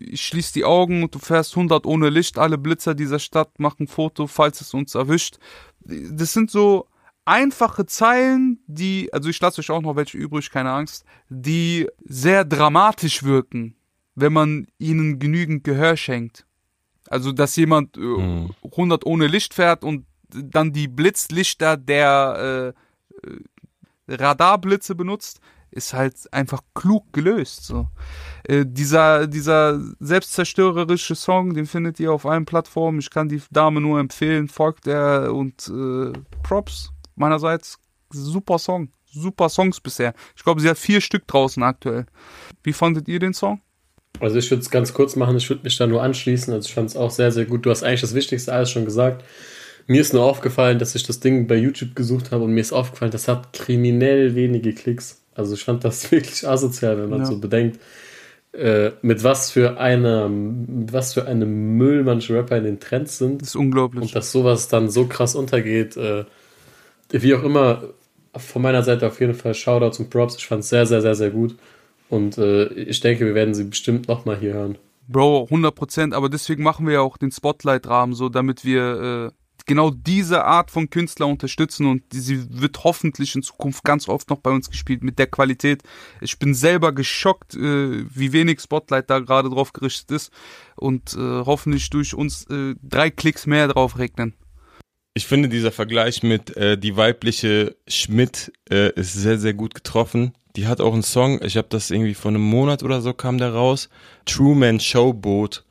Ich 0.00 0.22
schließ 0.22 0.52
die 0.52 0.64
Augen 0.64 1.04
und 1.04 1.14
du 1.14 1.18
fährst 1.18 1.56
100 1.56 1.86
ohne 1.86 2.08
Licht, 2.08 2.38
alle 2.38 2.58
Blitzer 2.58 2.94
dieser 2.94 3.18
Stadt 3.18 3.60
machen 3.60 3.86
Foto, 3.86 4.26
falls 4.26 4.60
es 4.60 4.74
uns 4.74 4.94
erwischt. 4.94 5.38
Das 5.80 6.32
sind 6.32 6.50
so 6.50 6.87
einfache 7.28 7.86
Zeilen, 7.86 8.58
die, 8.66 9.12
also 9.12 9.28
ich 9.28 9.38
lasse 9.40 9.60
euch 9.60 9.70
auch 9.70 9.82
noch 9.82 9.96
welche 9.96 10.16
übrig, 10.18 10.50
keine 10.50 10.70
Angst, 10.70 11.04
die 11.28 11.86
sehr 12.04 12.44
dramatisch 12.44 13.22
wirken, 13.22 13.76
wenn 14.14 14.32
man 14.32 14.66
ihnen 14.78 15.18
genügend 15.18 15.62
Gehör 15.62 15.96
schenkt. 15.96 16.46
Also, 17.08 17.32
dass 17.32 17.54
jemand 17.56 17.96
äh, 17.96 18.00
Mhm. 18.00 18.50
100 18.64 19.06
ohne 19.06 19.26
Licht 19.26 19.54
fährt 19.54 19.84
und 19.84 20.06
dann 20.30 20.72
die 20.72 20.88
Blitzlichter 20.88 21.76
der 21.76 22.74
äh, 23.24 23.28
äh, 23.28 24.14
Radarblitze 24.14 24.94
benutzt, 24.94 25.40
ist 25.70 25.92
halt 25.92 26.14
einfach 26.32 26.62
klug 26.74 27.12
gelöst. 27.12 27.64
So. 27.64 27.88
Äh, 28.44 28.64
dieser, 28.66 29.26
dieser 29.26 29.80
selbstzerstörerische 30.00 31.14
Song, 31.14 31.54
den 31.54 31.66
findet 31.66 32.00
ihr 32.00 32.12
auf 32.12 32.24
allen 32.26 32.46
Plattformen. 32.46 33.00
Ich 33.00 33.10
kann 33.10 33.28
die 33.28 33.42
Dame 33.50 33.80
nur 33.80 34.00
empfehlen, 34.00 34.48
folgt 34.48 34.86
der 34.86 35.32
und 35.34 35.68
äh, 35.68 36.12
Props 36.42 36.90
meinerseits. 37.18 37.78
Super 38.10 38.58
Song. 38.58 38.90
Super 39.10 39.48
Songs 39.48 39.80
bisher. 39.80 40.14
Ich 40.36 40.44
glaube, 40.44 40.60
sie 40.60 40.68
hat 40.68 40.78
vier 40.78 41.00
Stück 41.00 41.26
draußen 41.26 41.62
aktuell. 41.62 42.06
Wie 42.62 42.72
fandet 42.72 43.08
ihr 43.08 43.18
den 43.18 43.34
Song? 43.34 43.60
Also 44.20 44.36
ich 44.38 44.50
würde 44.50 44.62
es 44.62 44.70
ganz 44.70 44.92
kurz 44.94 45.16
machen, 45.16 45.36
ich 45.36 45.48
würde 45.48 45.62
mich 45.64 45.76
da 45.76 45.86
nur 45.86 46.02
anschließen. 46.02 46.52
Also 46.52 46.66
ich 46.66 46.74
fand 46.74 46.90
es 46.90 46.96
auch 46.96 47.10
sehr, 47.10 47.30
sehr 47.32 47.44
gut. 47.44 47.64
Du 47.66 47.70
hast 47.70 47.82
eigentlich 47.82 48.00
das 48.00 48.14
Wichtigste 48.14 48.52
alles 48.52 48.70
schon 48.70 48.84
gesagt. 48.84 49.24
Mir 49.86 50.00
ist 50.02 50.12
nur 50.12 50.24
aufgefallen, 50.24 50.78
dass 50.78 50.94
ich 50.94 51.04
das 51.04 51.20
Ding 51.20 51.46
bei 51.46 51.56
YouTube 51.56 51.94
gesucht 51.94 52.30
habe 52.32 52.44
und 52.44 52.52
mir 52.52 52.60
ist 52.60 52.72
aufgefallen, 52.72 53.10
das 53.10 53.28
hat 53.28 53.52
kriminell 53.54 54.34
wenige 54.34 54.74
Klicks. 54.74 55.22
Also 55.34 55.54
ich 55.54 55.64
fand 55.64 55.84
das 55.84 56.10
wirklich 56.12 56.46
asozial, 56.46 56.98
wenn 56.98 57.08
man 57.10 57.20
Ja. 57.20 57.26
so 57.26 57.38
bedenkt, 57.38 57.80
äh, 58.52 58.90
mit 59.02 59.22
was 59.24 59.50
für 59.50 59.78
einer, 59.78 60.28
was 60.30 61.14
für 61.14 61.26
einem 61.26 61.76
Müll 61.76 62.02
manche 62.02 62.34
Rapper 62.34 62.56
in 62.58 62.64
den 62.64 62.80
Trends 62.80 63.18
sind. 63.18 63.40
Das 63.40 63.50
ist 63.50 63.56
unglaublich. 63.56 64.02
Und 64.02 64.14
dass 64.16 64.32
sowas 64.32 64.68
dann 64.68 64.90
so 64.90 65.06
krass 65.06 65.34
untergeht, 65.34 65.96
äh, 65.96 66.24
wie 67.10 67.34
auch 67.34 67.42
immer, 67.42 67.82
von 68.36 68.62
meiner 68.62 68.82
Seite 68.82 69.06
auf 69.06 69.20
jeden 69.20 69.34
Fall 69.34 69.54
Shoutouts 69.54 69.98
und 70.00 70.10
Props. 70.10 70.36
Ich 70.36 70.46
fand 70.46 70.60
es 70.62 70.68
sehr, 70.68 70.86
sehr, 70.86 71.02
sehr, 71.02 71.14
sehr 71.14 71.30
gut. 71.30 71.56
Und 72.08 72.38
äh, 72.38 72.66
ich 72.68 73.00
denke, 73.00 73.26
wir 73.26 73.34
werden 73.34 73.54
sie 73.54 73.64
bestimmt 73.64 74.08
nochmal 74.08 74.38
hier 74.38 74.54
hören. 74.54 74.78
Bro, 75.08 75.44
100 75.44 75.74
Prozent, 75.74 76.14
aber 76.14 76.28
deswegen 76.28 76.62
machen 76.62 76.86
wir 76.86 76.94
ja 76.94 77.00
auch 77.00 77.16
den 77.16 77.30
Spotlight-Rahmen 77.30 78.14
so, 78.14 78.28
damit 78.28 78.64
wir 78.64 79.32
äh, 79.32 79.64
genau 79.68 79.90
diese 79.90 80.44
Art 80.44 80.70
von 80.70 80.90
Künstler 80.90 81.28
unterstützen 81.28 81.86
und 81.86 82.02
sie 82.12 82.60
wird 82.60 82.82
hoffentlich 82.84 83.34
in 83.34 83.42
Zukunft 83.42 83.84
ganz 83.84 84.08
oft 84.08 84.28
noch 84.28 84.38
bei 84.38 84.50
uns 84.50 84.68
gespielt 84.68 85.02
mit 85.02 85.18
der 85.18 85.28
Qualität. 85.28 85.82
Ich 86.20 86.38
bin 86.38 86.54
selber 86.54 86.92
geschockt, 86.92 87.54
äh, 87.54 88.04
wie 88.10 88.32
wenig 88.32 88.60
Spotlight 88.60 89.08
da 89.08 89.20
gerade 89.20 89.48
drauf 89.48 89.72
gerichtet 89.72 90.10
ist 90.10 90.32
und 90.76 91.14
äh, 91.14 91.44
hoffentlich 91.44 91.88
durch 91.90 92.14
uns 92.14 92.44
äh, 92.50 92.74
drei 92.82 93.10
Klicks 93.10 93.46
mehr 93.46 93.68
drauf 93.68 93.98
regnen. 93.98 94.34
Ich 95.14 95.26
finde, 95.26 95.48
dieser 95.48 95.72
Vergleich 95.72 96.22
mit 96.22 96.56
äh, 96.56 96.78
die 96.78 96.96
weibliche 96.96 97.76
Schmidt 97.88 98.52
äh, 98.70 98.92
ist 98.92 99.14
sehr, 99.14 99.38
sehr 99.38 99.54
gut 99.54 99.74
getroffen. 99.74 100.32
Die 100.56 100.66
hat 100.66 100.80
auch 100.80 100.92
einen 100.92 101.02
Song, 101.02 101.40
ich 101.42 101.56
habe 101.56 101.68
das 101.70 101.90
irgendwie 101.90 102.14
vor 102.14 102.30
einem 102.30 102.42
Monat 102.42 102.82
oder 102.82 103.00
so 103.00 103.12
kam 103.12 103.38
der 103.38 103.52
raus, 103.52 103.88
Truman 104.26 104.80
Showboat. 104.80 105.64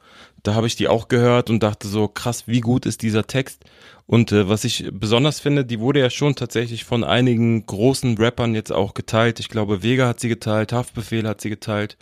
Da 0.43 0.53
habe 0.53 0.67
ich 0.67 0.75
die 0.75 0.87
auch 0.87 1.07
gehört 1.07 1.49
und 1.49 1.61
dachte 1.61 1.87
so, 1.87 2.07
krass, 2.07 2.47
wie 2.47 2.61
gut 2.61 2.85
ist 2.85 3.01
dieser 3.01 3.27
Text. 3.27 3.65
Und 4.05 4.31
äh, 4.31 4.47
was 4.47 4.63
ich 4.63 4.89
besonders 4.91 5.41
finde, 5.41 5.65
die 5.65 5.79
wurde 5.79 5.99
ja 5.99 6.09
schon 6.09 6.35
tatsächlich 6.35 6.85
von 6.85 7.03
einigen 7.03 7.65
großen 7.65 8.17
Rappern 8.17 8.55
jetzt 8.55 8.71
auch 8.71 8.93
geteilt. 8.93 9.41
Ich 9.41 9.49
glaube, 9.49 9.83
Vega 9.83 10.07
hat 10.07 10.21
sie 10.21 10.29
geteilt, 10.29 10.71
Haftbefehl 10.71 11.27
hat 11.27 11.41
sie 11.41 11.49
geteilt. 11.49 11.97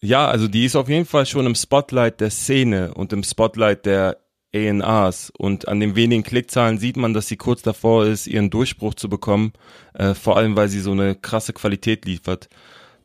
Ja, 0.00 0.28
also 0.28 0.48
die 0.48 0.64
ist 0.64 0.76
auf 0.76 0.88
jeden 0.88 1.06
Fall 1.06 1.26
schon 1.26 1.46
im 1.46 1.54
Spotlight 1.54 2.20
der 2.20 2.30
Szene 2.30 2.94
und 2.94 3.12
im 3.12 3.24
Spotlight 3.24 3.84
der 3.84 4.18
A&Rs 4.54 5.30
und 5.36 5.68
an 5.68 5.80
den 5.80 5.94
wenigen 5.94 6.22
Klickzahlen 6.22 6.78
sieht 6.78 6.96
man, 6.96 7.14
dass 7.14 7.28
sie 7.28 7.36
kurz 7.36 7.62
davor 7.62 8.06
ist, 8.06 8.26
ihren 8.26 8.50
Durchbruch 8.50 8.94
zu 8.94 9.08
bekommen, 9.08 9.52
äh, 9.94 10.14
vor 10.14 10.36
allem 10.36 10.56
weil 10.56 10.68
sie 10.68 10.80
so 10.80 10.92
eine 10.92 11.14
krasse 11.14 11.52
Qualität 11.52 12.04
liefert. 12.04 12.48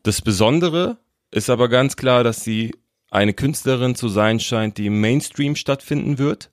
Das 0.03 0.21
Besondere 0.21 0.97
ist 1.31 1.49
aber 1.49 1.69
ganz 1.69 1.95
klar, 1.95 2.23
dass 2.23 2.43
sie 2.43 2.73
eine 3.11 3.33
Künstlerin 3.33 3.95
zu 3.95 4.09
sein 4.09 4.39
scheint, 4.39 4.77
die 4.77 4.87
im 4.87 4.99
Mainstream 5.01 5.55
stattfinden 5.55 6.17
wird, 6.17 6.51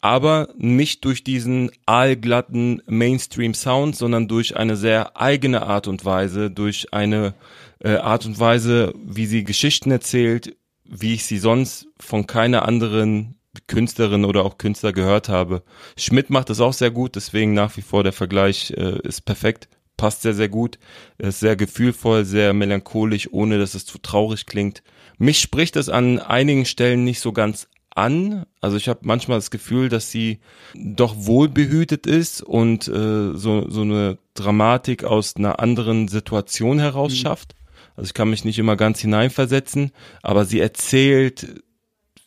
aber 0.00 0.48
nicht 0.56 1.04
durch 1.04 1.24
diesen 1.24 1.70
aalglatten 1.86 2.82
Mainstream-Sound, 2.86 3.96
sondern 3.96 4.28
durch 4.28 4.56
eine 4.56 4.76
sehr 4.76 5.16
eigene 5.16 5.62
Art 5.62 5.88
und 5.88 6.04
Weise, 6.04 6.50
durch 6.50 6.92
eine 6.92 7.34
äh, 7.80 7.96
Art 7.96 8.26
und 8.26 8.38
Weise, 8.38 8.92
wie 9.04 9.26
sie 9.26 9.44
Geschichten 9.44 9.90
erzählt, 9.90 10.56
wie 10.84 11.14
ich 11.14 11.24
sie 11.24 11.38
sonst 11.38 11.88
von 11.98 12.26
keiner 12.26 12.66
anderen 12.66 13.35
Künstlerin 13.66 14.24
oder 14.24 14.44
auch 14.44 14.58
Künstler 14.58 14.92
gehört 14.92 15.28
habe. 15.28 15.62
Schmidt 15.96 16.30
macht 16.30 16.50
das 16.50 16.60
auch 16.60 16.72
sehr 16.72 16.90
gut, 16.90 17.16
deswegen 17.16 17.54
nach 17.54 17.76
wie 17.76 17.82
vor 17.82 18.02
der 18.04 18.12
Vergleich 18.12 18.72
äh, 18.76 18.98
ist 19.02 19.24
perfekt, 19.24 19.68
passt 19.96 20.22
sehr, 20.22 20.34
sehr 20.34 20.48
gut, 20.48 20.78
ist 21.18 21.40
sehr 21.40 21.56
gefühlvoll, 21.56 22.24
sehr 22.24 22.52
melancholisch, 22.52 23.28
ohne 23.32 23.58
dass 23.58 23.74
es 23.74 23.86
zu 23.86 23.98
traurig 23.98 24.46
klingt. 24.46 24.82
Mich 25.18 25.40
spricht 25.40 25.76
es 25.76 25.88
an 25.88 26.18
einigen 26.18 26.66
Stellen 26.66 27.04
nicht 27.04 27.20
so 27.20 27.32
ganz 27.32 27.68
an. 27.96 28.44
Also 28.60 28.76
ich 28.76 28.88
habe 28.88 29.00
manchmal 29.02 29.38
das 29.38 29.50
Gefühl, 29.50 29.88
dass 29.88 30.10
sie 30.10 30.40
doch 30.74 31.14
wohlbehütet 31.16 32.06
ist 32.06 32.42
und 32.42 32.86
äh, 32.88 33.32
so, 33.34 33.68
so 33.68 33.80
eine 33.82 34.18
Dramatik 34.34 35.04
aus 35.04 35.36
einer 35.36 35.60
anderen 35.60 36.08
Situation 36.08 36.78
heraus 36.78 37.16
schafft. 37.16 37.54
Also 37.96 38.08
ich 38.08 38.14
kann 38.14 38.28
mich 38.28 38.44
nicht 38.44 38.58
immer 38.58 38.76
ganz 38.76 39.00
hineinversetzen, 39.00 39.92
aber 40.22 40.44
sie 40.44 40.60
erzählt 40.60 41.62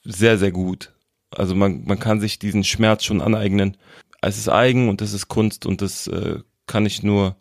sehr, 0.04 0.38
sehr 0.38 0.52
gut. 0.52 0.94
Also 1.32 1.56
man, 1.56 1.84
man 1.86 2.00
kann 2.00 2.20
sich 2.20 2.40
diesen 2.40 2.64
Schmerz 2.64 3.04
schon 3.04 3.22
aneignen. 3.22 3.78
Es 4.22 4.38
ist 4.38 4.50
eigen 4.50 4.90
und 4.90 5.02
es 5.02 5.14
ist 5.14 5.28
Kunst 5.28 5.66
und 5.66 5.82
das 5.82 6.08
äh, 6.08 6.40
kann 6.68 6.86
ich 6.86 7.04
nur 7.04 7.36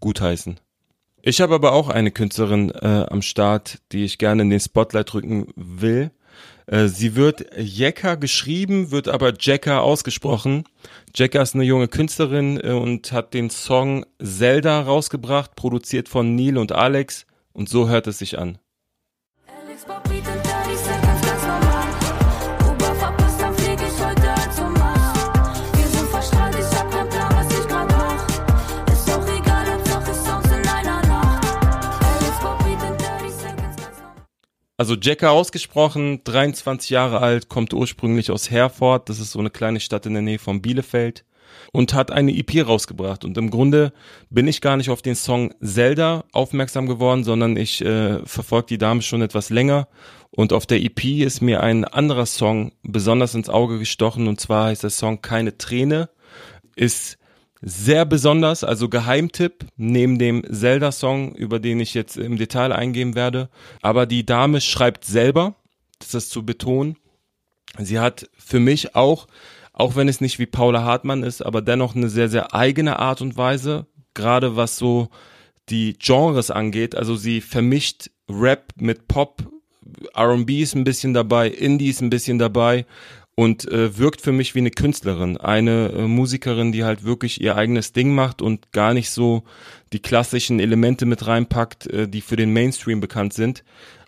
gutheißen. 0.00 0.58
Ich 1.22 1.40
habe 1.40 1.54
aber 1.54 1.72
auch 1.72 1.88
eine 1.88 2.10
Künstlerin 2.10 2.70
äh, 2.70 3.06
am 3.10 3.22
Start, 3.22 3.78
die 3.92 4.04
ich 4.04 4.18
gerne 4.18 4.42
in 4.42 4.50
den 4.50 4.60
Spotlight 4.60 5.12
rücken 5.14 5.48
will. 5.56 6.10
Äh, 6.66 6.86
sie 6.88 7.16
wird 7.16 7.44
Jekka 7.58 8.14
geschrieben, 8.14 8.90
wird 8.90 9.08
aber 9.08 9.32
Jekka 9.38 9.80
ausgesprochen. 9.80 10.64
Jekka 11.14 11.42
ist 11.42 11.54
eine 11.54 11.64
junge 11.64 11.88
Künstlerin 11.88 12.60
äh, 12.62 12.70
und 12.70 13.10
hat 13.12 13.34
den 13.34 13.50
Song 13.50 14.06
Zelda 14.22 14.80
rausgebracht, 14.82 15.56
produziert 15.56 16.08
von 16.08 16.36
Neil 16.36 16.56
und 16.56 16.72
Alex. 16.72 17.26
Und 17.52 17.68
so 17.68 17.88
hört 17.88 18.06
es 18.06 18.18
sich 18.18 18.38
an. 18.38 18.58
Alex 19.46 19.84
Bob 19.84 20.17
Also 34.80 34.94
Jekka 34.94 35.30
ausgesprochen, 35.30 36.20
23 36.22 36.90
Jahre 36.90 37.18
alt, 37.20 37.48
kommt 37.48 37.74
ursprünglich 37.74 38.30
aus 38.30 38.48
Herford, 38.48 39.08
das 39.08 39.18
ist 39.18 39.32
so 39.32 39.40
eine 39.40 39.50
kleine 39.50 39.80
Stadt 39.80 40.06
in 40.06 40.12
der 40.12 40.22
Nähe 40.22 40.38
von 40.38 40.62
Bielefeld 40.62 41.24
und 41.72 41.94
hat 41.94 42.12
eine 42.12 42.32
EP 42.32 42.64
rausgebracht. 42.64 43.24
Und 43.24 43.36
im 43.38 43.50
Grunde 43.50 43.92
bin 44.30 44.46
ich 44.46 44.60
gar 44.60 44.76
nicht 44.76 44.90
auf 44.90 45.02
den 45.02 45.16
Song 45.16 45.52
Zelda 45.60 46.22
aufmerksam 46.30 46.86
geworden, 46.86 47.24
sondern 47.24 47.56
ich 47.56 47.84
äh, 47.84 48.24
verfolge 48.24 48.68
die 48.68 48.78
Dame 48.78 49.02
schon 49.02 49.20
etwas 49.20 49.50
länger. 49.50 49.88
Und 50.30 50.52
auf 50.52 50.64
der 50.64 50.80
EP 50.80 51.04
ist 51.04 51.40
mir 51.40 51.60
ein 51.60 51.84
anderer 51.84 52.26
Song 52.26 52.70
besonders 52.84 53.34
ins 53.34 53.48
Auge 53.48 53.80
gestochen 53.80 54.28
und 54.28 54.38
zwar 54.38 54.66
heißt 54.66 54.84
der 54.84 54.90
Song 54.90 55.22
Keine 55.22 55.58
Träne, 55.58 56.08
ist 56.76 57.18
sehr 57.60 58.04
besonders, 58.04 58.64
also 58.64 58.88
Geheimtipp 58.88 59.66
neben 59.76 60.18
dem 60.18 60.44
Zelda-Song, 60.50 61.34
über 61.34 61.58
den 61.58 61.80
ich 61.80 61.94
jetzt 61.94 62.16
im 62.16 62.36
Detail 62.36 62.72
eingehen 62.72 63.14
werde. 63.14 63.48
Aber 63.82 64.06
die 64.06 64.24
Dame 64.24 64.60
schreibt 64.60 65.04
selber, 65.04 65.56
das 65.98 66.14
ist 66.14 66.30
zu 66.30 66.44
betonen. 66.44 66.96
Sie 67.78 67.98
hat 67.98 68.28
für 68.38 68.60
mich 68.60 68.94
auch, 68.94 69.26
auch 69.72 69.96
wenn 69.96 70.08
es 70.08 70.20
nicht 70.20 70.38
wie 70.38 70.46
Paula 70.46 70.82
Hartmann 70.84 71.22
ist, 71.22 71.42
aber 71.42 71.62
dennoch 71.62 71.94
eine 71.94 72.08
sehr, 72.08 72.28
sehr 72.28 72.54
eigene 72.54 72.98
Art 72.98 73.20
und 73.20 73.36
Weise, 73.36 73.86
gerade 74.14 74.56
was 74.56 74.76
so 74.76 75.08
die 75.68 75.94
Genres 75.98 76.50
angeht. 76.50 76.94
Also 76.94 77.16
sie 77.16 77.40
vermischt 77.40 78.10
Rap 78.28 78.72
mit 78.76 79.08
Pop, 79.08 79.42
R&B 80.14 80.62
ist 80.62 80.74
ein 80.74 80.84
bisschen 80.84 81.14
dabei, 81.14 81.48
Indie 81.48 81.88
ist 81.88 82.02
ein 82.02 82.10
bisschen 82.10 82.38
dabei 82.38 82.86
und 83.38 83.70
äh, 83.70 83.96
wirkt 83.96 84.20
für 84.20 84.32
mich 84.32 84.56
wie 84.56 84.58
eine 84.58 84.72
Künstlerin, 84.72 85.36
eine 85.36 85.90
äh, 85.90 86.08
Musikerin, 86.08 86.72
die 86.72 86.82
halt 86.82 87.04
wirklich 87.04 87.40
ihr 87.40 87.54
eigenes 87.54 87.92
Ding 87.92 88.12
macht 88.12 88.42
und 88.42 88.72
gar 88.72 88.94
nicht 88.94 89.10
so 89.10 89.44
die 89.92 90.00
klassischen 90.00 90.58
Elemente 90.58 91.06
mit 91.06 91.24
reinpackt, 91.24 91.86
äh, 91.86 92.08
die 92.08 92.20
für 92.20 92.34
den 92.34 92.52
Mainstream 92.52 92.98
bekannt 92.98 93.34
sind. 93.34 93.62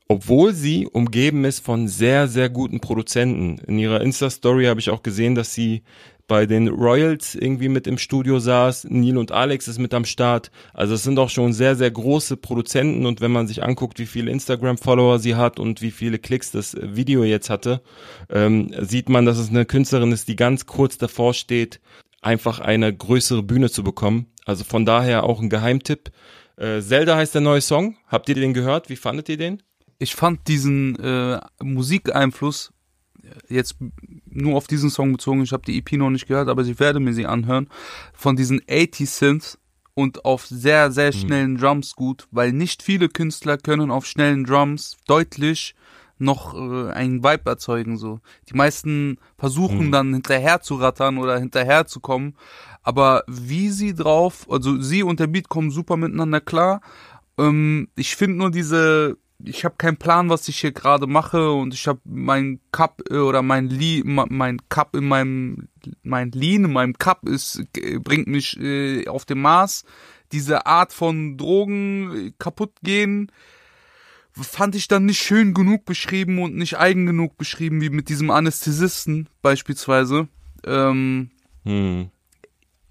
obwohl 0.09 0.53
sie 0.53 0.89
umgeben 0.89 1.45
ist 1.45 1.65
von 1.65 1.87
sehr, 1.87 2.27
sehr 2.27 2.49
guten 2.49 2.81
Produzenten. 2.81 3.59
In 3.69 3.79
ihrer 3.79 4.01
Insta-Story 4.01 4.65
habe 4.65 4.81
ich 4.81 4.91
auch 4.91 5.05
gesehen, 5.05 5.37
dass 5.37 5.55
sie 5.55 5.85
bei 6.31 6.47
den 6.47 6.69
Royals 6.69 7.35
irgendwie 7.35 7.69
mit 7.69 7.89
im 7.89 7.99
Studio 7.99 8.39
saß. 8.39 8.87
Neil 8.89 9.19
und 9.19 9.33
Alex 9.33 9.67
ist 9.67 9.81
mit 9.81 9.93
am 9.93 10.05
Start. 10.05 10.53
Also 10.73 10.95
es 10.95 11.03
sind 11.03 11.19
auch 11.19 11.29
schon 11.29 11.53
sehr, 11.53 11.75
sehr 11.75 11.91
große 11.91 12.37
Produzenten 12.37 13.05
und 13.05 13.21
wenn 13.21 13.33
man 13.33 13.49
sich 13.49 13.65
anguckt, 13.65 13.99
wie 13.99 14.07
viele 14.07 14.31
Instagram-Follower 14.31 15.19
sie 15.19 15.35
hat 15.35 15.59
und 15.59 15.83
wie 15.83 15.91
viele 15.91 16.21
Klicks 16.21 16.53
das 16.53 16.77
Video 16.81 17.25
jetzt 17.25 17.51
hatte, 17.51 17.83
ähm, 18.29 18.73
sieht 18.79 19.09
man, 19.09 19.27
dass 19.27 19.39
es 19.39 19.49
eine 19.49 19.65
Künstlerin 19.65 20.13
ist, 20.13 20.29
die 20.29 20.37
ganz 20.37 20.67
kurz 20.67 20.99
davor 20.99 21.35
steht, 21.35 21.81
einfach 22.21 22.61
eine 22.61 22.97
größere 22.97 23.43
Bühne 23.43 23.69
zu 23.69 23.83
bekommen. 23.83 24.27
Also 24.45 24.63
von 24.63 24.85
daher 24.85 25.25
auch 25.25 25.41
ein 25.41 25.51
Geheimtipp. 25.51 26.13
Äh, 26.57 26.81
Zelda 26.81 27.17
heißt 27.17 27.35
der 27.35 27.43
neue 27.43 27.61
Song. 27.61 27.97
Habt 28.07 28.29
ihr 28.29 28.37
den 28.37 28.55
gehört? 28.55 28.89
Wie 28.89 28.95
fandet 28.95 29.29
ihr 29.29 29.37
den? 29.37 29.65
Ich 29.99 30.15
fand 30.15 30.47
diesen 30.47 30.97
äh, 31.01 31.41
Musikeinfluss 31.61 32.73
jetzt 33.49 33.77
nur 34.27 34.57
auf 34.57 34.67
diesen 34.67 34.91
Song 34.91 35.13
bezogen, 35.13 35.43
ich 35.43 35.53
habe 35.53 35.65
die 35.67 35.79
EP 35.79 35.93
noch 35.93 36.11
nicht 36.11 36.27
gehört, 36.29 36.49
aber 36.49 36.63
ich 36.63 36.79
werde 36.81 37.01
mir 37.01 37.13
sie 37.13 37.27
anhören, 37.27 37.69
von 38.13 38.37
diesen 38.37 38.61
80 38.71 39.11
Synths 39.11 39.59
und 39.95 40.25
auf 40.25 40.47
sehr, 40.47 40.91
sehr 40.93 41.13
schnellen 41.13 41.57
Drums 41.57 41.95
gut, 41.95 42.27
weil 42.31 42.53
nicht 42.53 42.83
viele 42.83 43.09
Künstler 43.09 43.59
können 43.59 43.91
auf 43.91 44.07
schnellen 44.07 44.45
Drums 44.45 44.97
deutlich 45.07 45.75
noch 46.19 46.55
äh, 46.55 46.91
einen 46.93 47.25
Vibe 47.25 47.51
erzeugen. 47.51 47.97
So. 47.97 48.21
Die 48.49 48.55
meisten 48.55 49.19
versuchen 49.39 49.87
Mhm. 49.87 49.93
dann 49.93 50.13
hinterher 50.13 50.61
zu 50.61 50.77
rattern 50.77 51.19
oder 51.19 51.39
hinterher 51.39 51.87
zu 51.87 52.01
kommen, 52.01 52.35
aber 52.83 53.25
wie 53.27 53.71
sie 53.71 53.95
drauf, 53.95 54.47
also 54.51 54.81
sie 54.81 55.03
und 55.03 55.19
der 55.21 55.27
Beat 55.27 55.49
kommen 55.49 55.71
super 55.71 55.97
miteinander 55.97 56.41
klar. 56.41 56.81
Ähm, 57.39 57.89
ich 57.97 58.17
finde 58.17 58.37
nur 58.37 58.51
diese, 58.51 59.17
ich 59.45 59.65
habe 59.65 59.77
keinen 59.79 59.97
Plan, 59.97 60.29
was 60.29 60.49
ich 60.49 60.61
hier 60.61 60.73
gerade 60.73 61.07
mache 61.07 61.53
und 61.53 61.75
ich 61.75 61.87
habe 61.87 62.01
mein 62.05 62.61
Cup 62.73 63.03
äh, 63.11 63.17
oder 63.17 63.43
mein 63.43 63.69
Li, 63.69 64.03
ma- 64.05 64.27
mein 64.29 64.59
Cup 64.69 64.95
in 64.97 65.07
meinem, 65.09 65.69
mein 66.03 66.31
Lean 66.33 66.65
in 66.65 66.73
meinem 66.73 66.99
Cup 66.99 67.27
ist 67.29 67.63
äh, 67.77 67.99
bringt 67.99 68.27
mich 68.27 68.59
äh, 68.61 69.07
auf 69.09 69.25
dem 69.25 69.41
Mars. 69.43 69.85
Diese 70.33 70.67
Art 70.67 70.93
von 70.93 71.37
Drogen 71.37 72.29
äh, 72.29 72.33
kaputt 72.39 72.73
gehen 72.83 73.31
fand 74.33 74.75
ich 74.75 74.87
dann 74.89 75.07
nicht 75.07 75.21
schön 75.21 75.55
genug 75.55 75.85
beschrieben 75.85 76.39
und 76.41 76.55
nicht 76.57 76.79
eigen 76.79 77.05
genug 77.05 77.37
beschrieben 77.37 77.81
wie 77.81 77.91
mit 77.91 78.09
diesem 78.09 78.31
Anästhesisten 78.31 79.29
beispielsweise. 79.43 80.29
Ähm, 80.65 81.31
Hm. 81.65 82.11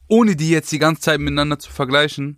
ohne 0.08 0.36
die 0.36 0.50
jetzt 0.50 0.72
die 0.72 0.80
ganze 0.80 1.02
Zeit 1.02 1.20
miteinander 1.20 1.58
zu 1.58 1.72
vergleichen, 1.72 2.38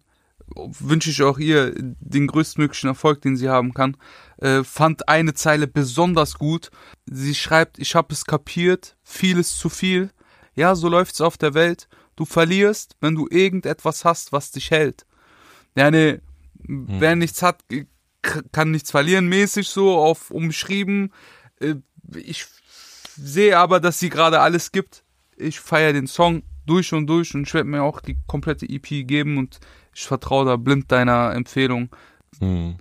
wünsche 0.55 1.09
ich 1.09 1.21
auch 1.23 1.37
ihr 1.39 1.73
den 1.75 2.27
größtmöglichen 2.27 2.89
Erfolg, 2.89 3.21
den 3.21 3.37
sie 3.37 3.49
haben 3.49 3.73
kann. 3.73 3.97
Äh, 4.37 4.63
fand 4.63 5.07
eine 5.07 5.33
Zeile 5.33 5.67
besonders 5.67 6.35
gut. 6.35 6.69
Sie 7.05 7.35
schreibt, 7.35 7.79
ich 7.79 7.95
habe 7.95 8.13
es 8.13 8.25
kapiert, 8.25 8.97
viel 9.03 9.37
ist 9.39 9.57
zu 9.59 9.69
viel. 9.69 10.11
Ja, 10.55 10.75
so 10.75 10.89
läuft's 10.89 11.21
auf 11.21 11.37
der 11.37 11.53
Welt. 11.53 11.87
Du 12.15 12.25
verlierst, 12.25 12.95
wenn 12.99 13.15
du 13.15 13.27
irgendetwas 13.29 14.03
hast, 14.05 14.31
was 14.31 14.51
dich 14.51 14.71
hält. 14.71 15.05
Ja, 15.75 15.89
ne, 15.89 16.21
wer 16.63 17.15
nichts 17.15 17.41
hat, 17.41 17.63
k- 18.21 18.41
kann 18.51 18.71
nichts 18.71 18.91
verlieren, 18.91 19.27
mäßig 19.29 19.67
so 19.69 19.97
auf 19.97 20.29
umschrieben. 20.31 21.13
Äh, 21.59 21.75
ich 22.15 22.45
sehe 23.15 23.57
aber, 23.57 23.79
dass 23.79 23.99
sie 23.99 24.09
gerade 24.09 24.41
alles 24.41 24.71
gibt. 24.71 25.03
Ich 25.37 25.59
feiere 25.59 25.93
den 25.93 26.07
Song 26.07 26.43
durch 26.71 26.93
und 26.93 27.07
durch 27.07 27.35
und 27.35 27.47
ich 27.47 27.53
werde 27.53 27.69
mir 27.69 27.83
auch 27.83 27.99
die 28.01 28.17
komplette 28.27 28.65
EP 28.67 28.87
geben 29.07 29.37
und 29.37 29.59
ich 29.93 30.03
vertraue 30.05 30.45
da 30.45 30.55
blind 30.55 30.91
deiner 30.91 31.33
Empfehlung. 31.35 31.89
Hm. 32.39 32.75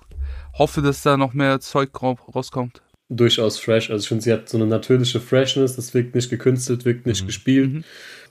Hoffe, 0.58 0.80
dass 0.82 1.02
da 1.02 1.16
noch 1.16 1.32
mehr 1.34 1.60
Zeug 1.60 1.90
ra- 2.02 2.16
rauskommt. 2.34 2.82
durchaus 3.08 3.58
fresh. 3.58 3.90
Also 3.90 4.02
ich 4.04 4.08
finde, 4.08 4.22
sie 4.24 4.32
hat 4.32 4.48
so 4.48 4.56
eine 4.58 4.66
natürliche 4.66 5.20
Freshness, 5.20 5.74
das 5.76 5.92
wirkt 5.94 6.14
nicht 6.14 6.30
gekünstelt, 6.30 6.84
wirkt 6.84 7.06
nicht 7.06 7.26
gespielt. 7.26 7.84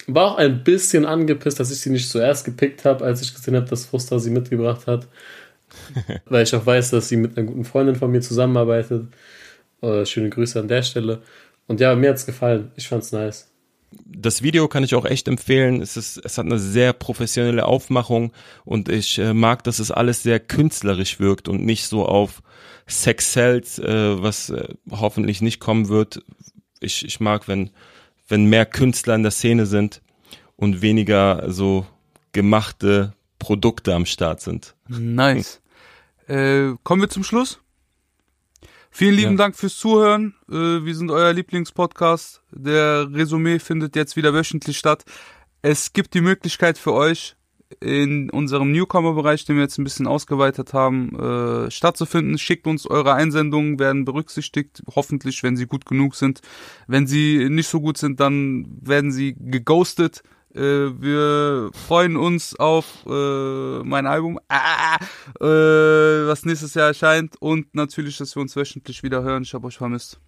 War 0.08 0.32
auch 0.32 0.38
ein 0.38 0.64
bisschen 0.64 1.06
angepisst, 1.06 1.60
dass 1.60 1.72
ich 1.72 1.80
sie 1.82 1.90
nicht 1.92 2.10
zuerst 2.10 2.46
gepickt 2.46 2.86
habe, 2.86 3.04
als 3.06 3.22
ich 3.22 3.34
gesehen 3.34 3.56
habe, 3.58 3.68
dass 3.68 3.86
Frusta 3.86 4.18
sie 4.20 4.30
mitgebracht 4.32 4.88
hat. 4.88 5.08
Weil 6.26 6.44
ich 6.44 6.56
auch 6.56 6.66
weiß, 6.66 6.92
dass 6.92 7.10
sie 7.10 7.18
mit 7.18 7.38
einer 7.38 7.46
guten 7.48 7.66
Freundin 7.66 7.96
von 7.96 8.10
mir 8.12 8.22
zusammenarbeitet. 8.22 9.08
Äh, 9.82 10.06
schöne 10.06 10.30
Grüße 10.30 10.60
an 10.60 10.68
der 10.68 10.84
Stelle. 10.84 11.22
Und 11.68 11.80
ja, 11.80 11.96
mir 11.96 12.10
hat's 12.12 12.26
gefallen. 12.26 12.72
Ich 12.76 12.88
fand's 12.88 13.12
nice. 13.12 13.49
Das 13.92 14.42
Video 14.44 14.68
kann 14.68 14.84
ich 14.84 14.96
auch 14.96 15.06
echt 15.06 15.28
empfehlen. 15.28 15.82
Es 15.82 15.98
ist, 15.98 16.18
es 16.18 16.38
hat 16.38 16.46
eine 16.46 16.60
sehr 16.60 16.94
professionelle 16.94 17.66
Aufmachung 17.66 18.32
und 18.66 18.90
ich 18.90 19.18
äh, 19.18 19.34
mag, 19.34 19.64
dass 19.64 19.80
es 19.80 19.92
alles 19.92 20.24
sehr 20.24 20.40
künstlerisch 20.40 21.20
wirkt 21.20 21.48
und 21.48 21.66
nicht 21.66 21.88
so 21.88 22.06
auf 22.06 22.42
Sex 22.88 23.34
Sells, 23.34 23.80
äh, 23.80 24.22
was 24.22 24.50
äh, 24.50 24.74
hoffentlich 24.92 25.42
nicht 25.42 25.60
kommen 25.60 25.90
wird. 25.90 26.24
Ich, 26.80 27.06
ich 27.06 27.20
mag, 27.20 27.48
wenn, 27.48 27.72
wenn 28.28 28.46
mehr 28.46 28.66
Künstler 28.66 29.16
in 29.16 29.24
der 29.24 29.32
Szene 29.32 29.66
sind 29.66 30.02
und 30.56 30.82
weniger 30.82 31.52
so 31.52 31.86
gemachte 32.32 33.14
Produkte 33.40 33.96
am 33.96 34.06
Start 34.06 34.42
sind. 34.42 34.76
Nice. 34.88 35.62
Äh, 36.28 36.74
kommen 36.84 37.02
wir 37.02 37.10
zum 37.10 37.24
Schluss. 37.24 37.60
Vielen 38.92 39.16
lieben 39.16 39.32
Ja. 39.32 39.38
Dank 39.38 39.56
fürs 39.56 39.78
Zuhören. 39.78 40.36
Äh, 40.50 40.84
wir 40.84 40.96
sind 40.96 41.12
euer 41.12 41.32
Lieblingspodcast. 41.34 42.42
Der 42.52 43.08
Resümee 43.14 43.60
findet 43.60 43.96
jetzt 43.96 44.16
wieder 44.16 44.34
wöchentlich 44.34 44.78
statt. 44.78 45.06
Es 45.62 45.94
gibt 45.94 46.14
die 46.14 46.22
Möglichkeit 46.22 46.78
für 46.78 46.94
euch, 46.94 47.36
in 47.82 48.30
unserem 48.32 48.72
Newcomer-Bereich, 48.72 49.46
den 49.46 49.58
wir 49.58 49.64
jetzt 49.64 49.78
ein 49.78 49.84
bisschen 49.84 50.08
ausgeweitet 50.08 50.74
haben, 50.74 51.16
äh, 51.20 51.70
stattzufinden. 51.72 52.38
Schickt 52.40 52.66
uns 52.66 52.88
eure 52.88 53.14
Einsendungen, 53.14 53.78
werden 53.78 54.06
berücksichtigt, 54.06 54.82
hoffentlich, 54.96 55.44
wenn 55.44 55.56
sie 55.56 55.68
gut 55.68 55.86
genug 55.86 56.16
sind. 56.16 56.42
Wenn 56.88 57.06
sie 57.06 57.48
nicht 57.50 57.68
so 57.68 57.80
gut 57.80 57.98
sind, 57.98 58.20
dann 58.20 58.66
werden 58.82 59.12
sie 59.12 59.36
geghostet. 59.38 60.24
Äh, 60.56 60.60
wir 61.00 61.70
freuen 61.74 62.18
uns 62.18 62.56
auf 62.56 63.06
äh, 63.08 63.80
mein 63.84 64.08
Album, 64.08 64.40
ah, 64.50 64.98
äh, 65.40 66.28
was 66.28 66.46
nächstes 66.46 66.74
Jahr 66.74 66.88
erscheint 66.88 67.36
und 67.40 67.76
natürlich, 67.76 68.18
dass 68.18 68.36
wir 68.36 68.42
uns 68.42 68.56
wöchentlich 68.56 69.04
wieder 69.04 69.22
hören. 69.24 69.44
Ich 69.44 69.54
habe 69.54 69.68
euch 69.68 69.78
vermisst. 69.78 70.20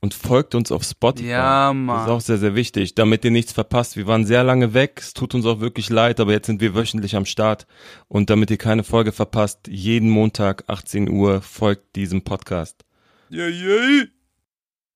Und 0.00 0.14
folgt 0.14 0.56
uns 0.56 0.72
auf 0.72 0.82
Spotify. 0.82 1.28
Ja, 1.28 1.68
Das 1.68 1.76
Mann. 1.76 2.04
ist 2.04 2.10
auch 2.10 2.20
sehr, 2.20 2.38
sehr 2.38 2.56
wichtig, 2.56 2.96
damit 2.96 3.24
ihr 3.24 3.30
nichts 3.30 3.52
verpasst. 3.52 3.96
Wir 3.96 4.08
waren 4.08 4.24
sehr 4.26 4.42
lange 4.42 4.74
weg. 4.74 4.98
Es 5.00 5.14
tut 5.14 5.32
uns 5.32 5.46
auch 5.46 5.60
wirklich 5.60 5.90
leid, 5.90 6.18
aber 6.18 6.32
jetzt 6.32 6.46
sind 6.48 6.60
wir 6.60 6.74
wöchentlich 6.74 7.14
am 7.14 7.24
Start. 7.24 7.68
Und 8.08 8.28
damit 8.28 8.50
ihr 8.50 8.56
keine 8.58 8.82
Folge 8.82 9.12
verpasst, 9.12 9.68
jeden 9.68 10.10
Montag 10.10 10.64
18 10.66 11.08
Uhr 11.08 11.40
folgt 11.40 11.94
diesem 11.94 12.22
Podcast. 12.22 12.84
Yeah, 13.30 13.46
yeah. 13.46 14.06